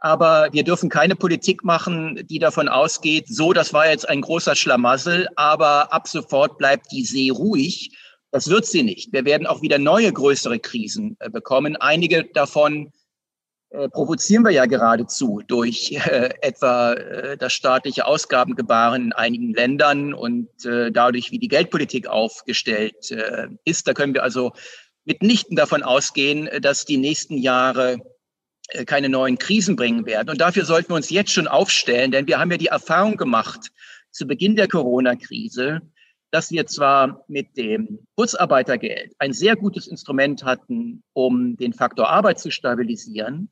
Aber 0.00 0.48
wir 0.52 0.62
dürfen 0.62 0.90
keine 0.90 1.16
Politik 1.16 1.64
machen, 1.64 2.26
die 2.28 2.38
davon 2.38 2.68
ausgeht, 2.68 3.26
so, 3.28 3.52
das 3.52 3.72
war 3.72 3.88
jetzt 3.88 4.08
ein 4.08 4.20
großer 4.20 4.54
Schlamassel, 4.54 5.26
aber 5.36 5.92
ab 5.92 6.06
sofort 6.06 6.58
bleibt 6.58 6.92
die 6.92 7.04
See 7.04 7.30
ruhig. 7.30 7.90
Das 8.30 8.48
wird 8.48 8.66
sie 8.66 8.82
nicht. 8.82 9.12
Wir 9.12 9.24
werden 9.24 9.46
auch 9.46 9.62
wieder 9.62 9.78
neue 9.78 10.12
größere 10.12 10.58
Krisen 10.58 11.16
äh, 11.20 11.30
bekommen. 11.30 11.76
Einige 11.76 12.24
davon 12.34 12.92
äh, 13.70 13.88
provozieren 13.88 14.44
wir 14.44 14.50
ja 14.50 14.66
geradezu 14.66 15.40
durch 15.46 15.92
äh, 16.06 16.30
etwa 16.42 16.94
das 17.38 17.54
staatliche 17.54 18.06
Ausgabengebaren 18.06 19.06
in 19.06 19.12
einigen 19.12 19.54
Ländern 19.54 20.12
und 20.12 20.48
dadurch, 20.62 21.30
wie 21.30 21.38
die 21.38 21.48
Geldpolitik 21.48 22.06
aufgestellt 22.06 23.10
ist. 23.64 23.88
Da 23.88 23.94
können 23.94 24.14
wir 24.14 24.22
also 24.22 24.52
mitnichten 25.06 25.56
davon 25.56 25.82
ausgehen, 25.82 26.50
dass 26.60 26.84
die 26.84 26.98
nächsten 26.98 27.38
Jahre 27.38 27.98
äh, 28.68 28.84
keine 28.84 29.08
neuen 29.08 29.38
Krisen 29.38 29.76
bringen 29.76 30.04
werden. 30.04 30.28
Und 30.28 30.40
dafür 30.40 30.64
sollten 30.64 30.90
wir 30.90 30.96
uns 30.96 31.10
jetzt 31.10 31.32
schon 31.32 31.48
aufstellen, 31.48 32.10
denn 32.10 32.26
wir 32.26 32.38
haben 32.38 32.50
ja 32.50 32.58
die 32.58 32.66
Erfahrung 32.66 33.16
gemacht 33.16 33.70
zu 34.10 34.26
Beginn 34.26 34.56
der 34.56 34.68
Corona-Krise, 34.68 35.80
dass 36.30 36.50
wir 36.50 36.66
zwar 36.66 37.24
mit 37.28 37.56
dem 37.56 38.00
Kurzarbeitergeld 38.16 39.14
ein 39.18 39.32
sehr 39.32 39.56
gutes 39.56 39.86
Instrument 39.86 40.44
hatten, 40.44 41.02
um 41.12 41.56
den 41.56 41.72
Faktor 41.72 42.08
Arbeit 42.08 42.40
zu 42.40 42.50
stabilisieren, 42.50 43.48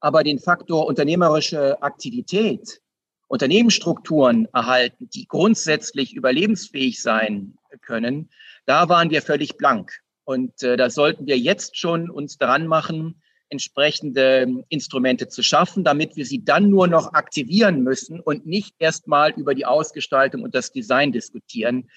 aber 0.00 0.24
den 0.24 0.38
Faktor 0.38 0.86
unternehmerische 0.86 1.80
Aktivität, 1.82 2.80
Unternehmensstrukturen 3.28 4.48
erhalten, 4.52 5.08
die 5.10 5.26
grundsätzlich 5.26 6.14
überlebensfähig 6.14 7.00
sein 7.00 7.56
können, 7.82 8.30
da 8.66 8.88
waren 8.88 9.10
wir 9.10 9.22
völlig 9.22 9.56
blank. 9.56 10.00
Und 10.26 10.60
äh, 10.64 10.76
da 10.76 10.90
sollten 10.90 11.26
wir 11.26 11.38
jetzt 11.38 11.78
schon 11.78 12.10
uns 12.10 12.36
dran 12.36 12.66
machen, 12.66 13.22
entsprechende 13.48 14.40
ähm, 14.40 14.64
Instrumente 14.68 15.28
zu 15.28 15.44
schaffen, 15.44 15.84
damit 15.84 16.16
wir 16.16 16.26
sie 16.26 16.44
dann 16.44 16.68
nur 16.68 16.88
noch 16.88 17.12
aktivieren 17.14 17.84
müssen 17.84 18.18
und 18.18 18.44
nicht 18.44 18.74
erstmal 18.80 19.30
über 19.34 19.54
die 19.54 19.64
Ausgestaltung 19.64 20.42
und 20.42 20.56
das 20.56 20.72
Design 20.72 21.12
diskutieren. 21.12 21.88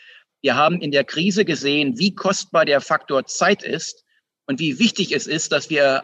Wir 0.41 0.55
haben 0.55 0.79
in 0.79 0.91
der 0.91 1.05
Krise 1.05 1.43
gesehen, 1.43 1.97
wie 1.97 2.13
kostbar 2.13 2.65
der 2.65 2.81
Faktor 2.81 3.25
Zeit 3.25 3.63
ist 3.63 4.05
und 4.45 4.59
wie 4.59 4.77
wichtig 4.77 5.11
es 5.11 5.25
ist, 5.25 5.51
dass 5.51 5.71
wir 5.71 6.03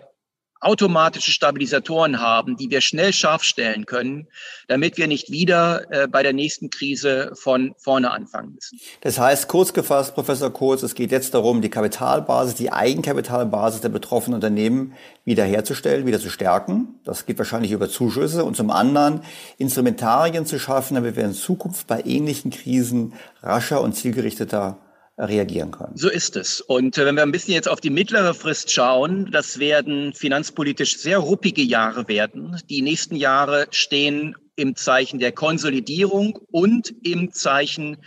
automatische 0.62 1.32
Stabilisatoren 1.32 2.20
haben, 2.20 2.58
die 2.58 2.70
wir 2.70 2.82
schnell 2.82 3.14
scharf 3.14 3.44
stellen 3.44 3.86
können, 3.86 4.28
damit 4.68 4.98
wir 4.98 5.08
nicht 5.08 5.30
wieder 5.32 5.92
äh, 5.92 6.08
bei 6.08 6.24
der 6.24 6.34
nächsten 6.34 6.70
Krise 6.70 7.32
von 7.36 7.76
vorne 7.78 8.12
anfangen 8.12 8.56
müssen. 8.56 8.80
Das 9.02 9.20
heißt, 9.20 9.48
kurz 9.48 9.74
gefasst, 9.74 10.16
Professor 10.16 10.52
Kurz, 10.52 10.82
es 10.82 10.96
geht 10.96 11.12
jetzt 11.12 11.34
darum, 11.34 11.62
die 11.62 11.70
Kapitalbasis, 11.70 12.56
die 12.56 12.72
Eigenkapitalbasis 12.72 13.82
der 13.82 13.90
betroffenen 13.90 14.36
Unternehmen 14.36 14.94
wiederherzustellen, 15.26 16.06
wieder 16.06 16.20
zu 16.20 16.30
stärken. 16.30 17.00
Das 17.04 17.26
geht 17.26 17.38
wahrscheinlich 17.38 17.72
über 17.72 17.90
Zuschüsse 17.90 18.44
und 18.44 18.56
zum 18.56 18.72
anderen 18.72 19.22
Instrumentarien 19.58 20.46
zu 20.46 20.58
schaffen, 20.60 20.96
damit 20.96 21.16
wir 21.16 21.26
in 21.26 21.34
Zukunft 21.34 21.88
bei 21.88 22.02
ähnlichen 22.04 22.52
Krisen 22.52 23.14
rascher 23.44 23.82
und 23.82 23.94
zielgerichteter 23.94 24.78
reagieren 25.18 25.72
können. 25.72 25.96
So 25.96 26.10
ist 26.10 26.36
es. 26.36 26.62
Und 26.62 26.98
äh, 26.98 27.06
wenn 27.06 27.16
wir 27.16 27.24
ein 27.24 27.32
bisschen 27.32 27.54
jetzt 27.54 27.70
auf 27.70 27.80
die 27.80 27.90
mittlere 27.90 28.34
Frist 28.34 28.72
schauen, 28.72 29.32
das 29.32 29.60
werden 29.60 30.14
finanzpolitisch 30.14 30.98
sehr 30.98 31.20
ruppige 31.20 31.62
Jahre 31.62 32.08
werden. 32.08 32.60
Die 32.70 32.82
nächsten 32.82 33.16
Jahre 33.16 33.68
stehen 33.72 34.36
im 34.56 34.76
Zeichen 34.76 35.20
der 35.20 35.32
Konsolidierung 35.32 36.40
und 36.52 36.94
im 37.04 37.32
Zeichen 37.32 37.98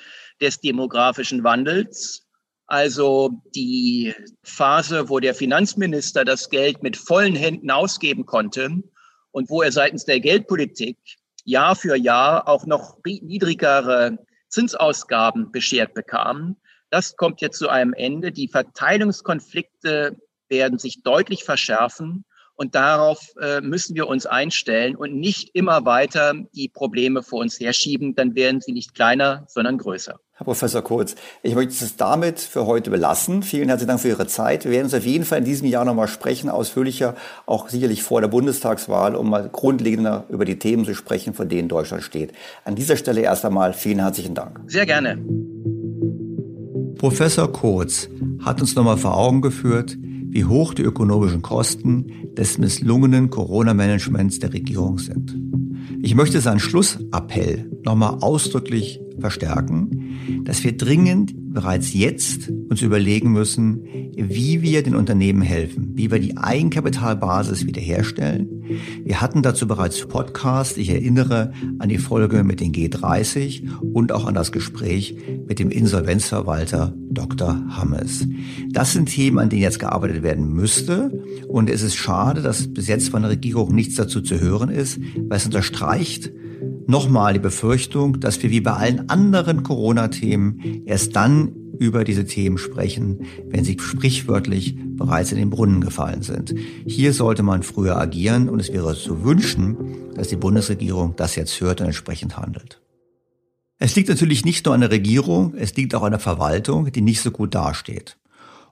des 0.41 0.61
demografischen 0.61 1.45
Wandels. 1.45 2.27
Also 2.67 3.31
die 3.55 4.15
Phase, 4.43 5.09
wo 5.09 5.21
der 5.21 5.35
Finanzminister 5.35 6.25
das 6.25 6.51
Geld 6.51 6.83
mit 6.83 6.99
vollen 6.99 7.35
Händen 7.35 7.71
ausgeben 7.71 8.27
konnte 8.27 8.83
und 9.31 9.49
wo 9.49 9.63
er 9.63 9.73
seitens 9.73 10.05
der 10.05 10.21
Geldpolitik 10.21 10.99
Jahr 11.45 11.75
für 11.75 11.97
Jahr 11.97 12.47
auch 12.47 12.67
noch 12.67 12.99
niedrigere 13.05 14.19
Zinsausgaben 14.51 15.51
beschert 15.51 15.95
bekam, 15.95 16.57
das 16.91 17.17
kommt 17.17 17.41
jetzt 17.41 17.59
zu 17.59 17.69
einem 17.69 17.93
Ende. 17.93 18.33
Die 18.33 18.49
Verteilungskonflikte 18.49 20.17
werden 20.49 20.79
sich 20.79 21.03
deutlich 21.03 21.45
verschärfen. 21.45 22.25
Und 22.61 22.75
darauf 22.75 23.21
äh, 23.41 23.61
müssen 23.61 23.95
wir 23.95 24.09
uns 24.09 24.27
einstellen 24.27 24.97
und 24.97 25.15
nicht 25.15 25.55
immer 25.55 25.85
weiter 25.85 26.35
die 26.57 26.69
Probleme 26.69 27.23
vor 27.23 27.39
uns 27.39 27.61
herschieben. 27.61 28.17
Dann 28.17 28.35
werden 28.35 28.61
sie 28.61 28.73
nicht 28.73 28.97
kleiner, 28.97 29.45
sondern 29.47 29.79
größer. 29.79 30.19
Herr 30.33 30.45
Professor 30.45 30.83
Kurz, 30.83 31.15
ich 31.45 31.55
möchte 31.55 31.85
es 31.85 31.97
damit 31.97 32.41
für 32.41 32.67
heute 32.67 32.91
belassen. 32.91 33.45
Vielen 33.45 33.69
herzlichen 33.69 33.89
Dank 33.89 34.01
für 34.01 34.09
Ihre 34.09 34.27
Zeit. 34.27 34.65
Wir 34.65 34.73
werden 34.73 34.85
uns 34.87 34.95
auf 34.95 35.05
jeden 35.05 35.25
Fall 35.25 35.39
in 35.39 35.45
diesem 35.45 35.69
Jahr 35.69 35.85
nochmal 35.85 36.09
sprechen, 36.09 36.49
ausführlicher, 36.49 37.15
auch 37.47 37.69
sicherlich 37.69 38.03
vor 38.03 38.21
der 38.21 38.29
Bundestagswahl, 38.29 39.15
um 39.15 39.31
mal 39.31 39.49
grundlegender 39.49 40.25
über 40.29 40.45
die 40.45 40.59
Themen 40.59 40.85
zu 40.85 40.95
sprechen, 40.95 41.35
vor 41.35 41.47
denen 41.47 41.69
Deutschland 41.69 42.03
steht. 42.03 42.33
An 42.65 42.75
dieser 42.75 42.97
Stelle 42.97 43.21
erst 43.21 43.45
einmal 43.45 43.73
vielen 43.73 44.01
herzlichen 44.01 44.35
Dank. 44.35 44.61
Sehr 44.67 44.87
gerne. 44.87 45.19
Professor 46.99 47.53
Kurz 47.53 48.09
hat 48.41 48.61
uns 48.61 48.75
nochmal 48.75 48.97
vor 48.97 49.17
Augen 49.17 49.41
geführt, 49.41 49.97
wie 50.01 50.45
hoch 50.45 50.75
die 50.75 50.83
ökonomischen 50.83 51.43
Kosten 51.43 52.07
des 52.37 52.59
misslungenen 52.59 53.31
Corona-Managements 53.31 54.41
der 54.41 54.53
Regierung 54.53 54.99
sind. 54.99 55.37
Ich 56.03 56.17
möchte 56.17 56.41
seinen 56.41 56.59
Schlussappell 56.59 57.71
nochmal 57.85 58.19
ausdrücklich 58.21 59.01
verstärken, 59.21 60.45
dass 60.45 60.65
wir 60.65 60.77
dringend 60.77 61.35
bereits 61.53 61.95
jetzt 61.95 62.51
uns 62.69 62.83
überlegen 62.83 63.33
müssen, 63.33 63.85
wie 64.17 64.63
wir 64.63 64.83
den 64.83 64.95
Unternehmen 64.95 65.43
helfen, 65.43 65.93
wie 65.95 66.11
wir 66.11 66.19
die 66.19 66.37
Eigenkapitalbasis 66.37 67.67
wiederherstellen. 67.67 68.59
Wir 69.05 69.21
hatten 69.21 69.43
dazu 69.43 69.67
bereits 69.67 70.07
Podcast. 70.07 70.77
Ich 70.77 70.91
erinnere 70.91 71.53
an 71.79 71.89
die 71.89 71.99
Folge 71.99 72.45
mit 72.45 72.61
den 72.61 72.73
G30 72.73 73.63
und 73.93 74.13
auch 74.13 74.27
an 74.27 74.35
das 74.35 74.53
Gespräch 74.53 75.17
mit 75.47 75.59
dem 75.59 75.71
Insolvenzverwalter 75.71 76.95
Dr. 77.11 77.63
Hammes. 77.71 78.27
Das 78.71 78.93
sind 78.93 79.07
Themen, 79.07 79.39
an 79.39 79.49
denen 79.49 79.63
jetzt 79.63 79.79
gearbeitet 79.79 80.23
werden 80.23 80.53
müsste. 80.53 81.11
Und 81.49 81.71
es 81.71 81.83
ist 81.83 81.97
schade, 81.97 82.43
dass 82.43 82.73
bis 82.73 82.89
jetzt 82.89 83.09
von 83.09 83.23
der 83.23 83.31
Regierung 83.31 83.75
nichts 83.75 83.95
dazu 83.95 84.21
zu 84.21 84.41
hören 84.41 84.69
ist, 84.69 85.01
weil 85.29 85.39
es 85.39 85.47
unterstreicht, 85.47 86.31
nochmal 86.89 87.35
die 87.35 87.39
Befürchtung, 87.39 88.19
dass 88.19 88.43
wir 88.43 88.51
wie 88.51 88.61
bei 88.61 88.73
allen 88.73 89.09
anderen 89.11 89.63
Corona-Themen 89.63 90.85
erst 90.87 91.15
dann 91.15 91.53
über 91.79 92.03
diese 92.03 92.25
Themen 92.25 92.59
sprechen, 92.59 93.27
wenn 93.47 93.63
sie 93.63 93.77
sprichwörtlich 93.79 94.75
bereits 94.97 95.31
in 95.31 95.39
den 95.39 95.51
Brunnen 95.51 95.81
gefallen 95.81 96.23
sind. 96.23 96.55
Hier 96.87 97.13
sollte 97.13 97.43
man 97.43 97.63
früher 97.63 97.97
agieren 97.99 98.49
und 98.49 98.61
es 98.61 98.73
wäre 98.73 98.97
zu 98.97 99.23
wünschen, 99.23 99.77
dass 100.15 100.29
die 100.29 100.37
Bundesregierung 100.37 101.15
das 101.15 101.37
jetzt 101.37 101.61
hört 101.61 101.81
und 101.81 101.87
entsprechend 101.87 102.37
handelt. 102.37 102.81
Es 103.79 103.95
liegt 103.95 104.09
natürlich 104.09 104.45
nicht 104.45 104.65
nur 104.65 104.75
an 104.75 104.81
der 104.81 104.91
Regierung, 104.91 105.55
es 105.55 105.77
liegt 105.77 105.95
auch 105.95 106.03
an 106.03 106.11
der 106.11 106.21
Verwaltung, 106.21 106.91
die 106.91 107.03
nicht 107.03 107.21
so 107.21 107.31
gut 107.31 107.55
dasteht. 107.55 108.17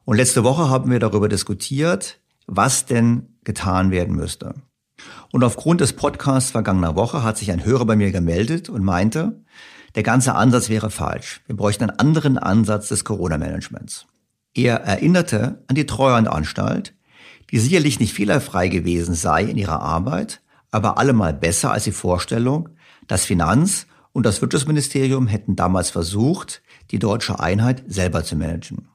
Und 0.04 0.16
letzte 0.16 0.42
Woche 0.42 0.68
haben 0.68 0.90
wir 0.90 0.98
darüber 0.98 1.28
diskutiert, 1.28 2.18
was 2.46 2.86
denn 2.86 3.28
getan 3.44 3.90
werden 3.90 4.16
müsste. 4.16 4.54
Und 5.32 5.44
aufgrund 5.44 5.80
des 5.80 5.92
Podcasts 5.92 6.50
vergangener 6.50 6.96
Woche 6.96 7.22
hat 7.22 7.36
sich 7.36 7.50
ein 7.50 7.64
Hörer 7.64 7.84
bei 7.84 7.96
mir 7.96 8.12
gemeldet 8.12 8.68
und 8.68 8.84
meinte, 8.84 9.40
der 9.94 10.02
ganze 10.02 10.34
Ansatz 10.34 10.68
wäre 10.68 10.90
falsch. 10.90 11.40
Wir 11.46 11.56
bräuchten 11.56 11.84
einen 11.84 11.98
anderen 11.98 12.38
Ansatz 12.38 12.88
des 12.88 13.04
Corona-Managements. 13.04 14.06
Er 14.54 14.76
erinnerte 14.76 15.62
an 15.68 15.74
die 15.74 15.86
Treuhandanstalt, 15.86 16.94
die 17.50 17.58
sicherlich 17.58 18.00
nicht 18.00 18.14
fehlerfrei 18.14 18.68
gewesen 18.68 19.14
sei 19.14 19.44
in 19.44 19.56
ihrer 19.56 19.80
Arbeit, 19.80 20.42
aber 20.70 20.98
allemal 20.98 21.32
besser 21.32 21.72
als 21.72 21.84
die 21.84 21.92
Vorstellung, 21.92 22.68
das 23.06 23.24
Finanz- 23.24 23.86
und 24.12 24.26
das 24.26 24.40
Wirtschaftsministerium 24.40 25.26
hätten 25.26 25.56
damals 25.56 25.90
versucht, 25.90 26.62
die 26.90 26.98
deutsche 26.98 27.40
Einheit 27.40 27.84
selber 27.86 28.24
zu 28.24 28.36
managen. 28.36 28.88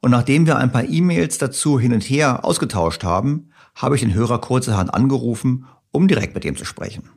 Und 0.00 0.10
nachdem 0.10 0.46
wir 0.46 0.58
ein 0.58 0.72
paar 0.72 0.84
E-Mails 0.84 1.38
dazu 1.38 1.80
hin 1.80 1.92
und 1.92 2.02
her 2.02 2.44
ausgetauscht 2.44 3.04
haben, 3.04 3.50
habe 3.74 3.96
ich 3.96 4.02
den 4.02 4.14
Hörer 4.14 4.40
kurzerhand 4.40 4.92
angerufen, 4.94 5.66
um 5.90 6.08
direkt 6.08 6.34
mit 6.34 6.44
ihm 6.44 6.56
zu 6.56 6.64
sprechen. 6.64 7.10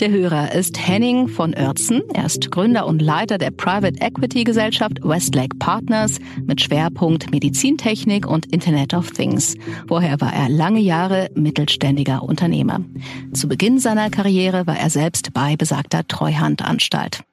Der 0.00 0.10
Hörer 0.10 0.52
ist 0.52 0.78
Henning 0.78 1.28
von 1.28 1.54
Oertzen. 1.54 2.02
Er 2.14 2.26
ist 2.26 2.50
Gründer 2.50 2.86
und 2.86 3.02
Leiter 3.02 3.38
der 3.38 3.50
Private 3.50 4.00
Equity 4.00 4.44
Gesellschaft 4.44 5.00
Westlake 5.02 5.56
Partners 5.58 6.18
mit 6.44 6.60
Schwerpunkt 6.60 7.30
Medizintechnik 7.30 8.26
und 8.26 8.46
Internet 8.46 8.94
of 8.94 9.10
Things. 9.10 9.54
Vorher 9.88 10.20
war 10.20 10.32
er 10.32 10.48
lange 10.48 10.80
Jahre 10.80 11.30
mittelständiger 11.34 12.22
Unternehmer. 12.22 12.80
Zu 13.32 13.48
Beginn 13.48 13.78
seiner 13.78 14.10
Karriere 14.10 14.66
war 14.66 14.78
er 14.78 14.90
selbst 14.90 15.32
bei 15.32 15.56
besagter 15.56 16.06
Treuhandanstalt. 16.06 17.24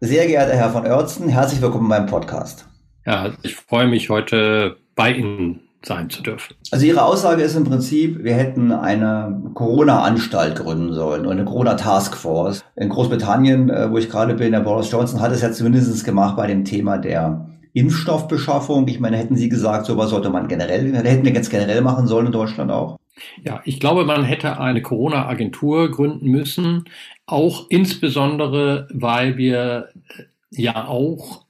Sehr 0.00 0.26
geehrter 0.26 0.56
Herr 0.56 0.70
von 0.70 0.84
Oertzen, 0.84 1.28
herzlich 1.28 1.60
willkommen 1.60 1.84
in 1.84 1.88
meinem 1.88 2.06
Podcast. 2.06 2.68
Ja, 3.06 3.32
ich 3.42 3.54
freue 3.54 3.86
mich 3.86 4.10
heute 4.10 4.76
bei 4.94 5.12
Ihnen 5.12 5.65
sein 5.82 6.10
zu 6.10 6.22
dürfen. 6.22 6.54
Also 6.70 6.86
Ihre 6.86 7.04
Aussage 7.04 7.42
ist 7.42 7.54
im 7.54 7.64
Prinzip, 7.64 8.22
wir 8.24 8.34
hätten 8.34 8.72
eine 8.72 9.50
Corona-Anstalt 9.54 10.56
gründen 10.56 10.92
sollen 10.92 11.22
oder 11.22 11.32
eine 11.32 11.44
Corona-Taskforce. 11.44 12.64
In 12.76 12.88
Großbritannien, 12.88 13.70
äh, 13.70 13.90
wo 13.90 13.98
ich 13.98 14.10
gerade 14.10 14.34
bin, 14.34 14.52
der 14.52 14.60
Boris 14.60 14.90
Johnson 14.90 15.20
hat 15.20 15.32
es 15.32 15.42
ja 15.42 15.52
zumindest 15.52 16.04
gemacht 16.04 16.36
bei 16.36 16.46
dem 16.46 16.64
Thema 16.64 16.98
der 16.98 17.46
Impfstoffbeschaffung. 17.72 18.88
Ich 18.88 19.00
meine, 19.00 19.16
hätten 19.18 19.36
Sie 19.36 19.48
gesagt, 19.48 19.86
sowas 19.86 20.10
sollte 20.10 20.30
man 20.30 20.48
generell, 20.48 20.92
hätten 20.94 21.24
wir 21.24 21.32
jetzt 21.32 21.50
generell 21.50 21.82
machen 21.82 22.06
sollen 22.06 22.26
in 22.26 22.32
Deutschland 22.32 22.70
auch? 22.70 22.98
Ja, 23.42 23.60
ich 23.64 23.80
glaube, 23.80 24.04
man 24.04 24.24
hätte 24.24 24.58
eine 24.58 24.82
Corona-Agentur 24.82 25.90
gründen 25.90 26.30
müssen, 26.30 26.84
auch 27.26 27.66
insbesondere, 27.70 28.88
weil 28.92 29.36
wir 29.36 29.88
äh, 30.16 30.22
ja 30.50 30.86
auch 30.86 31.45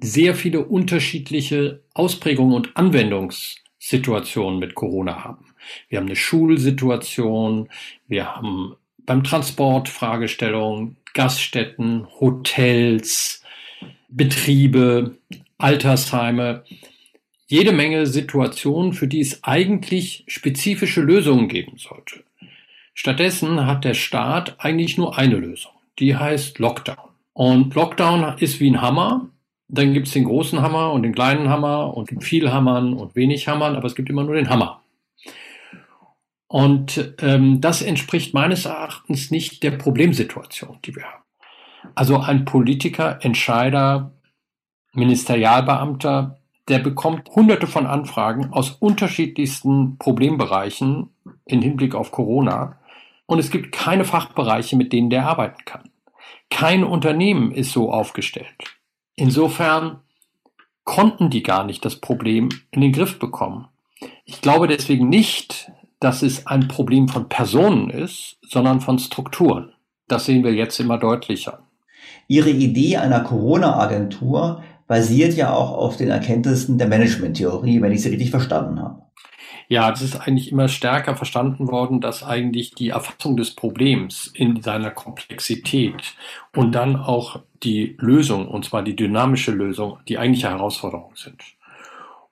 sehr 0.00 0.34
viele 0.34 0.64
unterschiedliche 0.64 1.82
Ausprägungen 1.94 2.54
und 2.54 2.76
Anwendungssituationen 2.76 4.58
mit 4.58 4.74
Corona 4.74 5.24
haben. 5.24 5.54
Wir 5.88 5.98
haben 5.98 6.06
eine 6.06 6.16
Schulsituation, 6.16 7.68
wir 8.06 8.36
haben 8.36 8.76
beim 9.04 9.24
Transport 9.24 9.88
Fragestellungen, 9.88 10.96
Gaststätten, 11.14 12.06
Hotels, 12.20 13.42
Betriebe, 14.08 15.16
Altersheime, 15.56 16.64
jede 17.46 17.72
Menge 17.72 18.06
Situationen, 18.06 18.92
für 18.92 19.08
die 19.08 19.20
es 19.20 19.42
eigentlich 19.42 20.24
spezifische 20.28 21.00
Lösungen 21.00 21.48
geben 21.48 21.78
sollte. 21.78 22.22
Stattdessen 22.94 23.66
hat 23.66 23.84
der 23.84 23.94
Staat 23.94 24.56
eigentlich 24.58 24.98
nur 24.98 25.16
eine 25.16 25.36
Lösung. 25.36 25.72
Die 25.98 26.16
heißt 26.16 26.58
Lockdown. 26.58 27.10
Und 27.32 27.74
Lockdown 27.74 28.36
ist 28.38 28.60
wie 28.60 28.70
ein 28.70 28.82
Hammer. 28.82 29.28
Dann 29.68 29.92
gibt 29.92 30.06
es 30.06 30.14
den 30.14 30.24
großen 30.24 30.62
Hammer 30.62 30.92
und 30.92 31.02
den 31.02 31.14
kleinen 31.14 31.50
Hammer 31.50 31.94
und 31.94 32.24
viel 32.24 32.50
Hammern 32.50 32.94
und 32.94 33.14
wenig 33.14 33.48
Hammern, 33.48 33.76
aber 33.76 33.86
es 33.86 33.94
gibt 33.94 34.08
immer 34.08 34.24
nur 34.24 34.34
den 34.34 34.48
Hammer. 34.48 34.82
Und 36.48 37.14
ähm, 37.20 37.60
das 37.60 37.82
entspricht 37.82 38.32
meines 38.32 38.64
Erachtens 38.64 39.30
nicht 39.30 39.62
der 39.62 39.72
Problemsituation, 39.72 40.78
die 40.84 40.96
wir 40.96 41.04
haben. 41.04 41.22
Also 41.94 42.18
ein 42.18 42.46
Politiker, 42.46 43.18
Entscheider, 43.22 44.12
Ministerialbeamter, 44.94 46.38
der 46.68 46.78
bekommt 46.78 47.28
hunderte 47.30 47.66
von 47.66 47.86
Anfragen 47.86 48.52
aus 48.52 48.70
unterschiedlichsten 48.70 49.98
Problembereichen 49.98 51.10
im 51.44 51.62
Hinblick 51.62 51.94
auf 51.94 52.10
Corona. 52.10 52.78
Und 53.26 53.38
es 53.38 53.50
gibt 53.50 53.72
keine 53.72 54.06
Fachbereiche, 54.06 54.76
mit 54.76 54.92
denen 54.92 55.10
der 55.10 55.26
arbeiten 55.26 55.64
kann. 55.66 55.90
Kein 56.50 56.82
Unternehmen 56.82 57.52
ist 57.52 57.72
so 57.72 57.92
aufgestellt. 57.92 58.77
Insofern 59.18 59.98
konnten 60.84 61.28
die 61.28 61.42
gar 61.42 61.64
nicht 61.64 61.84
das 61.84 61.96
Problem 61.96 62.50
in 62.70 62.80
den 62.80 62.92
Griff 62.92 63.18
bekommen. 63.18 63.66
Ich 64.24 64.40
glaube 64.40 64.68
deswegen 64.68 65.08
nicht, 65.08 65.72
dass 65.98 66.22
es 66.22 66.46
ein 66.46 66.68
Problem 66.68 67.08
von 67.08 67.28
Personen 67.28 67.90
ist, 67.90 68.36
sondern 68.42 68.80
von 68.80 69.00
Strukturen. 69.00 69.72
Das 70.06 70.24
sehen 70.24 70.44
wir 70.44 70.54
jetzt 70.54 70.78
immer 70.78 70.98
deutlicher. 70.98 71.64
Ihre 72.28 72.50
Idee 72.50 72.98
einer 72.98 73.20
Corona-Agentur 73.20 74.62
basiert 74.86 75.34
ja 75.34 75.52
auch 75.52 75.72
auf 75.72 75.96
den 75.96 76.10
Erkenntnissen 76.10 76.78
der 76.78 76.86
Management-Theorie, 76.86 77.82
wenn 77.82 77.92
ich 77.92 78.02
sie 78.02 78.10
richtig 78.10 78.30
verstanden 78.30 78.80
habe. 78.80 79.02
Ja, 79.66 79.90
das 79.90 80.00
ist 80.00 80.14
eigentlich 80.14 80.52
immer 80.52 80.68
stärker 80.68 81.16
verstanden 81.16 81.68
worden, 81.68 82.00
dass 82.00 82.22
eigentlich 82.22 82.70
die 82.70 82.90
Erfassung 82.90 83.36
des 83.36 83.56
Problems 83.56 84.30
in 84.32 84.62
seiner 84.62 84.92
Komplexität 84.92 86.14
und 86.54 86.72
dann 86.72 86.94
auch 86.94 87.40
die 87.62 87.96
Lösung, 87.98 88.48
und 88.48 88.64
zwar 88.64 88.82
die 88.82 88.96
dynamische 88.96 89.52
Lösung, 89.52 89.98
die 90.08 90.18
eigentliche 90.18 90.50
Herausforderung 90.50 91.12
sind. 91.16 91.42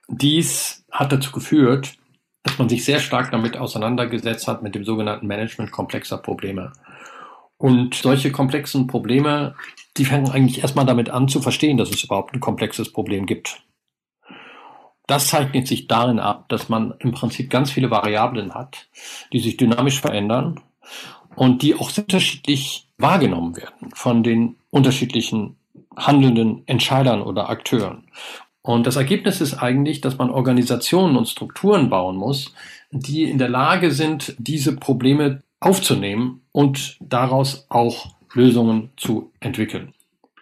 Dies 0.09 0.85
hat 0.91 1.13
dazu 1.13 1.33
geführt, 1.33 1.95
dass 2.43 2.59
man 2.59 2.69
sich 2.69 2.85
sehr 2.85 3.01
stark 3.01 3.33
damit 3.33 3.57
auseinandergesetzt 3.57 4.47
hat 4.47 4.63
mit 4.63 4.75
dem 4.75 4.85
sogenannten 4.85 5.27
Management 5.27 5.73
komplexer 5.73 6.19
Probleme. 6.19 6.73
Und 7.59 7.95
solche 7.95 8.31
komplexen 8.31 8.87
Probleme, 8.87 9.55
die 9.97 10.05
fangen 10.05 10.31
eigentlich 10.31 10.63
erstmal 10.63 10.87
damit 10.87 11.11
an 11.11 11.29
zu 11.29 11.41
verstehen, 11.41 11.77
dass 11.77 11.91
es 11.91 12.05
überhaupt 12.05 12.35
ein 12.35 12.41
komplexes 12.41 12.93
Problem 12.93 13.27
gibt. 13.27 13.63
Das 15.07 15.29
zeichnet 15.29 15.67
sich 15.67 15.87
darin 15.87 16.19
ab, 16.19 16.49
dass 16.49 16.69
man 16.69 16.95
im 16.99 17.13
Prinzip 17.13 17.51
ganz 17.51 17.71
viele 17.71 17.91
Variablen 17.91 18.55
hat, 18.55 18.89
die 19.33 19.39
sich 19.39 19.57
dynamisch 19.57 20.01
verändern 20.01 20.61
und 21.37 21.63
die 21.63 21.75
auch 21.75 21.97
unterschiedlich 21.97 22.89
wahrgenommen 22.99 23.57
werden 23.57 23.91
von 23.95 24.23
den 24.23 24.57
unterschiedlichen 24.71 25.57
handelnden 25.97 26.63
Entscheidern 26.67 27.23
oder 27.23 27.49
Akteuren. 27.49 28.05
Und 28.63 28.87
das 28.87 28.97
Ergebnis 28.97 29.41
ist 29.41 29.55
eigentlich, 29.55 30.01
dass 30.01 30.19
man 30.19 30.31
Organisationen 30.31 31.17
und 31.17 31.29
Strukturen 31.29 31.89
bauen 31.89 32.17
muss, 32.17 32.53
die 32.91 33.25
in 33.25 33.39
der 33.39 33.49
Lage 33.49 33.93
sind, 33.93 34.35
diese 34.39 34.75
Probleme 34.75 35.43
aufzunehmen 35.61 36.43
und 36.53 36.97
daraus 37.01 37.67
auch 37.69 38.09
Lösungen 38.35 38.91
zu 38.97 39.31
entwickeln. 39.41 39.95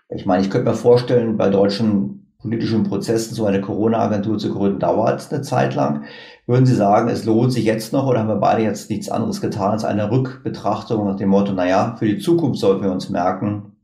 Ich 0.08 0.26
meine, 0.26 0.42
ich 0.42 0.50
könnte 0.50 0.70
mir 0.70 0.76
vorstellen, 0.76 1.36
bei 1.36 1.48
deutschen 1.50 2.26
politischen 2.40 2.84
Prozessen 2.84 3.34
so 3.34 3.46
eine 3.46 3.60
Corona-Agentur 3.60 4.38
zu 4.38 4.52
gründen, 4.52 4.78
dauert 4.78 5.32
eine 5.32 5.42
Zeit 5.42 5.74
lang. 5.74 6.04
Würden 6.46 6.66
Sie 6.66 6.74
sagen, 6.74 7.08
es 7.08 7.24
lohnt 7.24 7.52
sich 7.52 7.64
jetzt 7.64 7.92
noch 7.92 8.06
oder 8.06 8.20
haben 8.20 8.28
wir 8.28 8.36
beide 8.36 8.62
jetzt 8.62 8.90
nichts 8.90 9.08
anderes 9.08 9.40
getan 9.40 9.72
als 9.72 9.84
eine 9.84 10.10
Rückbetrachtung 10.10 11.06
nach 11.06 11.16
dem 11.16 11.30
Motto, 11.30 11.52
naja, 11.52 11.96
für 11.98 12.06
die 12.06 12.18
Zukunft 12.18 12.60
sollten 12.60 12.82
wir 12.82 12.92
uns 12.92 13.08
merken, 13.08 13.76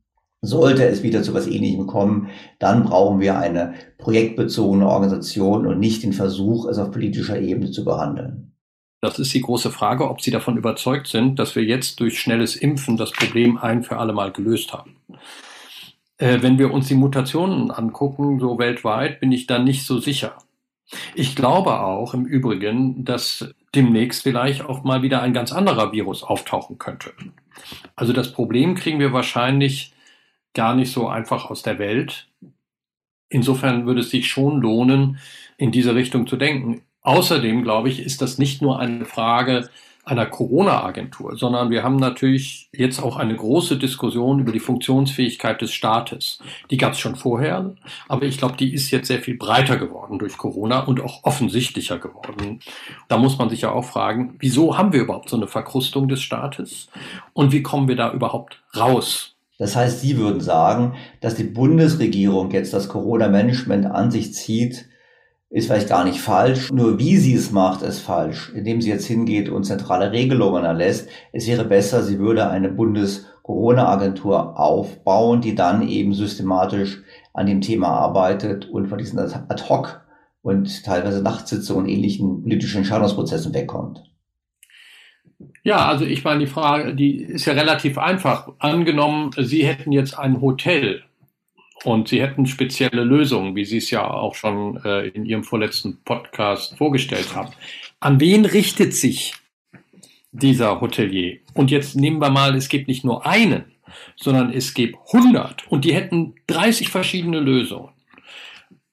sollte 0.43 0.87
es 0.87 1.03
wieder 1.03 1.23
zu 1.23 1.33
was 1.33 1.47
Ähnlichem 1.47 1.87
kommen, 1.87 2.29
dann 2.59 2.85
brauchen 2.85 3.21
wir 3.21 3.39
eine 3.39 3.75
projektbezogene 3.99 4.87
Organisation 4.87 5.67
und 5.67 5.79
nicht 5.79 6.03
den 6.03 6.13
Versuch, 6.13 6.67
es 6.67 6.79
auf 6.79 6.91
politischer 6.91 7.41
Ebene 7.41 7.71
zu 7.71 7.85
behandeln. 7.85 8.53
Das 9.03 9.19
ist 9.19 9.33
die 9.33 9.41
große 9.41 9.71
Frage, 9.71 10.09
ob 10.11 10.21
Sie 10.21 10.31
davon 10.31 10.59
überzeugt 10.59 11.07
sind, 11.07 11.39
dass 11.39 11.57
wir 11.57 11.65
jetzt 11.65 12.01
durch 12.01 12.21
schnelles 12.21 12.57
Impfen 12.57 12.99
das 12.99 13.13
Problem 13.13 13.57
ein 13.57 13.83
für 13.83 13.97
alle 13.97 14.13
Mal 14.13 14.33
gelöst 14.33 14.75
haben. 14.75 14.97
Äh, 16.19 16.43
wenn 16.43 16.59
wir 16.59 16.71
uns 16.71 16.89
die 16.89 16.95
Mutationen 16.95 17.71
angucken, 17.71 18.39
so 18.41 18.59
weltweit, 18.59 19.21
bin 19.21 19.33
ich 19.33 19.47
da 19.47 19.59
nicht 19.59 19.87
so 19.87 19.99
sicher. 19.99 20.37
Ich 21.15 21.37
glaube 21.37 21.81
auch 21.81 22.15
im 22.15 22.25
Übrigen, 22.25 23.05
dass 23.05 23.55
demnächst 23.75 24.23
vielleicht 24.23 24.63
auch 24.63 24.83
mal 24.83 25.03
wieder 25.03 25.23
ein 25.23 25.33
ganz 25.33 25.53
anderer 25.53 25.93
Virus 25.93 26.23
auftauchen 26.23 26.79
könnte. 26.79 27.13
Also 27.95 28.13
das 28.13 28.33
Problem 28.33 28.75
kriegen 28.75 28.99
wir 28.99 29.13
wahrscheinlich 29.13 29.93
gar 30.55 30.75
nicht 30.75 30.93
so 30.93 31.09
einfach 31.09 31.51
aus 31.51 31.63
der 31.63 31.79
Welt. 31.79 32.29
Insofern 33.29 33.87
würde 33.87 34.01
es 34.01 34.11
sich 34.11 34.29
schon 34.29 34.61
lohnen, 34.61 35.19
in 35.57 35.71
diese 35.71 35.95
Richtung 35.95 36.27
zu 36.27 36.37
denken. 36.37 36.83
Außerdem, 37.03 37.63
glaube 37.63 37.89
ich, 37.89 38.01
ist 38.01 38.21
das 38.21 38.39
nicht 38.39 38.61
nur 38.61 38.81
eine 38.81 39.05
Frage 39.05 39.71
einer 40.05 40.27
Corona-Agentur, 40.27 41.37
sondern 41.37 41.71
wir 41.71 41.83
haben 41.83 41.97
natürlich 41.97 42.69
jetzt 42.73 43.03
auch 43.03 43.17
eine 43.17 43.37
große 43.37 43.77
Diskussion 43.79 44.41
über 44.41 44.51
die 44.51 44.61
Funktionsfähigkeit 44.61 45.61
des 45.61 45.73
Staates. 45.73 46.41
Die 46.71 46.79
gab 46.79 46.93
es 46.93 46.99
schon 46.99 47.17
vorher, 47.17 47.75
aber 48.09 48.25
ich 48.25 48.39
glaube, 48.39 48.57
die 48.57 48.73
ist 48.73 48.91
jetzt 48.91 49.09
sehr 49.09 49.21
viel 49.21 49.37
breiter 49.37 49.77
geworden 49.77 50.19
durch 50.19 50.39
Corona 50.39 50.81
und 50.81 51.01
auch 51.01 51.25
offensichtlicher 51.25 51.99
geworden. 51.99 52.61
Da 53.09 53.19
muss 53.19 53.39
man 53.39 53.51
sich 53.51 53.61
ja 53.61 53.73
auch 53.73 53.85
fragen, 53.85 54.37
wieso 54.39 54.77
haben 54.77 54.93
wir 54.93 55.03
überhaupt 55.03 55.29
so 55.29 55.37
eine 55.37 55.47
Verkrustung 55.47 56.09
des 56.09 56.23
Staates 56.23 56.89
und 57.33 57.53
wie 57.53 57.63
kommen 57.63 57.89
wir 57.89 57.97
da 57.97 58.13
überhaupt 58.13 58.63
raus? 58.77 59.37
Das 59.59 59.77
heißt, 59.77 60.01
Sie 60.01 60.17
würden 60.17 60.41
sagen, 60.41 60.95
dass 61.21 61.35
die 61.35 61.45
Bundesregierung 61.45 62.51
jetzt 62.51 62.73
das 62.73 62.89
Corona-Management 62.89 63.85
an 63.85 64.11
sich 64.11 64.33
zieht, 64.33 64.87
ist 65.51 65.67
vielleicht 65.67 65.89
gar 65.89 66.05
nicht 66.05 66.21
falsch. 66.21 66.71
Nur 66.71 66.99
wie 66.99 67.17
sie 67.17 67.35
es 67.35 67.51
macht, 67.51 67.83
ist 67.83 67.99
falsch. 67.99 68.53
Indem 68.55 68.81
sie 68.81 68.91
jetzt 68.91 69.07
hingeht 69.07 69.49
und 69.49 69.65
zentrale 69.65 70.13
Regelungen 70.13 70.65
erlässt. 70.65 71.09
Es 71.33 71.49
wäre 71.49 71.65
besser, 71.65 72.05
sie 72.05 72.21
würde 72.21 72.49
eine 72.49 72.69
Bundes-Corona-Agentur 72.69 74.59
aufbauen, 74.59 75.41
die 75.41 75.57
dann 75.57 75.87
eben 75.89 76.15
systematisch 76.15 77.03
an 77.35 77.47
dem 77.47 77.61
Thema 77.61 77.89
arbeitet 77.89 78.69
und 78.71 78.87
von 78.87 78.99
diesen 78.99 79.19
Ad-Hoc 79.19 80.01
und 80.43 80.85
teilweise 80.85 81.21
Nachtsitzungen 81.21 81.85
und 81.85 81.91
ähnlichen 81.91 82.43
politischen 82.43 82.79
Entscheidungsprozessen 82.79 83.53
wegkommt. 83.53 84.05
Ja, 85.65 85.87
also 85.87 86.05
ich 86.05 86.23
meine, 86.23 86.41
die 86.41 86.47
Frage, 86.47 86.95
die 86.95 87.23
ist 87.23 87.47
ja 87.47 87.55
relativ 87.55 87.99
einfach. 87.99 88.51
Angenommen, 88.59 89.31
Sie 89.37 89.67
hätten 89.67 89.91
jetzt 89.91 90.19
ein 90.19 90.41
Hotel 90.41 91.03
und 91.85 92.09
Sie 92.09 92.21
hätten 92.21 92.47
spezielle 92.47 93.05
Lösungen, 93.05 93.57
wie 93.57 93.65
Sie 93.65 93.79
es 93.79 93.91
ja 93.91 94.09
auch 94.09 94.35
schon 94.35 94.81
äh, 94.85 95.09
in 95.09 95.25
Ihrem 95.25 95.45
vorletzten 95.45 96.03
Podcast 96.05 96.77
vorgestellt 96.77 97.35
haben. 97.35 97.53
An 98.01 98.21
wen 98.21 98.45
richtet 98.45 98.95
sich 98.95 99.35
dieser 100.33 100.81
Hotelier? 100.81 101.39
Und 101.55 101.71
jetzt 101.71 101.97
nehmen 101.97 102.21
wir 102.21 102.31
mal, 102.31 102.55
es 102.55 102.69
gibt 102.69 102.89
nicht 102.89 103.05
nur 103.05 103.27
einen, 103.27 103.65
sondern 104.17 104.53
es 104.53 104.75
gibt 104.75 104.97
100 105.13 105.71
und 105.71 105.85
die 105.85 105.95
hätten 105.95 106.35
30 106.47 106.89
verschiedene 106.89 107.41
Lösungen. 107.41 107.91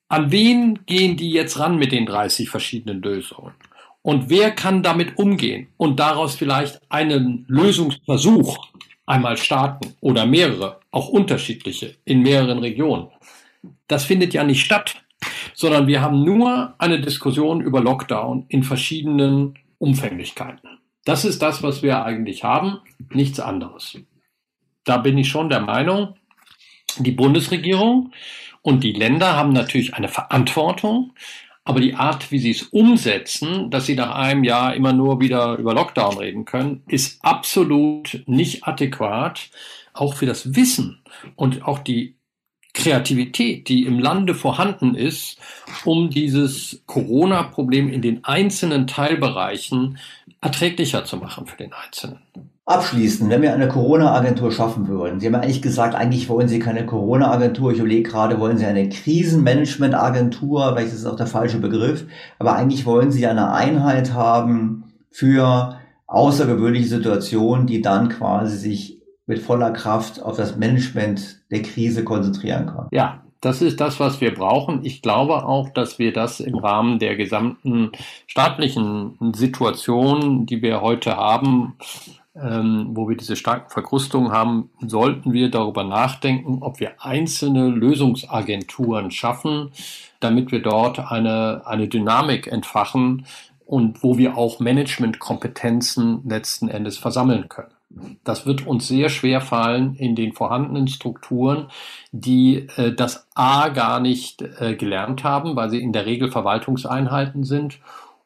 An 0.10 0.32
wen 0.32 0.86
gehen 0.86 1.18
die 1.18 1.32
jetzt 1.32 1.60
ran 1.60 1.78
mit 1.78 1.92
den 1.92 2.06
30 2.06 2.50
verschiedenen 2.50 3.02
Lösungen? 3.02 3.54
Und 4.02 4.30
wer 4.30 4.52
kann 4.52 4.84
damit 4.84 5.18
umgehen 5.18 5.68
und 5.76 6.00
daraus 6.00 6.36
vielleicht 6.36 6.80
einen 6.90 7.44
Lösungsversuch 7.50 8.70
einmal 9.08 9.38
starten 9.38 9.96
oder 10.02 10.28
mehrere, 10.28 10.80
auch 10.92 11.10
unterschiedliche 11.10 11.96
in 12.06 12.22
mehreren 12.22 12.60
Regionen. 12.60 13.08
Das 13.88 14.06
findet 14.06 14.34
ja 14.34 14.44
nicht 14.44 14.64
statt, 14.64 15.02
sondern 15.56 15.88
wir 15.88 16.02
haben 16.02 16.24
nur 16.24 16.76
eine 16.78 17.02
Diskussion 17.02 17.62
über 17.62 17.82
Lockdown 17.82 18.46
in 18.50 18.64
verschiedenen 18.64 19.58
Umfänglichkeiten. 19.80 20.78
Das 21.06 21.26
ist 21.26 21.42
das, 21.42 21.64
was 21.64 21.82
wir 21.82 22.04
eigentlich 22.06 22.44
haben, 22.44 22.80
nichts 23.12 23.40
anderes. 23.40 23.98
Da 24.84 24.98
bin 24.98 25.18
ich 25.18 25.30
schon 25.30 25.50
der 25.50 25.62
Meinung, 25.62 26.16
die 26.98 27.12
Bundesregierung 27.12 28.12
und 28.62 28.84
die 28.84 28.92
Länder 28.92 29.36
haben 29.36 29.54
natürlich 29.54 29.94
eine 29.94 30.10
Verantwortung, 30.10 31.14
aber 31.68 31.82
die 31.82 31.96
Art, 31.96 32.32
wie 32.32 32.40
sie 32.40 32.52
es 32.52 32.64
umsetzen, 32.64 33.70
dass 33.70 33.86
sie 33.86 33.96
nach 33.96 34.16
einem 34.16 34.46
Jahr 34.46 34.74
immer 34.74 34.94
nur 34.94 35.20
wieder 35.20 35.58
über 35.58 35.74
Lockdown 35.74 36.18
reden 36.18 36.46
können, 36.46 36.82
ist 36.88 37.20
absolut 37.26 38.24
nicht 38.26 38.66
adäquat, 38.66 39.50
auch 39.94 40.14
für 40.14 40.26
das 40.26 40.56
Wissen 40.56 41.04
und 41.36 41.64
auch 41.64 41.80
die 41.80 42.16
Kreativität, 42.74 43.68
die 43.68 43.86
im 43.86 44.00
Lande 44.00 44.34
vorhanden 44.34 44.96
ist, 44.96 45.40
um 45.84 46.10
dieses 46.10 46.84
Corona-Problem 46.86 47.90
in 47.90 48.02
den 48.02 48.24
einzelnen 48.24 48.88
Teilbereichen 48.88 49.98
erträglicher 50.40 51.04
zu 51.04 51.18
machen 51.18 51.48
für 51.48 51.58
den 51.58 51.74
Einzelnen. 51.74 52.22
Abschließend, 52.68 53.30
wenn 53.30 53.42
wir 53.42 53.54
eine 53.54 53.70
Corona-Agentur 53.70 54.52
schaffen 54.52 54.90
würden, 54.90 55.22
Sie 55.22 55.26
haben 55.26 55.36
ja 55.36 55.40
eigentlich 55.40 55.62
gesagt, 55.62 55.96
eigentlich 55.96 56.28
wollen 56.28 56.50
Sie 56.50 56.60
keine 56.60 56.86
Corona-Agentur, 56.86 57.72
ich 57.72 57.80
überlege 57.80 58.10
gerade, 58.10 58.42
wollen 58.42 58.58
Sie 58.58 58.66
eine 58.66 58.90
Krisenmanagement-Agentur, 58.90 60.74
vielleicht 60.74 60.92
ist 60.92 61.06
das 61.06 61.14
auch 61.14 61.16
der 61.16 61.28
falsche 61.28 61.60
Begriff, 61.60 62.06
aber 62.40 62.58
eigentlich 62.58 62.86
wollen 62.86 63.10
Sie 63.10 63.26
eine 63.26 63.54
Einheit 63.54 64.14
haben 64.14 64.84
für 65.12 65.80
außergewöhnliche 66.08 66.90
Situationen, 66.90 67.68
die 67.68 67.82
dann 67.82 68.10
quasi 68.10 68.58
sich 68.58 69.02
mit 69.28 69.40
voller 69.40 69.72
Kraft 69.72 70.22
auf 70.22 70.36
das 70.36 70.58
Management 70.58 71.40
der 71.50 71.62
Krise 71.62 72.04
konzentrieren 72.04 72.66
kann. 72.66 72.88
Ja, 72.92 73.24
das 73.40 73.62
ist 73.62 73.80
das, 73.80 74.02
was 74.02 74.20
wir 74.20 74.34
brauchen. 74.34 74.84
Ich 74.84 75.02
glaube 75.02 75.46
auch, 75.46 75.70
dass 75.70 76.00
wir 76.00 76.12
das 76.12 76.42
im 76.42 76.56
Rahmen 76.56 77.00
der 77.00 77.16
gesamten 77.16 77.92
staatlichen 78.26 79.18
Situation, 79.34 80.46
die 80.46 80.62
wir 80.62 80.82
heute 80.82 81.16
haben, 81.16 81.76
ähm, 82.42 82.90
wo 82.92 83.10
wir 83.10 83.18
diese 83.18 83.36
starken 83.36 83.70
Verkrustungen 83.70 84.32
haben, 84.32 84.70
sollten 84.86 85.34
wir 85.34 85.50
darüber 85.50 85.84
nachdenken, 85.84 86.60
ob 86.62 86.80
wir 86.80 87.04
einzelne 87.04 87.70
Lösungsagenturen 87.70 89.12
schaffen, 89.12 89.72
damit 90.20 90.52
wir 90.52 90.62
dort 90.62 91.00
eine, 91.12 91.64
eine 91.66 91.88
Dynamik 91.88 92.48
entfachen 92.48 93.26
und 93.66 94.04
wo 94.04 94.18
wir 94.18 94.38
auch 94.38 94.60
Managementkompetenzen 94.60 96.22
letzten 96.28 96.70
Endes 96.70 96.98
versammeln 96.98 97.50
können. 97.50 97.72
Das 98.24 98.46
wird 98.46 98.68
uns 98.68 98.88
sehr 98.88 99.10
schwer 99.10 99.42
fallen 99.42 99.96
in 99.96 100.16
den 100.16 100.34
vorhandenen 100.34 100.88
Strukturen, 100.88 101.68
die 102.12 102.68
äh, 102.76 102.94
das 102.94 103.28
A 103.34 103.70
gar 103.70 104.00
nicht 104.00 104.42
äh, 104.42 104.76
gelernt 104.76 105.24
haben, 105.24 105.56
weil 105.56 105.70
sie 105.70 105.82
in 105.82 105.94
der 105.94 106.06
Regel 106.06 106.30
Verwaltungseinheiten 106.30 107.44
sind 107.44 107.80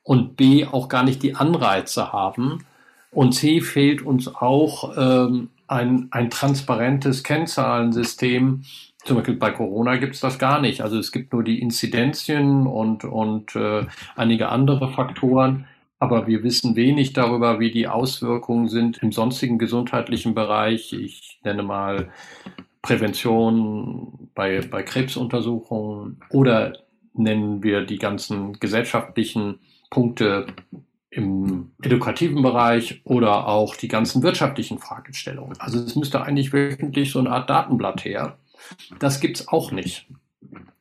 und 0.04 0.36
B 0.36 0.66
auch 0.66 0.90
gar 0.90 1.04
nicht 1.04 1.22
die 1.24 1.36
Anreize 1.36 2.12
haben, 2.12 2.66
und 3.12 3.34
C 3.34 3.62
fehlt 3.62 4.02
uns 4.02 4.34
auch 4.34 4.94
ähm, 4.98 5.50
ein, 5.68 6.08
ein 6.12 6.30
transparentes 6.30 7.24
Kennzahlensystem. 7.24 8.64
Zum 9.04 9.18
Beispiel 9.18 9.36
bei 9.36 9.52
Corona 9.52 9.98
gibt 9.98 10.16
es 10.16 10.22
das 10.22 10.40
gar 10.40 10.62
nicht. 10.62 10.82
Also 10.82 10.98
es 10.98 11.12
gibt 11.12 11.34
nur 11.34 11.44
die 11.44 11.62
Inzidenzien 11.62 12.68
und, 12.68 13.04
und 13.04 13.56
äh, 13.56 13.86
einige 14.16 14.50
andere 14.50 14.92
Faktoren. 14.92 15.66
aber 16.00 16.26
wir 16.26 16.44
wissen 16.44 16.76
wenig 16.76 17.14
darüber, 17.14 17.60
wie 17.60 17.72
die 17.72 17.88
Auswirkungen 17.88 18.70
sind 18.70 18.98
im 19.04 19.12
sonstigen 19.12 19.60
gesundheitlichen 19.60 20.34
Bereich. 20.34 20.94
Ich 20.94 21.40
nenne 21.44 21.64
mal 21.64 22.10
Prävention 22.82 24.30
bei, 24.34 24.62
bei 24.62 24.82
Krebsuntersuchungen 24.84 26.20
oder 26.30 26.74
nennen 27.14 27.62
wir 27.62 27.86
die 27.86 28.00
ganzen 28.00 28.54
gesellschaftlichen 28.54 29.60
Punkte 29.92 30.48
im 31.12 31.72
edukativen 31.82 32.42
Bereich 32.42 33.02
oder 33.04 33.48
auch 33.48 33.76
die 33.76 33.90
ganzen 33.90 34.24
wirtschaftlichen 34.24 34.80
Fragestellungen. 34.80 35.60
Also 35.60 35.80
es 35.80 35.96
müsste 35.96 36.24
eigentlich 36.24 36.54
wöchentlich 36.54 37.12
so 37.12 37.20
eine 37.20 37.32
Art 37.32 37.50
Datenblatt 37.50 38.06
her. 38.06 38.38
Das 39.00 39.20
gibt's 39.20 39.50
auch 39.50 39.72
nicht. 39.72 40.08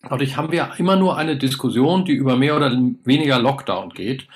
Dadurch 0.09 0.37
haben 0.37 0.53
wir 0.53 0.71
immer 0.79 0.97
nur 0.97 1.17
eine 1.17 1.37
Diskussion, 1.37 2.05
die 2.05 2.13
über 2.13 2.37
mehr 2.37 2.57
oder 2.57 2.71
weniger 3.05 3.39
Lockdown 3.41 3.91
geht 3.91 4.29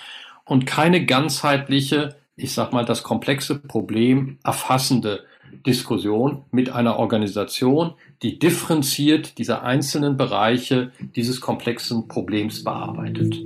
und 0.45 0.67
keine 0.67 1.07
ganzheitliche, 1.07 2.17
ich 2.37 2.53
sag 2.53 2.73
mal, 2.73 2.85
das 2.85 3.05
komplexe 3.05 3.59
Problem 3.59 4.39
erfassende 4.43 5.25
Diskussion 5.65 6.45
mit 6.51 6.71
einer 6.71 6.99
Organisation, 6.99 7.95
die 8.23 8.41
differenziert 8.41 9.39
diese 9.39 9.63
einzelnen 9.63 10.17
Bereiche 10.17 10.91
dieses 11.15 11.41
komplexen 11.41 12.09
Problems 12.09 12.65
bearbeitet. 12.65 13.37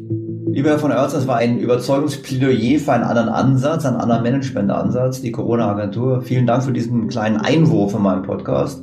Lieber 0.53 0.71
Herr 0.71 0.79
von 0.79 0.91
Oertz, 0.91 1.13
das 1.13 1.27
war 1.27 1.37
ein 1.37 1.59
Überzeugungsplädoyer 1.59 2.79
für 2.79 2.93
einen 2.93 3.05
anderen 3.05 3.29
Ansatz, 3.29 3.85
einen 3.85 3.97
anderen 3.97 4.23
Managementansatz, 4.23 5.21
die 5.21 5.31
Corona-Agentur. 5.31 6.23
Vielen 6.23 6.47
Dank 6.47 6.65
für 6.65 6.73
diesen 6.73 7.09
kleinen 7.09 7.37
Einwurf 7.37 7.95
in 7.95 8.03
meinem 8.03 8.23
Podcast. 8.23 8.83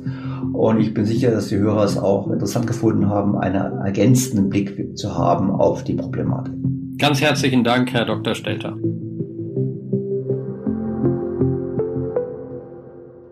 Und 0.52 0.80
ich 0.80 0.94
bin 0.94 1.04
sicher, 1.04 1.30
dass 1.30 1.48
die 1.48 1.58
Hörer 1.58 1.84
es 1.84 1.98
auch 1.98 2.30
interessant 2.30 2.66
gefunden 2.66 3.08
haben, 3.08 3.36
einen 3.36 3.80
ergänzenden 3.80 4.48
Blick 4.48 4.96
zu 4.96 5.18
haben 5.18 5.50
auf 5.50 5.84
die 5.84 5.94
Problematik. 5.94 6.54
Ganz 6.98 7.20
herzlichen 7.20 7.62
Dank, 7.62 7.92
Herr 7.92 8.06
Dr. 8.06 8.34
Stelter. 8.34 8.74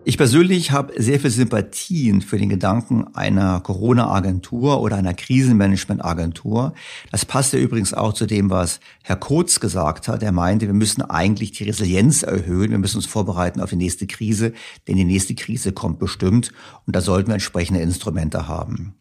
Ich 0.07 0.17
persönlich 0.17 0.69
habe 0.69 0.93
sehr 1.01 1.19
viel 1.19 1.31
Sympathien 1.31 2.21
für 2.21 2.37
den 2.37 2.47
Gedanken 2.47 3.07
einer 3.15 3.59
Corona-Agentur 3.61 4.79
oder 4.79 4.97
einer 4.97 5.15
Krisenmanagement-Agentur. 5.15 6.75
Das 7.11 7.25
passt 7.25 7.53
ja 7.53 7.59
übrigens 7.59 7.95
auch 7.95 8.13
zu 8.13 8.27
dem, 8.27 8.51
was 8.51 8.79
Herr 9.01 9.15
Kurz 9.15 9.59
gesagt 9.59 10.07
hat. 10.07 10.21
Er 10.21 10.31
meinte, 10.31 10.67
wir 10.67 10.75
müssen 10.75 11.01
eigentlich 11.01 11.53
die 11.53 11.63
Resilienz 11.63 12.21
erhöhen. 12.21 12.69
Wir 12.69 12.77
müssen 12.77 12.97
uns 12.97 13.07
vorbereiten 13.07 13.59
auf 13.59 13.71
die 13.71 13.77
nächste 13.77 14.05
Krise, 14.05 14.53
denn 14.87 14.95
die 14.95 15.05
nächste 15.05 15.33
Krise 15.33 15.71
kommt 15.71 15.97
bestimmt 15.97 16.51
und 16.85 16.95
da 16.95 17.01
sollten 17.01 17.29
wir 17.29 17.33
entsprechende 17.33 17.79
Instrumente 17.79 18.47
haben. 18.47 18.93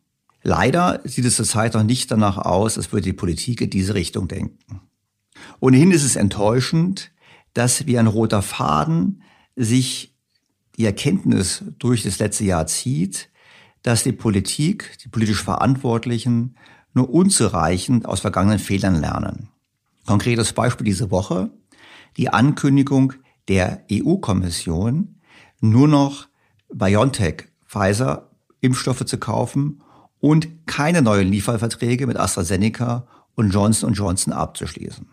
Leider 0.42 1.02
sieht 1.04 1.26
es 1.26 1.36
zurzeit 1.36 1.74
noch 1.74 1.84
nicht 1.84 2.10
danach 2.10 2.38
aus, 2.38 2.78
als 2.78 2.92
würde 2.92 3.04
die 3.04 3.12
Politik 3.12 3.60
in 3.60 3.68
diese 3.68 3.92
Richtung 3.92 4.26
denken. 4.26 4.80
Ohnehin 5.60 5.90
ist 5.90 6.04
es 6.04 6.16
enttäuschend, 6.16 7.10
dass 7.52 7.86
wie 7.86 7.98
ein 7.98 8.06
roter 8.06 8.40
Faden 8.40 9.20
sich 9.54 10.13
die 10.76 10.84
Erkenntnis 10.84 11.64
durch 11.78 12.02
das 12.02 12.18
letzte 12.18 12.44
Jahr 12.44 12.66
zieht, 12.66 13.30
dass 13.82 14.02
die 14.02 14.12
Politik, 14.12 14.98
die 15.04 15.08
politisch 15.08 15.42
Verantwortlichen 15.42 16.56
nur 16.94 17.10
unzureichend 17.10 18.06
aus 18.06 18.20
vergangenen 18.20 18.58
Fehlern 18.58 19.00
lernen. 19.00 19.48
Konkretes 20.06 20.52
Beispiel 20.52 20.84
diese 20.84 21.10
Woche, 21.10 21.50
die 22.16 22.28
Ankündigung 22.28 23.14
der 23.48 23.84
EU-Kommission, 23.90 25.16
nur 25.60 25.88
noch 25.88 26.28
BioNTech, 26.72 27.48
Pfizer 27.66 28.30
Impfstoffe 28.60 29.04
zu 29.04 29.18
kaufen 29.18 29.82
und 30.20 30.66
keine 30.66 31.02
neuen 31.02 31.28
Lieferverträge 31.28 32.06
mit 32.06 32.16
AstraZeneca 32.16 33.06
und 33.34 33.50
Johnson 33.50 33.92
Johnson 33.92 34.32
abzuschließen. 34.32 35.06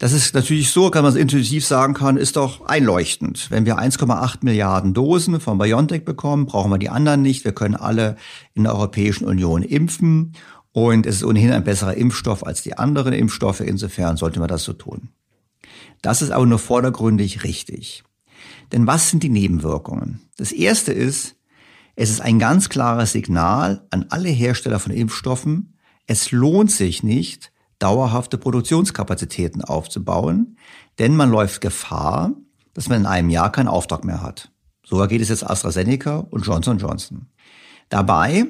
Das 0.00 0.14
ist 0.14 0.32
natürlich 0.34 0.70
so, 0.70 0.90
kann 0.90 1.02
man 1.02 1.12
es 1.12 1.18
intuitiv 1.18 1.66
sagen 1.66 1.92
kann, 1.92 2.16
ist 2.16 2.36
doch 2.36 2.64
einleuchtend. 2.64 3.50
Wenn 3.50 3.66
wir 3.66 3.78
1,8 3.78 4.38
Milliarden 4.40 4.94
Dosen 4.94 5.40
von 5.40 5.58
BioNTech 5.58 6.06
bekommen, 6.06 6.46
brauchen 6.46 6.70
wir 6.70 6.78
die 6.78 6.88
anderen 6.88 7.20
nicht. 7.20 7.44
Wir 7.44 7.52
können 7.52 7.76
alle 7.76 8.16
in 8.54 8.62
der 8.62 8.74
Europäischen 8.74 9.26
Union 9.26 9.62
impfen. 9.62 10.32
Und 10.72 11.04
es 11.04 11.16
ist 11.16 11.24
ohnehin 11.24 11.52
ein 11.52 11.64
besserer 11.64 11.98
Impfstoff 11.98 12.46
als 12.46 12.62
die 12.62 12.78
anderen 12.78 13.12
Impfstoffe. 13.12 13.60
Insofern 13.60 14.16
sollte 14.16 14.40
man 14.40 14.48
das 14.48 14.64
so 14.64 14.72
tun. 14.72 15.10
Das 16.00 16.22
ist 16.22 16.30
aber 16.30 16.46
nur 16.46 16.58
vordergründig 16.58 17.44
richtig. 17.44 18.02
Denn 18.72 18.86
was 18.86 19.10
sind 19.10 19.22
die 19.22 19.28
Nebenwirkungen? 19.28 20.22
Das 20.38 20.50
erste 20.50 20.94
ist, 20.94 21.36
es 21.94 22.08
ist 22.08 22.22
ein 22.22 22.38
ganz 22.38 22.70
klares 22.70 23.12
Signal 23.12 23.86
an 23.90 24.06
alle 24.08 24.30
Hersteller 24.30 24.80
von 24.80 24.92
Impfstoffen, 24.92 25.74
es 26.06 26.32
lohnt 26.32 26.70
sich 26.70 27.02
nicht, 27.02 27.52
dauerhafte 27.80 28.38
Produktionskapazitäten 28.38 29.64
aufzubauen, 29.64 30.56
denn 30.98 31.16
man 31.16 31.30
läuft 31.30 31.60
Gefahr, 31.60 32.32
dass 32.74 32.88
man 32.88 33.00
in 33.00 33.06
einem 33.06 33.30
Jahr 33.30 33.50
keinen 33.50 33.68
Auftrag 33.68 34.04
mehr 34.04 34.22
hat. 34.22 34.52
So 34.84 35.04
geht 35.06 35.20
es 35.20 35.28
jetzt 35.28 35.48
AstraZeneca 35.48 36.18
und 36.30 36.46
Johnson 36.46 36.78
Johnson. 36.78 37.26
Dabei 37.88 38.46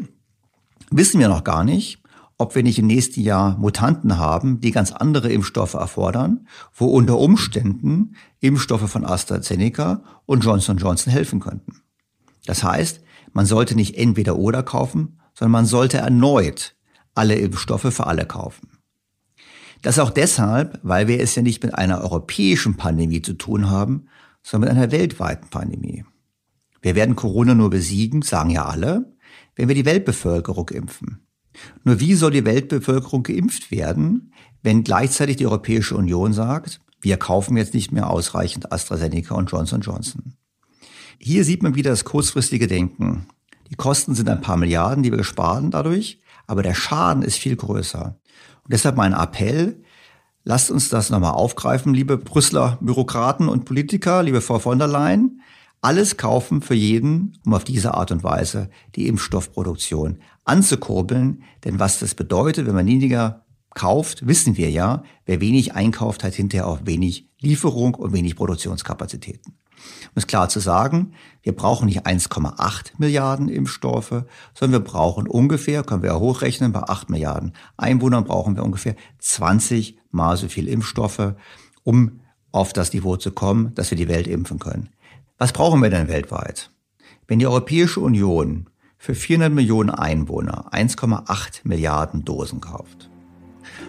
wissen 0.90 1.20
wir 1.20 1.28
noch 1.28 1.44
gar 1.44 1.64
nicht, 1.64 2.02
ob 2.38 2.54
wir 2.54 2.62
nicht 2.62 2.78
im 2.78 2.86
nächsten 2.86 3.20
Jahr 3.20 3.58
Mutanten 3.58 4.16
haben, 4.16 4.60
die 4.60 4.70
ganz 4.70 4.92
andere 4.92 5.30
Impfstoffe 5.30 5.74
erfordern, 5.74 6.46
wo 6.74 6.86
unter 6.86 7.18
Umständen 7.18 8.16
Impfstoffe 8.40 8.90
von 8.90 9.04
AstraZeneca 9.04 10.02
und 10.24 10.42
Johnson 10.42 10.78
Johnson 10.78 11.12
helfen 11.12 11.40
könnten. 11.40 11.82
Das 12.46 12.64
heißt, 12.64 13.02
man 13.32 13.44
sollte 13.44 13.74
nicht 13.74 13.96
entweder 13.96 14.36
oder 14.36 14.62
kaufen, 14.62 15.20
sondern 15.34 15.52
man 15.52 15.66
sollte 15.66 15.98
erneut 15.98 16.74
alle 17.14 17.34
Impfstoffe 17.34 17.92
für 17.92 18.06
alle 18.06 18.24
kaufen. 18.24 18.79
Das 19.82 19.98
auch 19.98 20.10
deshalb, 20.10 20.78
weil 20.82 21.08
wir 21.08 21.20
es 21.20 21.34
ja 21.34 21.42
nicht 21.42 21.62
mit 21.62 21.74
einer 21.74 22.02
europäischen 22.02 22.76
Pandemie 22.76 23.22
zu 23.22 23.34
tun 23.34 23.70
haben, 23.70 24.06
sondern 24.42 24.74
mit 24.74 24.78
einer 24.78 24.92
weltweiten 24.92 25.48
Pandemie. 25.48 26.04
Wir 26.82 26.94
werden 26.94 27.16
Corona 27.16 27.54
nur 27.54 27.70
besiegen, 27.70 28.22
sagen 28.22 28.50
ja 28.50 28.66
alle, 28.66 29.12
wenn 29.56 29.68
wir 29.68 29.74
die 29.74 29.84
Weltbevölkerung 29.84 30.68
impfen. 30.70 31.26
Nur 31.84 32.00
wie 32.00 32.14
soll 32.14 32.30
die 32.30 32.44
Weltbevölkerung 32.44 33.22
geimpft 33.22 33.70
werden, 33.70 34.32
wenn 34.62 34.84
gleichzeitig 34.84 35.36
die 35.36 35.46
Europäische 35.46 35.96
Union 35.96 36.32
sagt, 36.32 36.80
wir 37.00 37.16
kaufen 37.16 37.56
jetzt 37.56 37.74
nicht 37.74 37.92
mehr 37.92 38.10
ausreichend 38.10 38.72
AstraZeneca 38.72 39.34
und 39.34 39.50
Johnson 39.50 39.80
Johnson. 39.80 40.34
Hier 41.18 41.44
sieht 41.44 41.62
man 41.62 41.74
wieder 41.74 41.90
das 41.90 42.04
kurzfristige 42.04 42.66
Denken. 42.66 43.26
Die 43.70 43.74
Kosten 43.74 44.14
sind 44.14 44.28
ein 44.28 44.40
paar 44.40 44.56
Milliarden, 44.56 45.02
die 45.02 45.12
wir 45.12 45.24
sparen 45.24 45.70
dadurch, 45.70 46.20
aber 46.46 46.62
der 46.62 46.74
Schaden 46.74 47.22
ist 47.22 47.36
viel 47.36 47.56
größer. 47.56 48.18
Und 48.64 48.72
deshalb 48.72 48.96
mein 48.96 49.12
Appell, 49.12 49.82
lasst 50.44 50.70
uns 50.70 50.88
das 50.88 51.10
nochmal 51.10 51.32
aufgreifen, 51.32 51.94
liebe 51.94 52.16
Brüsseler 52.16 52.78
Bürokraten 52.80 53.48
und 53.48 53.64
Politiker, 53.64 54.22
liebe 54.22 54.40
Frau 54.40 54.58
von 54.58 54.78
der 54.78 54.88
Leyen. 54.88 55.40
Alles 55.82 56.16
kaufen 56.18 56.60
für 56.60 56.74
jeden, 56.74 57.38
um 57.46 57.54
auf 57.54 57.64
diese 57.64 57.94
Art 57.94 58.12
und 58.12 58.22
Weise 58.22 58.68
die 58.96 59.08
Impfstoffproduktion 59.08 60.18
anzukurbeln. 60.44 61.42
Denn 61.64 61.78
was 61.78 61.98
das 62.00 62.14
bedeutet, 62.14 62.66
wenn 62.66 62.74
man 62.74 62.86
weniger 62.86 63.46
kauft, 63.74 64.26
wissen 64.26 64.56
wir 64.56 64.70
ja, 64.70 65.04
wer 65.24 65.40
wenig 65.40 65.74
einkauft, 65.74 66.24
hat 66.24 66.34
hinterher 66.34 66.66
auch 66.66 66.80
wenig 66.84 67.28
Lieferung 67.40 67.94
und 67.94 68.12
wenig 68.12 68.36
Produktionskapazitäten. 68.36 69.59
Um 70.06 70.12
es 70.16 70.26
klar 70.26 70.48
zu 70.48 70.60
sagen, 70.60 71.12
wir 71.42 71.54
brauchen 71.54 71.86
nicht 71.86 72.06
1,8 72.06 72.92
Milliarden 72.98 73.48
Impfstoffe, 73.48 74.24
sondern 74.54 74.82
wir 74.82 74.90
brauchen 74.90 75.26
ungefähr, 75.26 75.82
können 75.82 76.02
wir 76.02 76.10
ja 76.10 76.18
hochrechnen, 76.18 76.72
bei 76.72 76.82
8 76.82 77.10
Milliarden 77.10 77.52
Einwohnern 77.76 78.24
brauchen 78.24 78.56
wir 78.56 78.64
ungefähr 78.64 78.96
20 79.18 79.98
mal 80.10 80.36
so 80.36 80.48
viel 80.48 80.68
Impfstoffe, 80.68 81.34
um 81.82 82.20
auf 82.52 82.72
das 82.72 82.92
Niveau 82.92 83.16
zu 83.16 83.30
kommen, 83.30 83.74
dass 83.74 83.90
wir 83.90 83.98
die 83.98 84.08
Welt 84.08 84.26
impfen 84.26 84.58
können. 84.58 84.90
Was 85.38 85.52
brauchen 85.52 85.82
wir 85.82 85.90
denn 85.90 86.08
weltweit? 86.08 86.70
Wenn 87.26 87.38
die 87.38 87.46
Europäische 87.46 88.00
Union 88.00 88.68
für 88.98 89.14
400 89.14 89.52
Millionen 89.52 89.90
Einwohner 89.90 90.72
1,8 90.72 91.60
Milliarden 91.64 92.24
Dosen 92.24 92.60
kauft 92.60 93.08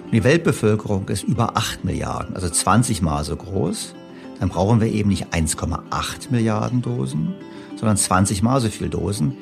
und 0.06 0.14
die 0.14 0.24
Weltbevölkerung 0.24 1.10
ist 1.10 1.24
über 1.24 1.58
8 1.58 1.84
Milliarden, 1.84 2.36
also 2.36 2.50
20 2.50 3.02
mal 3.02 3.26
so 3.26 3.36
groß, 3.36 3.96
dann 4.42 4.50
brauchen 4.50 4.82
wir 4.82 4.88
eben 4.88 5.10
nicht 5.10 5.28
1,8 5.28 6.32
Milliarden 6.32 6.82
Dosen, 6.82 7.36
sondern 7.76 7.96
20 7.96 8.42
mal 8.42 8.60
so 8.60 8.70
viel 8.70 8.90
Dosen. 8.90 9.38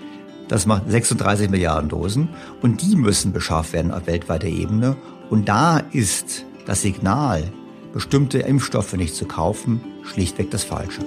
Das 0.49 0.65
macht 0.65 0.91
36 0.91 1.49
Milliarden 1.49 1.87
Dosen 1.87 2.27
und 2.61 2.81
die 2.81 2.97
müssen 2.97 3.31
beschafft 3.31 3.71
werden 3.71 3.93
auf 3.93 4.07
weltweiter 4.07 4.47
Ebene. 4.47 4.97
Und 5.29 5.47
da 5.47 5.77
ist 5.93 6.45
das 6.65 6.81
Signal, 6.81 7.49
bestimmte 7.93 8.39
Impfstoffe 8.39 8.91
nicht 8.91 9.15
zu 9.15 9.23
kaufen, 9.23 9.79
schlichtweg 10.03 10.51
das 10.51 10.65
Falsche. 10.65 10.99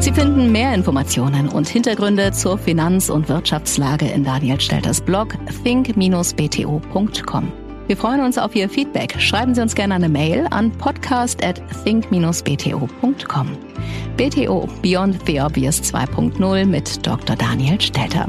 Sie 0.00 0.12
finden 0.12 0.50
mehr 0.50 0.74
Informationen 0.74 1.48
und 1.48 1.68
Hintergründe 1.68 2.32
zur 2.32 2.58
Finanz- 2.58 3.08
und 3.08 3.28
Wirtschaftslage 3.28 4.06
in 4.06 4.24
Daniel 4.24 4.60
Stelters 4.60 5.00
Blog 5.00 5.36
think-bto.com. 5.62 7.52
Wir 7.90 7.96
freuen 7.96 8.20
uns 8.20 8.38
auf 8.38 8.54
Ihr 8.54 8.68
Feedback. 8.68 9.20
Schreiben 9.20 9.52
Sie 9.52 9.60
uns 9.60 9.74
gerne 9.74 9.96
eine 9.96 10.08
Mail 10.08 10.46
an 10.52 10.70
podcast 10.70 11.44
at 11.44 11.60
think-bto.com. 11.82 13.48
BTO 14.16 14.68
Beyond 14.80 15.18
the 15.26 15.40
Obvious 15.40 15.82
2.0 15.82 16.66
mit 16.66 17.04
Dr. 17.04 17.34
Daniel 17.34 17.80
Stelter. 17.80 18.28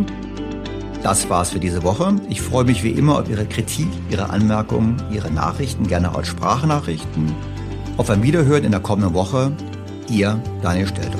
Das 1.04 1.30
war's 1.30 1.52
für 1.52 1.60
diese 1.60 1.84
Woche. 1.84 2.16
Ich 2.28 2.42
freue 2.42 2.64
mich 2.64 2.84
wie 2.84 2.90
immer 2.90 3.20
auf 3.20 3.30
Ihre 3.30 3.46
Kritik, 3.46 3.86
Ihre 4.10 4.32
Anmerkungen, 4.32 5.00
Ihre 5.12 5.30
Nachrichten, 5.30 5.86
gerne 5.86 6.16
als 6.16 6.30
Sprachnachrichten. 6.30 7.32
Auf 7.98 8.10
ein 8.10 8.24
Wiederhören 8.24 8.64
in 8.64 8.72
der 8.72 8.82
kommenden 8.82 9.14
Woche. 9.14 9.52
Ihr 10.10 10.42
Daniel 10.64 10.88
Stelter. 10.88 11.20